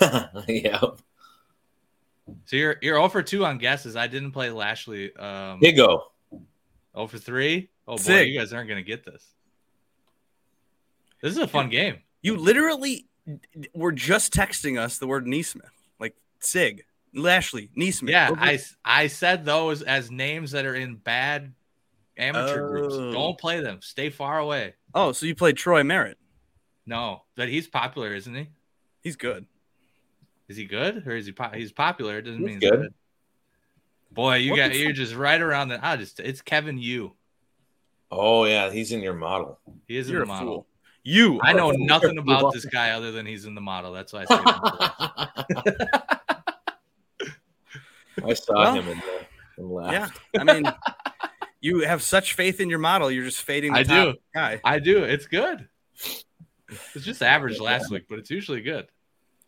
yeah. 0.48 0.80
So 2.46 2.56
you're 2.56 2.76
you're 2.82 2.96
0 2.96 3.08
for 3.08 3.22
2 3.22 3.44
on 3.44 3.58
guesses. 3.58 3.96
I 3.96 4.06
didn't 4.06 4.32
play 4.32 4.50
Lashley. 4.50 5.14
Um 5.16 5.60
Hoge. 5.62 5.76
0 5.76 7.06
for 7.06 7.18
3. 7.18 7.70
Oh 7.88 7.92
boy, 7.96 8.02
Sick. 8.02 8.28
you 8.28 8.38
guys 8.38 8.52
aren't 8.52 8.68
gonna 8.68 8.82
get 8.82 9.04
this. 9.04 9.24
This 11.22 11.32
is 11.32 11.38
a 11.38 11.46
fun 11.48 11.68
game. 11.70 11.98
You 12.22 12.36
literally 12.36 13.06
were 13.74 13.92
just 13.92 14.32
texting 14.32 14.78
us 14.78 14.98
the 14.98 15.06
word 15.06 15.26
NeSmith, 15.26 15.62
like 15.98 16.14
Sigg, 16.40 16.84
Lashley, 17.14 17.70
Neesmith. 17.76 18.10
Yeah, 18.10 18.28
Those 18.30 18.38
I 18.84 19.02
I 19.02 19.06
said 19.06 19.44
those 19.44 19.82
as 19.82 20.10
names 20.10 20.50
that 20.52 20.66
are 20.66 20.74
in 20.74 20.96
bad 20.96 21.52
amateur 22.16 22.68
groups. 22.68 22.94
Oh. 22.96 23.12
Don't 23.12 23.38
play 23.38 23.60
them. 23.60 23.78
Stay 23.82 24.10
far 24.10 24.38
away. 24.38 24.74
oh, 24.94 25.12
so 25.12 25.26
you 25.26 25.34
played 25.34 25.56
Troy 25.56 25.82
Merritt. 25.82 26.18
No, 26.86 27.22
but 27.34 27.48
he's 27.48 27.66
popular, 27.66 28.14
isn't 28.14 28.34
he? 28.34 28.48
He's 29.02 29.16
good. 29.16 29.46
Is 30.48 30.56
he 30.56 30.64
good 30.64 31.06
or 31.06 31.16
is 31.16 31.26
he? 31.26 31.32
Po- 31.32 31.50
he's 31.54 31.72
popular. 31.72 32.18
It 32.18 32.22
doesn't 32.22 32.40
He's 32.40 32.46
mean 32.46 32.58
good. 32.60 32.70
good. 32.80 32.94
Boy, 34.12 34.36
you 34.36 34.52
What 34.52 34.56
got 34.58 34.74
you're 34.76 34.92
just 34.92 35.14
right 35.14 35.40
around 35.40 35.68
the. 35.68 35.84
I 35.84 35.96
just 35.96 36.20
it's 36.20 36.40
Kevin 36.42 36.78
Yu. 36.78 37.12
Oh 38.10 38.44
yeah, 38.44 38.70
he's 38.70 38.92
in 38.92 39.00
your 39.00 39.14
model. 39.14 39.58
He 39.88 39.96
is 39.96 40.08
You're 40.08 40.22
in 40.22 40.28
the 40.28 40.34
model. 40.34 40.54
fool. 40.54 40.66
You. 41.02 41.40
I 41.42 41.52
know 41.52 41.70
You're 41.72 41.86
nothing 41.86 42.16
fool. 42.22 42.34
about 42.36 42.52
this 42.52 42.64
guy 42.64 42.90
other 42.92 43.10
than 43.12 43.26
he's 43.26 43.44
in 43.44 43.54
the 43.54 43.60
model. 43.60 43.92
That's 43.92 44.12
why 44.12 44.24
I 44.28 44.34
say. 44.34 44.36
him. 44.36 45.76
I 48.24 48.34
saw 48.34 48.54
Well, 48.54 48.74
him 48.74 48.88
and, 48.88 49.00
uh, 49.02 49.04
and 49.58 49.70
laughed. 49.70 50.20
Yeah, 50.34 50.40
I 50.40 50.44
mean, 50.44 50.64
you 51.60 51.80
have 51.80 52.02
such 52.02 52.34
faith 52.34 52.60
in 52.60 52.70
your 52.70 52.78
model. 52.78 53.10
You're 53.10 53.24
just 53.24 53.42
fading. 53.42 53.72
The 53.72 53.80
I 53.80 53.82
top 53.82 54.14
do. 54.14 54.18
Guy. 54.34 54.60
I 54.64 54.78
do. 54.78 55.04
It's 55.04 55.26
good. 55.26 55.68
It's 56.94 57.04
just 57.04 57.22
average 57.22 57.60
last 57.60 57.90
week, 57.90 58.04
but 58.08 58.18
it's 58.18 58.30
usually 58.30 58.62
good. 58.62 58.86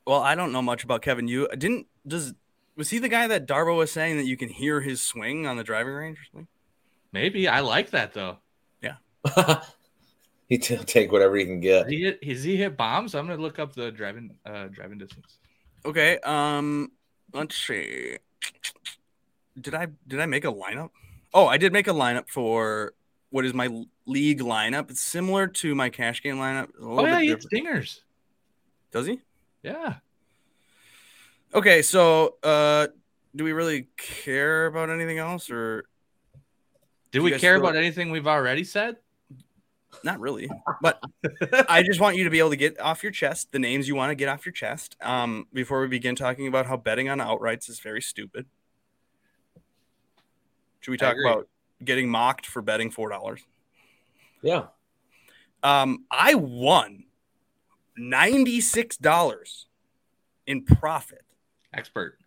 Well, 0.08 0.22
I 0.22 0.34
don't 0.34 0.52
know 0.52 0.62
much 0.62 0.84
about 0.84 1.02
Kevin. 1.02 1.28
You 1.28 1.48
didn't. 1.48 1.86
Does 2.06 2.32
was 2.76 2.88
he 2.88 2.98
the 2.98 3.10
guy 3.10 3.26
that 3.26 3.46
Darbo 3.46 3.76
was 3.76 3.92
saying 3.92 4.16
that 4.16 4.24
you 4.24 4.38
can 4.38 4.48
hear 4.48 4.80
his 4.80 5.02
swing 5.02 5.46
on 5.46 5.58
the 5.58 5.62
driving 5.62 5.92
range 5.92 6.18
or 6.18 6.24
something? 6.32 6.48
Maybe 7.12 7.46
I 7.46 7.60
like 7.60 7.90
that 7.90 8.14
though. 8.14 8.38
Yeah. 8.80 8.94
he 10.48 10.56
t- 10.56 10.78
take 10.78 11.12
whatever 11.12 11.36
he 11.36 11.44
can 11.44 11.60
get. 11.60 11.82
Has 11.82 11.92
he 11.92 12.00
hit, 12.04 12.24
has 12.24 12.42
he 12.42 12.56
hit 12.56 12.74
bombs? 12.74 13.14
I'm 13.14 13.26
gonna 13.26 13.42
look 13.42 13.58
up 13.58 13.74
the 13.74 13.90
driving 13.90 14.34
uh 14.46 14.68
driving 14.68 14.96
distance. 14.96 15.36
Okay. 15.84 16.18
Um. 16.20 16.90
Let's 17.34 17.58
see. 17.58 18.16
Did 19.60 19.74
I 19.74 19.88
did 20.06 20.20
I 20.20 20.26
make 20.26 20.46
a 20.46 20.52
lineup? 20.52 20.88
Oh, 21.34 21.48
I 21.48 21.58
did 21.58 21.74
make 21.74 21.86
a 21.86 21.92
lineup 21.92 22.30
for 22.30 22.94
what 23.28 23.44
is 23.44 23.52
my 23.52 23.68
league 24.06 24.40
lineup. 24.40 24.90
It's 24.90 25.02
similar 25.02 25.48
to 25.48 25.74
my 25.74 25.90
cash 25.90 26.22
game 26.22 26.36
lineup. 26.36 26.68
a 26.68 26.80
Oh 26.80 27.04
yeah, 27.04 27.20
he 27.20 27.26
hit 27.26 27.40
different. 27.40 27.42
stingers. 27.42 28.04
Does 28.90 29.06
he? 29.06 29.20
Yeah. 29.62 29.94
Okay, 31.54 31.82
so 31.82 32.36
uh, 32.42 32.88
do 33.34 33.44
we 33.44 33.52
really 33.52 33.88
care 33.96 34.66
about 34.66 34.90
anything 34.90 35.18
else, 35.18 35.50
or 35.50 35.84
do, 37.10 37.18
You 37.18 37.22
we 37.24 37.30
care 37.38 37.56
throw- 37.58 37.68
about 37.68 37.76
anything 37.76 38.10
we've 38.10 38.26
already 38.26 38.64
said? 38.64 38.96
not 40.04 40.20
really? 40.20 40.48
But 40.82 41.02
I 41.68 41.82
just 41.82 41.98
want 41.98 42.16
you 42.16 42.24
to 42.24 42.30
be 42.30 42.38
able 42.38 42.50
to 42.50 42.56
get 42.56 42.78
off 42.80 43.02
your 43.02 43.10
chest 43.10 43.50
the 43.52 43.58
names 43.58 43.88
you 43.88 43.94
want 43.96 44.10
to 44.10 44.14
get 44.14 44.28
off 44.28 44.44
your 44.44 44.52
chest. 44.52 44.96
Um, 45.00 45.46
before 45.52 45.80
we 45.80 45.88
begin 45.88 46.14
talking 46.14 46.46
about 46.46 46.66
how 46.66 46.76
betting 46.76 47.08
on 47.08 47.18
outrights 47.18 47.68
is 47.70 47.80
very 47.80 48.02
stupid. 48.02 48.46
Should 50.80 50.90
we 50.92 50.96
talk 50.98 51.16
about 51.24 51.48
getting 51.82 52.08
mocked 52.08 52.46
for 52.46 52.62
betting 52.62 52.90
four 52.90 53.08
dollars? 53.08 53.40
Yeah. 54.42 54.66
Um, 55.62 56.04
I 56.10 56.34
won 56.34 57.04
ninety 57.98 58.60
six 58.60 58.96
dollars 58.96 59.66
in 60.46 60.64
profit 60.64 61.24
Expert. 61.74 62.18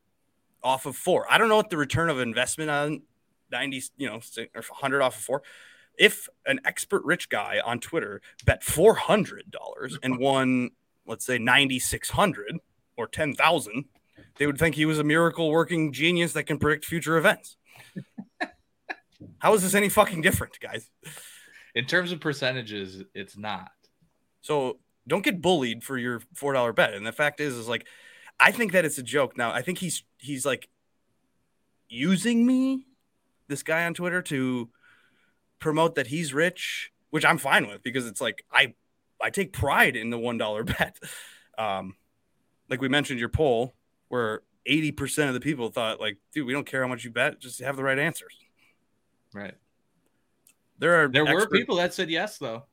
off 0.63 0.85
of 0.85 0.95
four. 0.95 1.25
I 1.29 1.37
don't 1.37 1.49
know 1.49 1.55
what 1.55 1.69
the 1.69 1.77
return 1.77 2.09
of 2.09 2.19
investment 2.19 2.69
on 2.69 3.01
90, 3.51 3.83
you 3.97 4.07
know, 4.07 4.21
or 4.55 4.61
100 4.61 5.01
off 5.01 5.17
of 5.17 5.23
four. 5.23 5.43
If 5.97 6.29
an 6.45 6.59
expert 6.65 7.03
rich 7.03 7.29
guy 7.29 7.59
on 7.63 7.79
Twitter 7.79 8.21
bet 8.45 8.61
$400 8.63 9.41
and 10.03 10.19
won, 10.19 10.71
let's 11.05 11.25
say 11.25 11.37
9,600 11.37 12.57
or 12.95 13.07
10,000, 13.07 13.85
they 14.37 14.47
would 14.47 14.57
think 14.57 14.75
he 14.75 14.85
was 14.85 14.99
a 14.99 15.03
miracle 15.03 15.49
working 15.51 15.91
genius 15.91 16.33
that 16.33 16.43
can 16.43 16.57
predict 16.57 16.85
future 16.85 17.17
events. 17.17 17.57
How 19.39 19.53
is 19.53 19.63
this 19.63 19.73
any 19.73 19.89
fucking 19.89 20.21
different, 20.21 20.59
guys? 20.59 20.89
In 21.75 21.85
terms 21.85 22.11
of 22.11 22.19
percentages, 22.19 23.03
it's 23.13 23.37
not. 23.37 23.71
So 24.41 24.77
don't 25.07 25.23
get 25.23 25.41
bullied 25.41 25.83
for 25.83 25.97
your 25.97 26.21
four 26.33 26.53
dollar 26.53 26.73
bet. 26.73 26.93
And 26.93 27.05
the 27.05 27.11
fact 27.11 27.39
is, 27.39 27.55
is 27.55 27.67
like, 27.67 27.85
I 28.39 28.51
think 28.51 28.71
that 28.73 28.85
it's 28.85 28.97
a 28.97 29.03
joke. 29.03 29.37
Now 29.37 29.51
I 29.51 29.61
think 29.61 29.77
he's 29.77 30.03
he's 30.17 30.45
like 30.45 30.69
using 31.89 32.45
me, 32.45 32.85
this 33.47 33.63
guy 33.63 33.85
on 33.85 33.93
Twitter, 33.93 34.21
to 34.23 34.69
promote 35.59 35.95
that 35.95 36.07
he's 36.07 36.33
rich, 36.33 36.91
which 37.09 37.25
I'm 37.25 37.37
fine 37.37 37.67
with 37.67 37.83
because 37.83 38.07
it's 38.07 38.21
like 38.21 38.45
I 38.51 38.73
I 39.21 39.29
take 39.29 39.53
pride 39.53 39.95
in 39.95 40.09
the 40.09 40.17
one 40.19 40.37
dollar 40.37 40.63
bet. 40.63 40.97
Um, 41.57 41.95
like 42.69 42.81
we 42.81 42.89
mentioned 42.89 43.19
your 43.19 43.29
poll, 43.29 43.73
where 44.07 44.41
eighty 44.65 44.91
percent 44.91 45.29
of 45.29 45.33
the 45.33 45.41
people 45.41 45.69
thought 45.69 45.99
like, 45.99 46.17
dude, 46.33 46.47
we 46.47 46.53
don't 46.53 46.65
care 46.65 46.81
how 46.81 46.87
much 46.87 47.03
you 47.03 47.11
bet, 47.11 47.39
just 47.39 47.61
have 47.61 47.75
the 47.75 47.83
right 47.83 47.99
answers. 47.99 48.35
Right. 49.33 49.55
There 50.79 51.03
are 51.03 51.07
There 51.07 51.25
were 51.25 51.47
people 51.47 51.75
that 51.77 51.93
said 51.93 52.09
yes 52.09 52.37
though. 52.37 52.65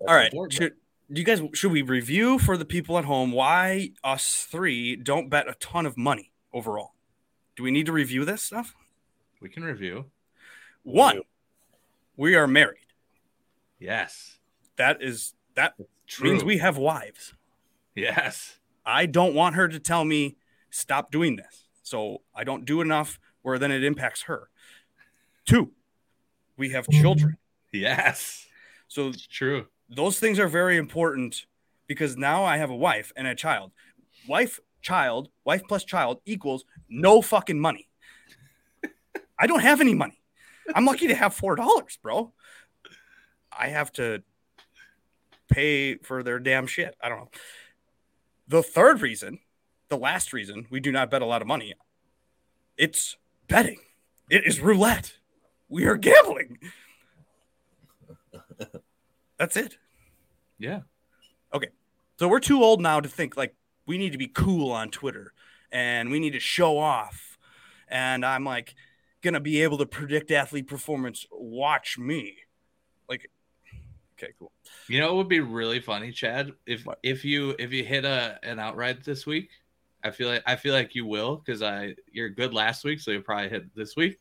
That's 0.00 0.10
All 0.10 0.16
right. 0.16 0.32
Should 0.52 0.74
do 1.12 1.20
you 1.20 1.24
guys 1.24 1.40
should 1.54 1.70
we 1.70 1.82
review 1.82 2.38
for 2.38 2.56
the 2.56 2.64
people 2.64 2.98
at 2.98 3.04
home 3.04 3.30
why 3.32 3.90
us 4.02 4.46
three 4.50 4.96
don't 4.96 5.28
bet 5.28 5.48
a 5.48 5.54
ton 5.54 5.86
of 5.86 5.96
money 5.96 6.32
overall? 6.52 6.94
Do 7.54 7.62
we 7.62 7.70
need 7.70 7.86
to 7.86 7.92
review 7.92 8.24
this 8.24 8.42
stuff? 8.42 8.74
We 9.40 9.48
can 9.48 9.62
review. 9.64 10.06
One, 10.82 11.20
we 12.16 12.34
are 12.34 12.46
married. 12.46 12.86
Yes. 13.78 14.38
That 14.76 15.02
is 15.02 15.34
that 15.54 15.74
True. 16.06 16.30
means 16.30 16.44
we 16.44 16.58
have 16.58 16.76
wives. 16.76 17.34
Yes. 17.94 18.58
I 18.84 19.06
don't 19.06 19.34
want 19.34 19.54
her 19.54 19.68
to 19.68 19.78
tell 19.78 20.04
me 20.04 20.36
stop 20.70 21.10
doing 21.10 21.36
this. 21.36 21.68
So 21.82 22.22
I 22.34 22.44
don't 22.44 22.64
do 22.64 22.80
enough 22.80 23.18
where 23.42 23.58
then 23.58 23.70
it 23.70 23.84
impacts 23.84 24.22
her. 24.22 24.50
Two, 25.44 25.70
we 26.56 26.70
have 26.70 26.88
children. 26.88 27.36
Yes. 27.72 28.46
So 28.88 29.08
It's 29.08 29.26
true. 29.26 29.66
Those 29.88 30.18
things 30.18 30.38
are 30.38 30.48
very 30.48 30.76
important 30.76 31.46
because 31.86 32.16
now 32.16 32.44
I 32.44 32.56
have 32.56 32.70
a 32.70 32.76
wife 32.76 33.12
and 33.16 33.26
a 33.26 33.34
child. 33.34 33.72
Wife, 34.28 34.60
child, 34.82 35.28
wife 35.44 35.62
plus 35.68 35.84
child 35.84 36.20
equals 36.26 36.64
no 36.88 37.22
fucking 37.22 37.60
money. 37.60 37.88
I 39.38 39.46
don't 39.46 39.60
have 39.60 39.80
any 39.80 39.94
money. 39.94 40.18
I'm 40.74 40.84
lucky 40.84 41.06
to 41.08 41.14
have 41.14 41.34
four 41.34 41.56
dollars, 41.56 41.98
bro. 42.02 42.32
I 43.56 43.68
have 43.68 43.92
to 43.92 44.22
pay 45.48 45.96
for 45.96 46.22
their 46.22 46.38
damn 46.38 46.66
shit. 46.66 46.96
I 47.00 47.08
don't 47.08 47.18
know. 47.18 47.30
The 48.48 48.62
third 48.62 49.00
reason, 49.00 49.40
the 49.88 49.98
last 49.98 50.32
reason 50.32 50.66
we 50.70 50.80
do 50.80 50.90
not 50.90 51.10
bet 51.10 51.22
a 51.22 51.26
lot 51.26 51.42
of 51.42 51.48
money, 51.48 51.74
it's 52.76 53.16
betting. 53.48 53.78
It 54.28 54.44
is 54.44 54.60
roulette. 54.60 55.12
We 55.68 55.84
are 55.84 55.96
gambling. 55.96 56.58
That's 59.38 59.56
it. 59.56 59.76
Yeah. 60.58 60.80
Okay. 61.52 61.68
So 62.18 62.28
we're 62.28 62.40
too 62.40 62.62
old 62.62 62.80
now 62.80 63.00
to 63.00 63.08
think 63.08 63.36
like 63.36 63.54
we 63.86 63.98
need 63.98 64.12
to 64.12 64.18
be 64.18 64.28
cool 64.28 64.72
on 64.72 64.90
Twitter 64.90 65.32
and 65.70 66.10
we 66.10 66.18
need 66.18 66.32
to 66.32 66.40
show 66.40 66.78
off. 66.78 67.38
And 67.88 68.24
I'm 68.24 68.44
like 68.44 68.74
gonna 69.22 69.40
be 69.40 69.62
able 69.62 69.78
to 69.78 69.86
predict 69.86 70.30
athlete 70.30 70.66
performance. 70.66 71.26
Watch 71.30 71.98
me. 71.98 72.36
Like, 73.08 73.30
okay, 74.18 74.32
cool. 74.38 74.52
You 74.88 75.00
know 75.00 75.12
it 75.12 75.16
would 75.16 75.28
be 75.28 75.40
really 75.40 75.80
funny, 75.80 76.12
Chad? 76.12 76.52
If 76.66 76.86
What? 76.86 76.98
if 77.02 77.24
you 77.24 77.54
if 77.58 77.72
you 77.72 77.84
hit 77.84 78.04
a 78.04 78.38
an 78.42 78.58
outright 78.58 79.04
this 79.04 79.26
week, 79.26 79.50
I 80.02 80.10
feel 80.10 80.28
like 80.28 80.42
I 80.46 80.56
feel 80.56 80.72
like 80.74 80.94
you 80.94 81.06
will 81.06 81.36
because 81.36 81.62
I 81.62 81.94
you're 82.10 82.30
good 82.30 82.54
last 82.54 82.84
week, 82.84 83.00
so 83.00 83.10
you'll 83.10 83.22
probably 83.22 83.50
hit 83.50 83.74
this 83.74 83.96
week. 83.96 84.18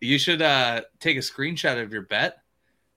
You 0.00 0.18
should 0.18 0.42
uh 0.42 0.82
take 1.00 1.16
a 1.16 1.20
screenshot 1.20 1.82
of 1.82 1.92
your 1.92 2.02
bet 2.02 2.38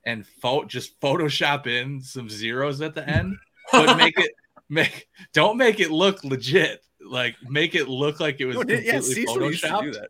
and 0.04 0.26
pho- 0.26 0.64
just 0.64 1.00
Photoshop 1.00 1.66
in 1.66 2.00
some 2.00 2.28
zeros 2.28 2.80
at 2.80 2.94
the 2.94 3.08
end, 3.16 3.36
but 3.72 3.96
make 3.96 4.18
it 4.18 4.30
make 4.68 5.08
don't 5.32 5.56
make 5.56 5.80
it 5.80 5.90
look 5.90 6.22
legit. 6.24 6.84
Like 7.00 7.36
make 7.48 7.74
it 7.74 7.88
look 7.88 8.20
like 8.20 8.40
it 8.40 8.46
was 8.46 8.56
No, 8.56 8.62
yeah, 8.68 8.92
completely 8.92 9.02
Cecil 9.02 9.42
used 9.50 9.62
to 9.62 9.68
do 9.68 9.72
photoshopped. 9.74 9.92
that. 9.94 10.08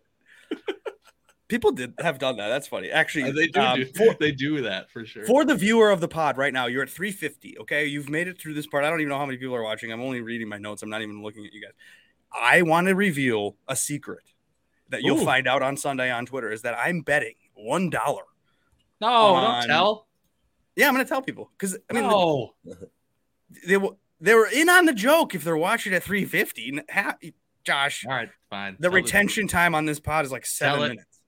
People 1.48 1.72
did 1.72 1.94
have 1.98 2.18
done 2.18 2.36
that. 2.36 2.48
That's 2.48 2.68
funny. 2.68 2.90
Actually, 2.90 3.30
Uh, 3.30 3.32
They 3.32 3.46
do, 3.46 3.60
um, 3.60 3.76
do 3.78 3.86
for, 3.86 4.14
they 4.20 4.32
do 4.32 4.60
that 4.62 4.90
for 4.90 5.06
sure. 5.06 5.24
for 5.24 5.46
the 5.46 5.54
viewer 5.54 5.90
of 5.90 6.00
the 6.02 6.08
pod 6.08 6.36
right 6.36 6.52
now, 6.52 6.66
you're 6.66 6.82
at 6.82 6.90
350. 6.90 7.58
Okay, 7.60 7.86
you've 7.86 8.10
made 8.10 8.28
it 8.28 8.38
through 8.38 8.52
this 8.52 8.66
part. 8.66 8.84
I 8.84 8.90
don't 8.90 9.00
even 9.00 9.08
know 9.08 9.18
how 9.18 9.24
many 9.24 9.38
people 9.38 9.54
are 9.54 9.62
watching. 9.62 9.90
I'm 9.90 10.02
only 10.02 10.20
reading 10.20 10.46
my 10.48 10.58
notes. 10.58 10.82
I'm 10.82 10.90
not 10.90 11.00
even 11.00 11.22
looking 11.22 11.46
at 11.46 11.52
you 11.54 11.62
guys. 11.62 11.72
I 12.38 12.60
want 12.62 12.88
to 12.88 12.94
reveal 12.94 13.56
a 13.66 13.74
secret 13.76 14.24
that 14.90 15.02
you'll 15.02 15.20
Ooh. 15.20 15.24
find 15.24 15.46
out 15.48 15.62
on 15.62 15.78
Sunday 15.78 16.10
on 16.10 16.26
Twitter. 16.26 16.50
Is 16.52 16.60
that 16.62 16.76
I'm 16.78 17.00
betting 17.00 17.34
one 17.54 17.88
dollar. 17.88 18.24
No, 19.00 19.08
on- 19.08 19.60
don't 19.62 19.68
tell. 19.68 20.06
Yeah, 20.76 20.86
I'm 20.88 20.94
going 20.94 21.04
to 21.04 21.08
tell 21.08 21.22
people 21.22 21.50
because 21.58 21.76
I 21.90 21.92
mean 21.92 22.04
no. 22.04 22.54
they 23.66 23.76
were 23.76 23.96
they 24.20 24.34
were 24.34 24.46
in 24.46 24.68
on 24.68 24.86
the 24.86 24.92
joke 24.92 25.34
if 25.34 25.42
they're 25.44 25.56
watching 25.56 25.92
at 25.94 26.02
350. 26.04 26.68
N- 26.78 26.84
ha- 26.90 27.16
Josh, 27.64 28.04
All 28.06 28.12
right, 28.14 28.30
fine. 28.48 28.76
the 28.78 28.88
Tell 28.88 28.94
retention 28.94 29.46
time 29.48 29.74
on 29.74 29.84
this 29.86 30.00
pod 30.00 30.24
is 30.24 30.32
like 30.32 30.46
seven 30.46 30.78
Tell 30.78 30.84
it. 30.84 30.88
minutes. 30.88 31.20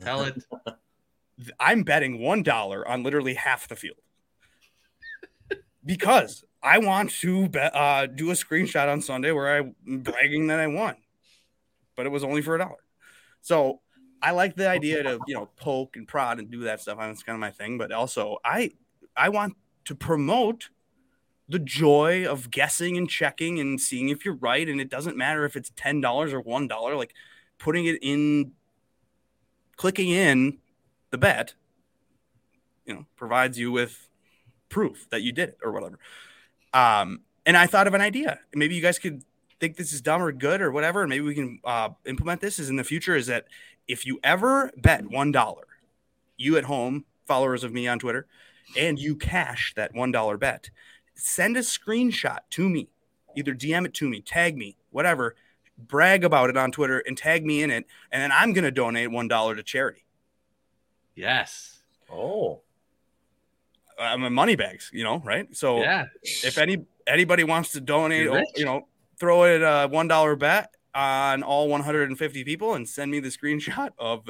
Tell 0.00 0.22
it. 0.24 0.42
I'm 1.60 1.82
betting 1.82 2.20
one 2.20 2.42
dollar 2.42 2.86
on 2.88 3.02
literally 3.02 3.34
half 3.34 3.68
the 3.68 3.76
field 3.76 3.96
because 5.84 6.44
I 6.62 6.78
want 6.78 7.10
to 7.20 7.48
bet, 7.48 7.74
uh, 7.74 8.06
do 8.06 8.30
a 8.30 8.34
screenshot 8.34 8.90
on 8.90 9.00
Sunday 9.02 9.32
where 9.32 9.58
I'm 9.58 9.74
bragging 9.84 10.46
that 10.46 10.60
I 10.60 10.68
won, 10.68 10.96
but 11.96 12.06
it 12.06 12.10
was 12.10 12.22
only 12.24 12.40
for 12.42 12.54
a 12.54 12.58
dollar. 12.58 12.76
So 13.40 13.80
I 14.22 14.30
like 14.30 14.54
the 14.54 14.68
idea 14.68 15.02
to 15.02 15.18
you 15.26 15.34
know 15.34 15.48
poke 15.56 15.96
and 15.96 16.06
prod 16.06 16.38
and 16.38 16.50
do 16.50 16.60
that 16.60 16.80
stuff. 16.80 16.98
That's 16.98 17.22
kind 17.22 17.34
of 17.34 17.40
my 17.40 17.50
thing. 17.50 17.78
But 17.78 17.92
also 17.92 18.38
I 18.44 18.70
I 19.16 19.28
want 19.28 19.56
to 19.86 19.94
promote 19.94 20.70
the 21.48 21.58
joy 21.58 22.26
of 22.26 22.50
guessing 22.50 22.96
and 22.96 23.10
checking 23.10 23.58
and 23.58 23.80
seeing 23.80 24.08
if 24.08 24.24
you're 24.24 24.36
right. 24.36 24.68
And 24.68 24.80
it 24.80 24.88
doesn't 24.88 25.16
matter 25.16 25.44
if 25.44 25.56
it's 25.56 25.70
ten 25.76 26.00
dollars 26.00 26.32
or 26.32 26.40
one 26.40 26.68
dollar. 26.68 26.96
Like 26.96 27.14
putting 27.58 27.86
it 27.86 27.98
in, 28.02 28.52
clicking 29.76 30.08
in 30.08 30.58
the 31.10 31.18
bet, 31.18 31.54
you 32.86 32.94
know, 32.94 33.06
provides 33.16 33.58
you 33.58 33.70
with 33.70 34.08
proof 34.68 35.06
that 35.10 35.22
you 35.22 35.32
did 35.32 35.50
it 35.50 35.58
or 35.62 35.72
whatever. 35.72 35.98
Um, 36.72 37.20
and 37.44 37.56
I 37.56 37.66
thought 37.66 37.86
of 37.86 37.94
an 37.94 38.00
idea. 38.00 38.40
Maybe 38.54 38.74
you 38.74 38.82
guys 38.82 38.98
could 38.98 39.22
think 39.62 39.76
this 39.76 39.92
is 39.92 40.00
dumb 40.00 40.20
or 40.20 40.32
good 40.32 40.60
or 40.60 40.72
whatever. 40.72 41.02
And 41.02 41.08
maybe 41.10 41.24
we 41.24 41.36
can 41.36 41.60
uh, 41.64 41.90
implement 42.04 42.40
this 42.40 42.58
is 42.58 42.68
in 42.68 42.74
the 42.74 42.82
future 42.82 43.14
is 43.14 43.28
that 43.28 43.46
if 43.86 44.04
you 44.04 44.18
ever 44.24 44.72
bet 44.76 45.04
$1, 45.04 45.54
you 46.36 46.56
at 46.56 46.64
home, 46.64 47.04
followers 47.26 47.62
of 47.62 47.72
me 47.72 47.86
on 47.86 48.00
Twitter, 48.00 48.26
and 48.76 48.98
you 48.98 49.14
cash 49.14 49.72
that 49.76 49.94
$1 49.94 50.40
bet, 50.40 50.68
send 51.14 51.56
a 51.56 51.60
screenshot 51.60 52.38
to 52.50 52.68
me, 52.68 52.88
either 53.36 53.54
DM 53.54 53.86
it 53.86 53.94
to 53.94 54.08
me, 54.08 54.20
tag 54.20 54.56
me, 54.56 54.76
whatever, 54.90 55.36
brag 55.78 56.24
about 56.24 56.50
it 56.50 56.56
on 56.56 56.72
Twitter 56.72 56.98
and 57.06 57.16
tag 57.16 57.46
me 57.46 57.62
in 57.62 57.70
it. 57.70 57.86
And 58.10 58.20
then 58.20 58.32
I'm 58.32 58.52
going 58.52 58.64
to 58.64 58.72
donate 58.72 59.10
$1 59.10 59.56
to 59.56 59.62
charity. 59.62 60.04
Yes. 61.14 61.82
Oh, 62.10 62.62
I'm 63.96 64.24
in 64.24 64.32
money 64.32 64.56
bags, 64.56 64.90
you 64.92 65.04
know, 65.04 65.18
right? 65.18 65.54
So 65.54 65.82
Yeah. 65.82 66.06
if 66.22 66.58
any 66.58 66.84
anybody 67.06 67.44
wants 67.44 67.72
to 67.72 67.80
donate, 67.80 68.24
You're 68.24 68.42
you 68.56 68.64
know, 68.64 68.88
throw 69.22 69.44
it 69.44 69.62
a 69.62 69.86
one 69.86 70.08
dollar 70.08 70.34
bet 70.34 70.74
on 70.92 71.44
all 71.44 71.68
150 71.68 72.42
people 72.42 72.74
and 72.74 72.88
send 72.88 73.08
me 73.08 73.20
the 73.20 73.28
screenshot 73.28 73.90
of 73.96 74.28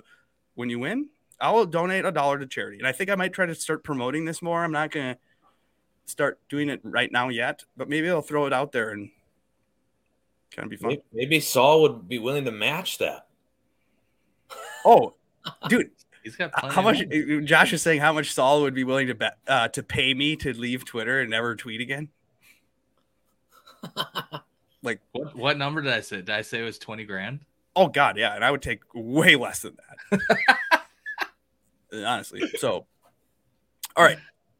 when 0.55 0.69
you 0.69 0.79
win. 0.79 1.09
I'll 1.41 1.65
donate 1.65 2.05
a 2.05 2.13
dollar 2.13 2.39
to 2.39 2.47
charity, 2.47 2.77
and 2.77 2.87
I 2.87 2.93
think 2.93 3.09
I 3.09 3.15
might 3.15 3.33
try 3.33 3.47
to 3.47 3.55
start 3.55 3.83
promoting 3.83 4.27
this 4.27 4.43
more. 4.43 4.63
I'm 4.63 4.71
not 4.71 4.91
gonna 4.91 5.17
start 6.05 6.39
doing 6.51 6.69
it 6.69 6.81
right 6.85 7.11
now 7.11 7.31
yet, 7.31 7.65
but 7.75 7.89
maybe 7.89 8.11
I'll 8.11 8.21
throw 8.21 8.45
it 8.45 8.53
out 8.53 8.71
there 8.71 8.91
and 8.91 9.11
kind 10.55 10.67
of 10.67 10.71
be 10.71 10.77
fun. 10.77 10.91
maybe, 10.91 11.03
maybe 11.15 11.41
Saul 11.41 11.81
would 11.83 12.07
be 12.07 12.19
willing 12.19 12.45
to 12.45 12.53
match 12.53 12.99
that. 12.99 13.27
Oh, 14.85 15.15
dude, 15.69 15.91
He's 16.23 16.37
got 16.37 16.51
how 16.55 16.83
much? 16.83 16.99
money. 16.99 17.41
Josh 17.41 17.73
is 17.73 17.81
saying 17.81 18.01
how 18.01 18.13
much 18.13 18.35
Saul 18.35 18.61
would 18.61 18.75
be 18.75 18.85
willing 18.85 19.07
to 19.09 19.15
bet 19.15 19.39
uh, 19.49 19.69
to 19.69 19.83
pay 19.83 20.13
me 20.13 20.37
to 20.37 20.53
leave 20.53 20.85
Twitter 20.85 21.21
and 21.21 21.31
never 21.31 21.57
tweet 21.57 21.81
again. 21.81 22.11
Like 24.83 25.01
What, 25.13 25.37
what 25.37 25.59
number 25.59 25.81
did 25.81 25.93
I 25.93 26.01
say? 26.01 26.17
Did 26.17 26.31
I 26.31 26.43
say 26.43 26.61
it 26.61 26.65
was 26.65 26.79
20 26.79 27.05
grand? 27.05 27.41
Oh 27.75 27.89
God, 27.89 28.19
yeah, 28.19 28.35
and 28.35 28.45
I 28.45 28.51
would 28.51 28.63
take 28.63 28.81
way 28.95 29.37
less 29.37 29.61
than 29.61 29.77
that. 30.11 30.83
Honestly. 32.07 32.43
So, 32.59 32.87
all 33.97 34.05
right, 34.05 34.19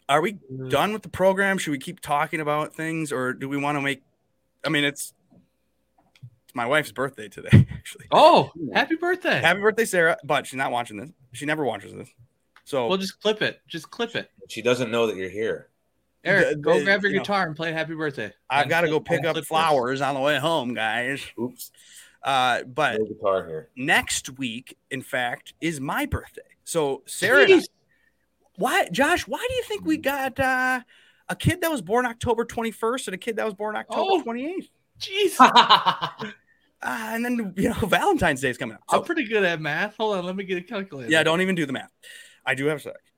are 0.09 0.21
we 0.21 0.35
mm. 0.35 0.71
done 0.71 0.93
with 0.93 1.03
the 1.03 1.09
program? 1.09 1.59
Should 1.59 1.73
we 1.73 1.79
keep 1.79 2.01
talking 2.01 2.41
about 2.41 2.75
things, 2.75 3.13
or 3.13 3.33
do 3.33 3.49
we 3.49 3.57
want 3.57 3.77
to 3.77 3.83
make? 3.83 4.03
I 4.65 4.71
mean, 4.71 4.85
it's 4.85 5.13
it's 6.45 6.55
my 6.55 6.67
wife's 6.67 6.93
birthday 6.93 7.29
today, 7.29 7.67
actually. 7.73 8.07
Oh, 8.11 8.51
happy 8.75 8.97
birthday. 8.97 9.41
Happy 9.41 9.61
birthday, 9.61 9.85
Sarah! 9.85 10.17
But 10.25 10.47
she's 10.47 10.57
not 10.57 10.71
watching 10.71 10.99
this. 10.99 11.11
She 11.33 11.47
never 11.47 11.65
watches 11.65 11.93
this. 11.93 12.09
So 12.65 12.89
we'll 12.89 12.99
just 12.99 13.21
clip 13.21 13.43
it. 13.43 13.61
Just 13.67 13.91
clip 13.91 14.15
it. 14.15 14.31
She 14.49 14.63
doesn't 14.63 14.91
know 14.91 15.07
that 15.07 15.17
you're 15.17 15.31
here. 15.31 15.69
Eric, 16.25 16.49
The- 16.51 16.57
go 16.57 16.79
the- 16.79 16.85
grab 16.85 17.03
your 17.03 17.11
you 17.11 17.19
know, 17.19 17.23
guitar 17.25 17.47
and 17.47 17.57
play 17.57 17.73
happy 17.73 17.95
birthday. 17.95 18.33
I've 18.49 18.69
got 18.69 18.83
to 18.83 18.89
go 18.89 19.01
pick 19.01 19.19
up 19.25 19.33
clip 19.35 19.37
this. 19.37 19.47
flowers 19.49 20.01
on 20.01 20.15
the 20.15 20.21
way 20.21 20.39
home, 20.39 20.73
guys. 20.75 21.25
Oops, 21.41 21.71
Uh, 22.23 22.63
but 22.65 22.99
no 23.01 23.07
guitar 23.07 23.47
here. 23.47 23.69
next 23.77 24.39
week, 24.39 24.77
in 24.91 25.03
fact, 25.03 25.55
is 25.61 25.81
my 25.81 26.07
birthday. 26.07 26.43
So 26.65 27.03
Sarah, 27.07 27.47
I- 27.51 27.61
why, 28.57 28.89
Josh? 28.91 29.27
Why 29.27 29.45
do 29.49 29.55
you 29.55 29.63
think 29.65 29.85
we 29.85 29.97
got 29.97 30.39
uh, 30.39 30.81
a 31.29 31.35
kid 31.37 31.61
that 31.63 31.71
was 31.71 31.83
born 31.83 32.07
October 32.07 32.45
21st 32.45 33.09
and 33.09 33.15
a 33.15 33.19
kid 33.19 33.37
that 33.37 33.45
was 33.45 33.55
born 33.55 33.75
October 33.77 34.03
Oh. 34.13 34.23
28th? 34.23 34.69
Jeez. 35.01 36.33
Uh, 36.85 37.11
and 37.13 37.25
then 37.25 37.55
you 37.57 37.69
know 37.69 37.75
Valentine's 37.87 38.41
Day 38.41 38.51
is 38.51 38.59
coming 38.59 38.75
up. 38.75 38.83
I'm 38.89 39.05
pretty 39.05 39.23
good 39.29 39.45
at 39.45 39.61
math. 39.61 39.95
Hold 39.99 40.17
on, 40.17 40.25
let 40.25 40.35
me 40.35 40.43
get 40.43 40.59
a 40.59 40.63
calculator. 40.63 41.09
yeah, 41.13 41.23
don't 41.23 41.41
even 41.41 41.55
do 41.55 41.65
the 41.65 41.73
math. 41.73 41.93
I 42.45 42.57
do 42.57 42.67
have 42.67 42.83
sex. 42.83 42.97
No, 42.97 43.12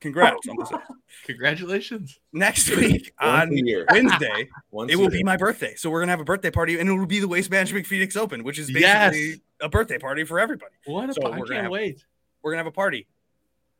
congrats 0.00 0.36
oh, 0.48 0.50
on 0.52 0.56
the. 0.56 0.80
Congratulations. 1.26 2.18
Next 2.32 2.68
week 2.74 3.12
on. 3.20 3.50
Wednesday, 3.50 4.48
it 4.88 4.96
will 4.96 5.02
year. 5.02 5.10
be 5.10 5.22
my 5.24 5.36
birthday. 5.36 5.74
So 5.76 5.90
we're 5.90 6.00
gonna 6.00 6.12
have 6.12 6.20
a 6.20 6.24
birthday 6.24 6.50
party, 6.50 6.78
and 6.80 6.88
it 6.88 6.92
will 6.92 7.06
be 7.06 7.20
the 7.20 7.28
Waste 7.28 7.50
Management 7.50 7.86
Phoenix 7.86 8.16
Open, 8.16 8.42
which 8.44 8.58
is 8.58 8.68
basically 8.68 9.28
Yes. 9.30 9.38
a 9.60 9.68
birthday 9.68 9.98
party 9.98 10.24
for 10.24 10.38
everybody. 10.40 10.74
What 10.86 11.10
a 11.10 11.14
So 11.14 11.22
I 11.22 11.30
we're 11.30 11.36
gonna 11.38 11.48
can't 11.48 11.62
have- 11.64 11.70
wait. 11.72 12.04
We're 12.42 12.52
gonna 12.52 12.60
have 12.60 12.66
a 12.66 12.72
party, 12.72 13.06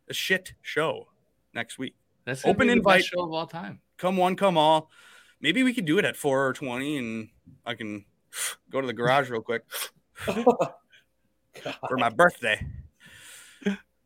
a 0.09 0.15
shit 0.15 0.53
show 0.63 1.09
next 1.55 1.79
week. 1.79 1.95
That's 2.27 2.43
gonna 2.43 2.53
Open 2.55 2.67
be 2.67 2.75
the 2.75 2.77
invite. 2.79 2.99
best 3.01 3.09
show 3.11 3.23
of 3.25 3.33
all 3.33 3.47
time. 3.47 3.81
come 3.97 4.17
one, 4.19 4.37
come 4.37 4.59
all. 4.59 4.91
Maybe 5.41 5.63
we 5.63 5.73
could 5.73 5.87
do 5.87 5.99
it 5.99 6.05
at 6.05 6.17
four 6.17 6.47
or 6.47 6.53
twenty, 6.53 6.99
and 6.99 7.31
I 7.65 7.75
can 7.75 8.05
go 8.71 8.81
to 8.83 8.87
the 8.87 8.93
garage 8.93 9.31
real 9.31 9.41
quick 9.41 9.63
for 10.15 11.97
my 11.97 12.11
birthday. 12.11 12.61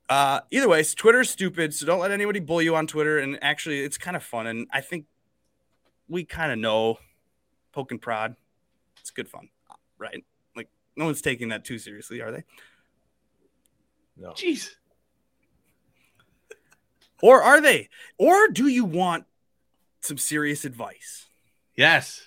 Uh, 0.08 0.40
either 0.50 0.68
way, 0.68 0.84
Twitter's 0.84 1.30
stupid, 1.30 1.72
so 1.74 1.86
don't 1.86 2.00
let 2.00 2.10
anybody 2.10 2.40
bully 2.40 2.64
you 2.64 2.76
on 2.76 2.86
Twitter. 2.86 3.18
And 3.18 3.38
actually, 3.42 3.80
it's 3.80 3.96
kind 3.98 4.16
of 4.16 4.22
fun, 4.22 4.46
and 4.46 4.66
I 4.70 4.80
think 4.80 5.06
we 6.08 6.24
kind 6.24 6.52
of 6.52 6.58
know 6.58 6.98
poke 7.72 7.90
and 7.90 8.00
prod. 8.00 8.36
It's 9.00 9.10
good 9.10 9.28
fun, 9.28 9.48
right? 9.98 10.24
Like 10.56 10.68
no 10.96 11.06
one's 11.06 11.22
taking 11.22 11.48
that 11.48 11.64
too 11.64 11.78
seriously, 11.78 12.20
are 12.20 12.30
they? 12.30 12.44
no. 14.16 14.30
Jeez. 14.30 14.70
Or 17.22 17.42
are 17.42 17.60
they? 17.60 17.88
Or 18.18 18.48
do 18.48 18.66
you 18.66 18.84
want 18.84 19.24
some 20.00 20.18
serious 20.18 20.64
advice? 20.64 21.26
Yes. 21.74 22.22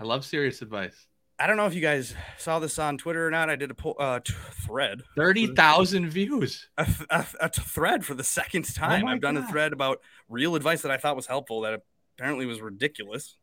I 0.00 0.04
love 0.04 0.24
serious 0.24 0.60
advice. 0.62 1.07
I 1.40 1.46
don't 1.46 1.56
know 1.56 1.66
if 1.66 1.74
you 1.74 1.80
guys 1.80 2.14
saw 2.36 2.58
this 2.58 2.78
on 2.80 2.98
Twitter 2.98 3.26
or 3.26 3.30
not. 3.30 3.48
I 3.48 3.54
did 3.54 3.70
a 3.70 3.74
po- 3.74 3.92
uh, 3.92 4.18
t- 4.18 4.34
thread, 4.66 5.02
30,000 5.16 6.10
views. 6.10 6.68
a, 6.76 6.84
th- 6.84 7.06
a, 7.10 7.26
a 7.40 7.48
t- 7.48 7.62
thread 7.62 8.04
for 8.04 8.14
the 8.14 8.24
second 8.24 8.64
time. 8.74 9.04
my 9.04 9.12
I've 9.12 9.20
done 9.20 9.36
a 9.36 9.46
thread 9.46 9.72
about 9.72 10.00
real 10.28 10.56
advice 10.56 10.82
that 10.82 10.90
I 10.90 10.96
thought 10.96 11.14
was 11.14 11.26
helpful 11.26 11.60
that 11.60 11.82
apparently 12.16 12.44
was 12.44 12.60
ridiculous. 12.60 13.36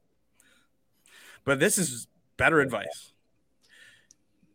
But 1.45 1.59
this 1.59 1.77
is 1.77 2.07
better 2.35 2.59
advice. 2.59 3.13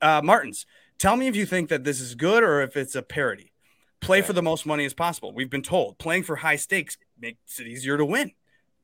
Uh, 0.02 0.20
Martins, 0.22 0.66
tell 0.98 1.16
me 1.16 1.26
if 1.26 1.36
you 1.36 1.46
think 1.46 1.70
that 1.70 1.84
this 1.84 2.00
is 2.00 2.14
good 2.14 2.42
or 2.42 2.60
if 2.60 2.76
it's 2.76 2.94
a 2.94 3.02
parody. 3.02 3.52
Play 4.00 4.22
for 4.22 4.32
the 4.32 4.42
most 4.42 4.66
money 4.66 4.84
as 4.84 4.94
possible. 4.94 5.32
We've 5.32 5.50
been 5.50 5.62
told 5.62 5.98
playing 5.98 6.24
for 6.24 6.36
high 6.36 6.56
stakes 6.56 6.96
makes 7.18 7.58
it 7.60 7.66
easier 7.66 7.96
to 7.96 8.04
win. 8.04 8.32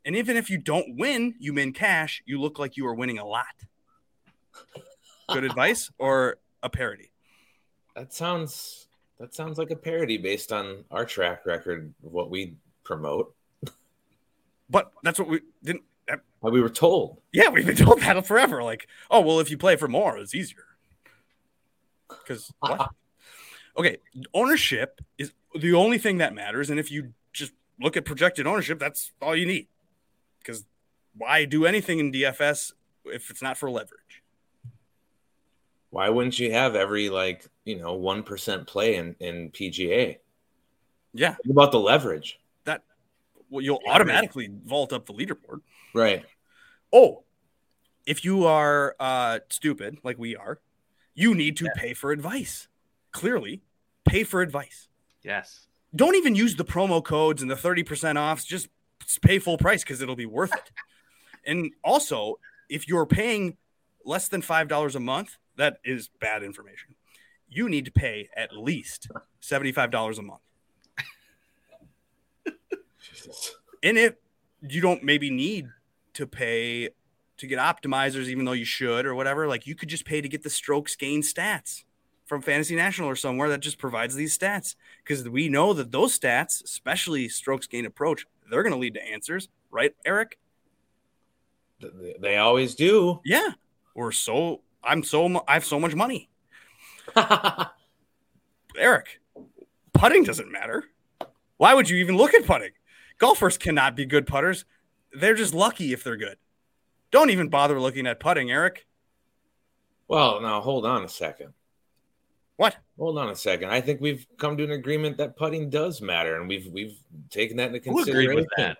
And 0.05 0.15
even 0.15 0.37
if 0.37 0.49
you 0.49 0.59
don't 0.59 0.97
win, 0.97 1.35
you 1.39 1.53
win 1.55 1.73
cash, 1.73 2.23
you 2.27 2.41
look 2.41 2.59
like 2.59 2.77
you 2.77 2.87
are 2.87 2.95
winning 2.95 3.19
a 3.19 3.27
lot. 3.27 3.47
Good 5.33 5.45
advice 5.45 5.91
or 5.99 6.39
a 6.63 6.71
parody? 6.71 7.11
That 7.95 8.13
sounds 8.13 8.89
that 9.19 9.35
sounds 9.35 9.59
like 9.59 9.71
a 9.71 9.77
parody 9.77 10.19
based 10.19 10.53
on 10.53 10.85
our 10.91 11.05
track 11.05 11.47
record 11.47 11.95
of 12.05 12.13
what 12.13 12.31
we 12.31 12.57
promote. 12.85 13.35
But 14.69 14.93
that's 15.03 15.19
what 15.19 15.29
we 15.29 15.41
didn't. 15.63 15.83
We 16.43 16.61
were 16.61 16.71
told. 16.71 17.21
Yeah, 17.33 17.49
we've 17.49 17.67
been 17.67 17.77
told 17.77 18.01
that 18.01 18.25
forever. 18.27 18.63
Like, 18.63 18.87
oh 19.11 19.21
well, 19.21 19.41
if 19.41 19.51
you 19.51 19.59
play 19.59 19.77
for 19.77 19.89
more, 19.89 20.17
it's 20.19 20.35
easier. 20.35 20.65
Because? 22.09 22.53
Okay, 23.79 23.99
ownership 24.33 25.03
is 25.19 25.33
the 25.55 25.75
only 25.75 25.99
thing 25.99 26.17
that 26.17 26.35
matters, 26.35 26.71
and 26.71 26.81
if 26.81 26.91
you 26.91 27.13
just 27.35 27.53
look 27.79 27.95
at 27.95 28.07
projected 28.07 28.47
ownership, 28.47 28.79
that's 28.79 29.13
all 29.21 29.37
you 29.37 29.45
need. 29.45 29.69
Because 30.39 30.65
why 31.15 31.45
do 31.45 31.67
anything 31.67 31.99
in 31.99 32.11
DFS 32.11 32.73
if 33.05 33.29
it's 33.31 33.43
not 33.43 33.59
for 33.59 33.71
leverage? 33.71 34.23
Why 35.91 36.09
wouldn't 36.09 36.39
you 36.39 36.53
have 36.53 36.75
every 36.77 37.09
like 37.09 37.47
you 37.65 37.79
know 37.79 37.95
one 37.95 38.23
percent 38.23 38.67
play 38.67 38.97
in 38.97 39.17
in 39.21 39.51
PGA? 39.51 40.19
Yeah, 41.15 41.35
Think 41.35 41.53
about 41.53 41.73
the 41.73 41.81
leverage, 41.81 42.39
that 42.65 42.83
well, 43.49 43.63
you'll 43.63 43.81
Yeah, 43.87 43.93
automatically 43.93 44.51
vault 44.65 44.93
up 44.93 45.07
the 45.07 45.15
leaderboard. 45.15 45.61
right? 45.95 46.25
Oh, 46.93 47.25
if 48.05 48.25
you 48.25 48.45
are 48.45 48.95
uh, 49.01 49.39
stupid 49.49 49.99
like 50.03 50.19
we 50.19 50.37
are, 50.37 50.61
you 51.15 51.35
need 51.35 51.57
to 51.59 51.71
pay 51.75 51.95
for 51.95 52.13
advice. 52.13 52.69
Clearly, 53.13 53.63
pay 54.05 54.25
for 54.25 54.43
advice. 54.43 54.89
Yes. 55.23 55.67
Don't 55.95 56.17
even 56.17 56.35
use 56.35 56.57
the 56.57 56.65
promo 56.65 57.03
codes 57.03 57.41
and 57.41 57.51
the 57.51 57.55
30% 57.55 58.17
offs. 58.21 58.45
Just 58.45 58.69
pay 59.23 59.39
full 59.39 59.57
price 59.57 59.83
because 59.83 60.03
it'll 60.03 60.17
be 60.17 60.27
worth 60.27 60.53
it. 60.53 60.71
And 61.47 61.73
also, 61.83 62.39
if 62.69 62.87
you're 62.87 63.07
paying 63.07 63.57
less 64.05 64.29
than 64.29 64.43
$5 64.43 64.95
a 64.95 65.01
month, 65.01 65.39
that 65.57 65.79
is 65.85 66.09
bad 66.21 66.43
information. 66.43 66.95
You 67.49 67.69
need 67.69 67.85
to 67.85 67.93
pay 67.93 68.29
at 68.37 68.57
least 68.57 69.09
$75 69.43 70.19
a 70.19 70.23
month. 70.23 70.41
And 73.83 73.99
if 73.99 74.15
you 74.63 74.81
don't 74.81 75.05
maybe 75.05 75.31
need 75.31 75.69
to 76.15 76.27
pay 76.27 76.91
to 77.37 77.47
get 77.47 77.59
optimizers, 77.59 78.27
even 78.27 78.45
though 78.45 78.53
you 78.53 78.65
should 78.65 79.07
or 79.07 79.15
whatever, 79.15 79.47
like 79.47 79.67
you 79.67 79.75
could 79.75 79.89
just 79.89 80.05
pay 80.05 80.21
to 80.21 80.29
get 80.29 80.43
the 80.43 80.51
strokes 80.51 80.97
gain 80.97 81.23
stats 81.23 81.85
from 82.25 82.43
Fantasy 82.43 82.75
National 82.75 83.09
or 83.09 83.17
somewhere 83.17 83.49
that 83.51 83.61
just 83.61 83.79
provides 83.79 84.15
these 84.15 84.37
stats. 84.37 84.75
Because 85.05 85.29
we 85.29 85.49
know 85.49 85.73
that 85.73 85.93
those 85.93 86.19
stats, 86.19 86.65
especially 86.65 87.29
strokes 87.29 87.67
gain 87.67 87.87
approach, 87.87 88.27
they're 88.51 88.63
going 88.63 88.73
to 88.73 88.79
lead 88.79 88.95
to 88.95 89.07
answers, 89.07 89.49
right, 89.71 89.95
Eric? 90.05 90.39
They 92.21 92.39
always 92.39 92.75
do. 92.75 93.21
Yeah. 93.25 93.51
Or 93.95 94.13
so 94.13 94.63
I'm 94.87 95.03
so 95.03 95.45
I 95.49 95.55
have 95.55 95.65
so 95.65 95.81
much 95.81 95.95
money. 95.95 96.31
Eric, 98.79 99.21
putting 99.93 100.25
doesn't 100.25 100.51
matter. 100.51 100.85
Why 101.57 101.75
would 101.75 101.89
you 101.89 101.97
even 101.99 102.17
look 102.17 102.35
at 102.35 102.47
putting? 102.47 102.73
Golfers 103.19 103.57
cannot 103.57 103.97
be 103.97 104.05
good 104.05 104.27
putters. 104.27 104.65
They're 105.13 105.35
just 105.35 105.55
lucky 105.55 105.93
if 105.93 106.05
they're 106.05 106.17
good. 106.17 106.37
Don't 107.11 107.31
even 107.31 107.49
bother 107.49 107.81
looking 107.81 108.07
at 108.07 108.21
putting, 108.21 108.51
Eric. 108.51 108.87
well, 110.09 110.41
now 110.41 110.61
hold 110.61 110.85
on 110.85 111.05
a 111.05 111.09
second. 111.09 111.55
What? 112.57 112.77
Hold 112.99 113.19
on 113.19 113.31
a 113.31 113.37
second. 113.37 113.71
I 113.71 113.81
think 113.81 114.01
we've 114.01 114.27
come 114.39 114.57
to 114.57 114.65
an 114.65 114.73
agreement 114.73 115.19
that 115.19 115.37
putting 115.37 115.71
does 115.71 116.01
matter, 116.01 116.41
and 116.41 116.49
we've 116.49 116.67
we've 116.73 116.99
taken 117.31 117.57
that 117.59 117.75
into 117.75 117.91
Who 117.91 118.03
agreed 118.03 118.35
with 118.35 118.49
that? 118.57 118.79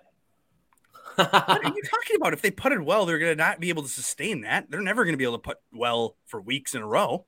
What 1.17 1.65
are 1.65 1.73
you 1.75 1.81
talking 1.89 2.15
about? 2.15 2.33
If 2.33 2.41
they 2.41 2.51
putted 2.51 2.81
well, 2.81 3.05
they're 3.05 3.19
going 3.19 3.31
to 3.31 3.35
not 3.35 3.59
be 3.59 3.69
able 3.69 3.83
to 3.83 3.89
sustain 3.89 4.41
that. 4.41 4.69
They're 4.69 4.81
never 4.81 5.03
going 5.03 5.13
to 5.13 5.17
be 5.17 5.23
able 5.23 5.37
to 5.37 5.43
put 5.43 5.57
well 5.73 6.15
for 6.25 6.41
weeks 6.41 6.75
in 6.75 6.81
a 6.81 6.87
row. 6.87 7.25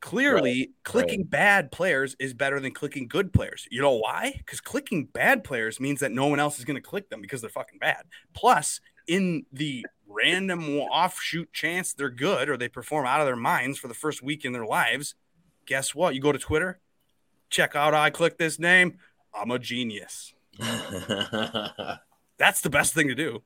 Clearly, 0.00 0.70
clicking 0.84 1.24
bad 1.24 1.72
players 1.72 2.14
is 2.20 2.32
better 2.32 2.60
than 2.60 2.72
clicking 2.72 3.08
good 3.08 3.32
players. 3.32 3.66
You 3.70 3.80
know 3.80 3.96
why? 3.96 4.34
Because 4.38 4.60
clicking 4.60 5.06
bad 5.06 5.42
players 5.42 5.80
means 5.80 6.00
that 6.00 6.12
no 6.12 6.26
one 6.26 6.38
else 6.38 6.58
is 6.58 6.64
going 6.64 6.76
to 6.76 6.80
click 6.80 7.10
them 7.10 7.20
because 7.20 7.40
they're 7.40 7.50
fucking 7.50 7.80
bad. 7.80 8.04
Plus, 8.32 8.80
in 9.08 9.44
the 9.52 9.84
random 10.06 10.78
offshoot 10.78 11.52
chance 11.52 11.92
they're 11.92 12.10
good 12.10 12.48
or 12.48 12.56
they 12.56 12.68
perform 12.68 13.06
out 13.06 13.20
of 13.20 13.26
their 13.26 13.36
minds 13.36 13.78
for 13.78 13.88
the 13.88 13.94
first 13.94 14.22
week 14.22 14.44
in 14.44 14.52
their 14.52 14.66
lives, 14.66 15.14
guess 15.66 15.94
what? 15.94 16.14
You 16.14 16.20
go 16.20 16.32
to 16.32 16.38
Twitter, 16.38 16.78
check 17.50 17.74
out 17.74 17.94
I 17.94 18.10
click 18.10 18.38
this 18.38 18.58
name. 18.58 18.98
I'm 19.34 19.50
a 19.50 19.58
genius. 19.58 20.32
That's 22.38 22.60
the 22.60 22.70
best 22.70 22.94
thing 22.94 23.08
to 23.08 23.14
do. 23.14 23.42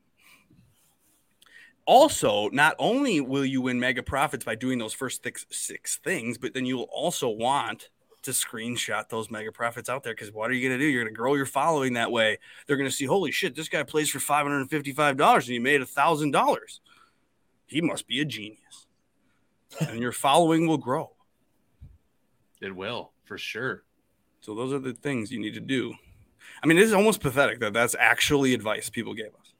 Also, 1.85 2.49
not 2.51 2.77
only 2.79 3.21
will 3.21 3.45
you 3.45 3.61
win 3.63 3.81
mega 3.81 4.03
profits 4.03 4.45
by 4.45 4.55
doing 4.55 4.79
those 4.79 4.93
first 4.93 5.23
six, 5.23 5.47
six 5.51 5.97
things, 5.97 6.39
but 6.39 6.55
then 6.55 6.65
you'll 6.65 6.89
also 6.93 7.29
want 7.29 7.91
to 8.23 8.31
screenshot 8.31 9.09
those 9.09 9.31
mega 9.31 9.51
profits 9.51 9.89
out 9.89 10.05
there 10.05 10.15
because 10.15 10.31
what 10.31 10.51
are 10.51 10.55
you 10.55 10.69
going 10.69 10.79
to 10.79 10.85
do? 10.85 10.89
You're 10.89 11.03
going 11.03 11.13
to 11.13 11.19
grow 11.19 11.35
your 11.35 11.47
following 11.47 11.95
that 11.95 12.13
way. 12.13 12.39
They're 12.67 12.77
going 12.77 12.89
to 12.89 12.95
see, 12.95 13.05
holy 13.05 13.33
shit, 13.33 13.57
this 13.57 13.69
guy 13.69 13.83
plays 13.83 14.11
for 14.11 14.21
$555 14.21 15.35
and 15.35 15.43
he 15.43 15.59
made 15.59 15.81
$1,000. 15.81 16.81
He 17.67 17.81
must 17.81 18.07
be 18.07 18.21
a 18.21 18.25
genius. 18.25 18.87
and 19.81 20.01
your 20.01 20.13
following 20.13 20.69
will 20.69 20.79
grow. 20.79 21.13
It 22.61 22.77
will 22.77 23.13
for 23.25 23.39
sure. 23.39 23.83
So, 24.41 24.55
those 24.55 24.73
are 24.73 24.79
the 24.79 24.93
things 24.93 25.33
you 25.33 25.41
need 25.41 25.55
to 25.55 25.61
do. 25.61 25.95
I 26.63 26.67
mean, 26.67 26.79
it 26.79 26.83
is 26.83 26.93
almost 26.93 27.21
pathetic 27.21 27.61
that 27.61 27.73
that's 27.73 27.95
actually 27.99 28.55
advice 28.55 28.89
people 28.91 29.15
gave 29.15 29.35
us 29.41 29.53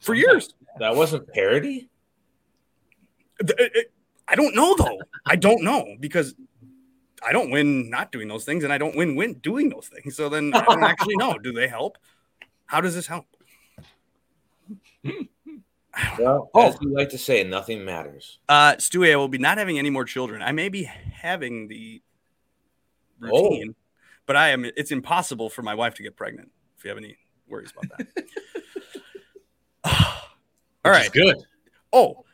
for 0.00 0.14
years. 0.14 0.54
that 0.78 0.94
wasn't 0.96 1.26
parody. 1.32 1.88
Th- 3.40 3.58
it- 3.58 3.72
it- 3.74 3.92
I 4.28 4.34
don't 4.36 4.54
know 4.54 4.74
though. 4.76 5.00
I 5.26 5.36
don't 5.36 5.62
know 5.62 5.96
because 6.00 6.34
I 7.26 7.32
don't 7.32 7.50
win 7.50 7.90
not 7.90 8.10
doing 8.12 8.28
those 8.28 8.44
things, 8.44 8.64
and 8.64 8.72
I 8.72 8.78
don't 8.78 8.96
win 8.96 9.16
win 9.16 9.34
doing 9.34 9.68
those 9.70 9.88
things. 9.88 10.16
So 10.16 10.28
then 10.28 10.52
I 10.54 10.62
don't 10.64 10.82
actually 10.92 11.16
know. 11.16 11.38
Do 11.38 11.52
they 11.52 11.68
help? 11.68 11.98
How 12.66 12.80
does 12.80 12.94
this 12.94 13.06
help? 13.06 13.26
Well, 16.18 16.50
Oh. 16.54 16.68
as 16.70 16.76
you 16.80 16.92
like 16.92 17.10
to 17.10 17.18
say, 17.18 17.44
nothing 17.44 17.84
matters. 17.84 18.40
Uh, 18.48 18.72
Stewie, 18.78 19.12
I 19.12 19.16
will 19.16 19.28
be 19.28 19.38
not 19.38 19.58
having 19.58 19.78
any 19.78 19.90
more 19.90 20.04
children. 20.04 20.42
I 20.42 20.50
may 20.50 20.68
be 20.68 20.82
having 20.82 21.68
the 21.68 22.02
routine, 23.20 23.76
but 24.26 24.36
I 24.36 24.50
am. 24.50 24.64
It's 24.64 24.90
impossible 24.90 25.50
for 25.50 25.62
my 25.62 25.74
wife 25.74 25.94
to 25.94 26.02
get 26.02 26.16
pregnant. 26.16 26.50
If 26.76 26.84
you 26.84 26.90
have 26.90 26.98
any 26.98 27.16
worries 27.48 27.72
about 27.76 27.98
that. 27.98 28.24
All 30.84 30.92
Which 30.92 31.00
right. 31.00 31.12
good. 31.12 31.36
Oh, 31.92 32.24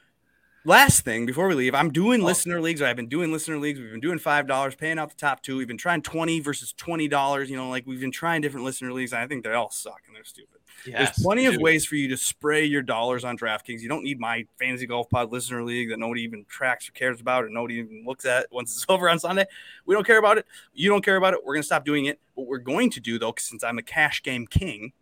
last 0.65 1.05
thing 1.05 1.27
before 1.27 1.49
we 1.49 1.55
leave, 1.55 1.75
I'm 1.75 1.91
doing 1.91 2.23
oh. 2.23 2.27
listener 2.27 2.61
leagues. 2.61 2.83
I've 2.83 2.97
been 2.97 3.09
doing 3.09 3.33
listener 3.33 3.59
leagues. 3.59 3.79
We've 3.79 3.91
been 3.91 4.01
doing 4.01 4.19
five 4.19 4.47
dollars, 4.47 4.75
paying 4.75 4.99
out 4.99 5.11
the 5.11 5.17
top 5.17 5.43
two. 5.43 5.57
We've 5.57 5.69
been 5.69 5.79
trying 5.79 6.03
twenty 6.03 6.41
versus 6.41 6.73
twenty 6.73 7.09
dollars. 7.09 7.51
You 7.51 7.57
know, 7.57 7.69
like 7.69 7.87
we've 7.87 8.01
been 8.01 8.13
trying 8.13 8.41
different 8.43 8.65
listener 8.65 8.93
leagues. 8.93 9.13
And 9.13 9.23
I 9.23 9.27
think 9.27 9.45
they 9.45 9.53
all 9.53 9.71
suck 9.71 10.03
and 10.07 10.15
they're 10.15 10.25
stupid. 10.25 10.61
Yes, 10.87 11.17
There's 11.17 11.25
plenty 11.25 11.47
of 11.47 11.57
ways 11.59 11.85
for 11.85 11.97
you 11.97 12.09
to 12.09 12.17
spray 12.17 12.65
your 12.65 12.81
dollars 12.81 13.23
on 13.25 13.37
DraftKings. 13.37 13.81
You 13.81 13.89
don't 13.89 14.03
need 14.03 14.19
my 14.19 14.47
fantasy 14.59 14.87
golf 14.87 15.11
pod 15.11 15.31
listener 15.31 15.63
league 15.63 15.91
that 15.91 15.99
nobody 15.99 16.23
even 16.23 16.47
tracks 16.49 16.89
or 16.89 16.93
cares 16.93 17.21
about, 17.21 17.45
or 17.45 17.51
nobody 17.51 17.75
even 17.75 18.05
looks 18.07 18.25
at 18.25 18.47
once 18.51 18.75
it's 18.75 18.87
over 18.89 19.09
on 19.09 19.19
Sunday. 19.19 19.45
We 19.85 19.95
don't 19.95 20.07
care 20.07 20.19
about 20.19 20.39
it. 20.39 20.47
You 20.73 20.89
don't 20.89 21.05
care 21.05 21.17
about 21.17 21.35
it. 21.35 21.41
We're 21.45 21.55
gonna 21.55 21.63
stop 21.63 21.85
doing 21.85 22.07
it. 22.07 22.19
What 22.35 22.47
we're 22.47 22.59
going 22.59 22.91
to 22.91 23.01
do 23.01 23.19
though, 23.19 23.35
since 23.39 23.63
I'm 23.63 23.79
a 23.79 23.83
cash 23.83 24.23
game 24.23 24.47
king, 24.47 24.93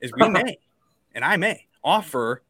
is 0.00 0.12
we 0.12 0.28
may 0.30 0.58
and 1.14 1.24
I 1.24 1.36
may 1.36 1.66
offer 1.82 2.42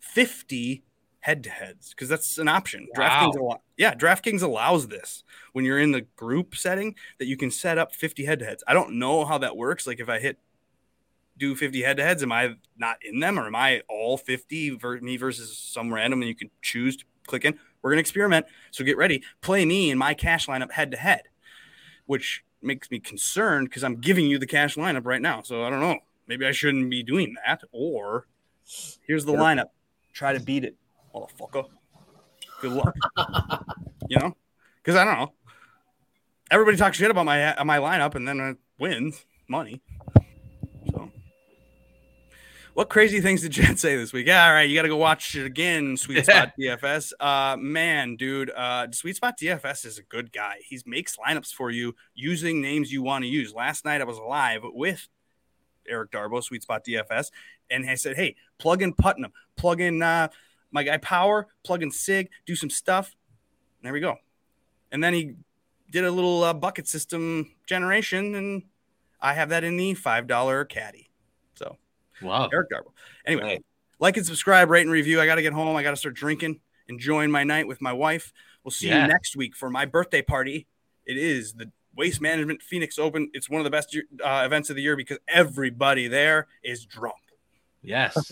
50 0.00 0.82
head 1.20 1.42
to 1.44 1.50
heads 1.50 1.90
because 1.90 2.08
that's 2.08 2.38
an 2.38 2.48
option. 2.48 2.88
Wow. 2.96 3.30
DraftKings, 3.32 3.58
yeah, 3.76 3.94
DraftKings 3.94 4.42
allows 4.42 4.88
this 4.88 5.24
when 5.52 5.64
you're 5.64 5.78
in 5.78 5.92
the 5.92 6.02
group 6.16 6.54
setting 6.56 6.94
that 7.18 7.26
you 7.26 7.36
can 7.36 7.50
set 7.50 7.78
up 7.78 7.94
50 7.94 8.24
head 8.24 8.38
to 8.40 8.44
heads. 8.44 8.64
I 8.66 8.74
don't 8.74 8.98
know 8.98 9.24
how 9.24 9.38
that 9.38 9.56
works. 9.56 9.86
Like 9.86 10.00
if 10.00 10.08
I 10.08 10.18
hit 10.18 10.38
do 11.36 11.54
50 11.54 11.82
head 11.82 11.96
to 11.98 12.02
heads, 12.02 12.22
am 12.22 12.32
I 12.32 12.56
not 12.76 12.98
in 13.02 13.20
them 13.20 13.38
or 13.38 13.46
am 13.46 13.54
I 13.54 13.82
all 13.88 14.16
50 14.18 14.70
ver- 14.70 15.00
me 15.00 15.16
versus 15.16 15.56
some 15.56 15.92
random 15.92 16.20
and 16.20 16.28
you 16.28 16.34
can 16.34 16.50
choose 16.62 16.96
to 16.96 17.04
click 17.26 17.44
in? 17.44 17.58
We're 17.82 17.90
going 17.90 17.98
to 17.98 18.00
experiment. 18.00 18.46
So 18.70 18.84
get 18.84 18.96
ready. 18.96 19.22
Play 19.40 19.64
me 19.64 19.90
in 19.90 19.98
my 19.98 20.14
cash 20.14 20.46
lineup 20.46 20.72
head 20.72 20.90
to 20.90 20.96
head, 20.96 21.22
which 22.06 22.44
makes 22.60 22.90
me 22.90 22.98
concerned 22.98 23.68
because 23.68 23.84
I'm 23.84 24.00
giving 24.00 24.26
you 24.26 24.38
the 24.38 24.46
cash 24.46 24.76
lineup 24.76 25.06
right 25.06 25.22
now. 25.22 25.42
So 25.42 25.64
I 25.64 25.70
don't 25.70 25.80
know. 25.80 25.98
Maybe 26.26 26.44
I 26.44 26.52
shouldn't 26.52 26.90
be 26.90 27.02
doing 27.02 27.36
that. 27.46 27.62
Or 27.72 28.26
here's 29.06 29.24
the 29.24 29.32
lineup. 29.32 29.70
Try 30.12 30.32
to 30.32 30.40
beat 30.40 30.64
it, 30.64 30.76
motherfucker. 31.14 31.66
Good 32.60 32.72
luck. 32.72 32.94
you 34.08 34.18
know, 34.18 34.36
because 34.82 34.96
I 34.96 35.04
don't 35.04 35.18
know. 35.18 35.32
Everybody 36.50 36.76
talks 36.76 36.96
shit 36.96 37.10
about 37.10 37.26
my 37.26 37.54
my 37.64 37.78
lineup, 37.78 38.14
and 38.14 38.26
then 38.26 38.40
it 38.40 38.56
wins 38.78 39.24
money. 39.48 39.82
So, 40.90 41.10
what 42.74 42.88
crazy 42.88 43.20
things 43.20 43.42
did 43.42 43.52
Jen 43.52 43.76
say 43.78 43.96
this 43.96 44.12
week? 44.12 44.26
Yeah, 44.26 44.46
all 44.46 44.52
right, 44.52 44.68
you 44.68 44.74
got 44.74 44.82
to 44.82 44.88
go 44.88 44.96
watch 44.96 45.34
it 45.34 45.44
again. 45.44 45.96
Sweet 45.96 46.24
Spot 46.24 46.50
DFS. 46.58 47.12
Uh, 47.20 47.56
man, 47.58 48.16
dude, 48.16 48.50
uh, 48.50 48.86
Sweet 48.92 49.16
Spot 49.16 49.34
DFS 49.38 49.84
is 49.84 49.98
a 49.98 50.02
good 50.02 50.32
guy. 50.32 50.56
He 50.64 50.80
makes 50.86 51.16
lineups 51.16 51.52
for 51.52 51.70
you 51.70 51.94
using 52.14 52.60
names 52.60 52.92
you 52.92 53.02
want 53.02 53.24
to 53.24 53.28
use. 53.28 53.52
Last 53.54 53.84
night 53.84 54.00
I 54.00 54.04
was 54.04 54.18
live 54.18 54.62
with 54.64 55.08
Eric 55.88 56.10
Darbo, 56.10 56.42
Sweet 56.42 56.62
Spot 56.62 56.84
DFS, 56.84 57.30
and 57.70 57.88
I 57.88 57.94
said, 57.94 58.16
hey, 58.16 58.36
plug 58.58 58.82
in 58.82 58.92
Putnam, 58.94 59.32
plug 59.56 59.80
in 59.80 60.02
uh, 60.02 60.28
my 60.70 60.82
guy 60.82 60.96
Power, 60.98 61.46
plug 61.64 61.82
in 61.82 61.90
Sigg, 61.90 62.28
do 62.46 62.54
some 62.54 62.70
stuff. 62.70 63.14
There 63.82 63.92
we 63.92 64.00
go. 64.00 64.16
And 64.92 65.02
then 65.02 65.14
he 65.14 65.34
did 65.90 66.04
a 66.04 66.10
little 66.10 66.42
uh, 66.44 66.52
bucket 66.54 66.86
system 66.88 67.54
generation, 67.66 68.34
and 68.34 68.62
I 69.20 69.34
have 69.34 69.48
that 69.50 69.64
in 69.64 69.76
the 69.76 69.94
$5 69.94 70.68
caddy. 70.68 71.10
So, 71.54 71.76
Wow. 72.22 72.48
Eric 72.52 72.70
Darbo. 72.70 72.92
Anyway, 73.26 73.42
Nice. 73.54 73.58
like 73.98 74.16
and 74.16 74.26
subscribe, 74.26 74.68
rate 74.70 74.82
and 74.82 74.90
review. 74.90 75.20
I 75.20 75.26
got 75.26 75.36
to 75.36 75.42
get 75.42 75.52
home. 75.52 75.76
I 75.76 75.82
got 75.82 75.90
to 75.90 75.96
start 75.96 76.14
drinking, 76.14 76.60
enjoying 76.88 77.30
my 77.30 77.44
night 77.44 77.66
with 77.68 77.80
my 77.80 77.92
wife. 77.92 78.32
We'll 78.64 78.72
see 78.72 78.88
Yeah. 78.88 79.02
you 79.02 79.08
next 79.08 79.36
week 79.36 79.54
for 79.56 79.70
my 79.70 79.86
birthday 79.86 80.20
party. 80.22 80.66
It 81.06 81.16
is 81.16 81.54
the 81.54 81.70
Waste 81.96 82.20
Management 82.20 82.60
Phoenix 82.62 82.98
Open. 82.98 83.30
It's 83.34 83.48
one 83.48 83.60
of 83.60 83.64
the 83.64 83.70
best 83.70 83.96
uh, 84.24 84.42
events 84.44 84.68
of 84.70 84.76
the 84.76 84.82
year 84.82 84.96
because 84.96 85.18
everybody 85.26 86.06
there 86.08 86.46
is 86.62 86.84
drunk. 86.84 87.16
Yes. 87.82 88.30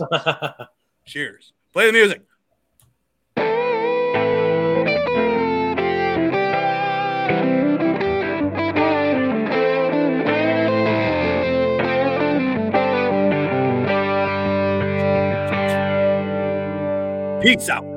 Cheers. 1.07 1.53
Play 1.77 1.89
the 1.89 1.93
music. 1.93 2.23
Peace 17.43 17.69
out. 17.69 17.96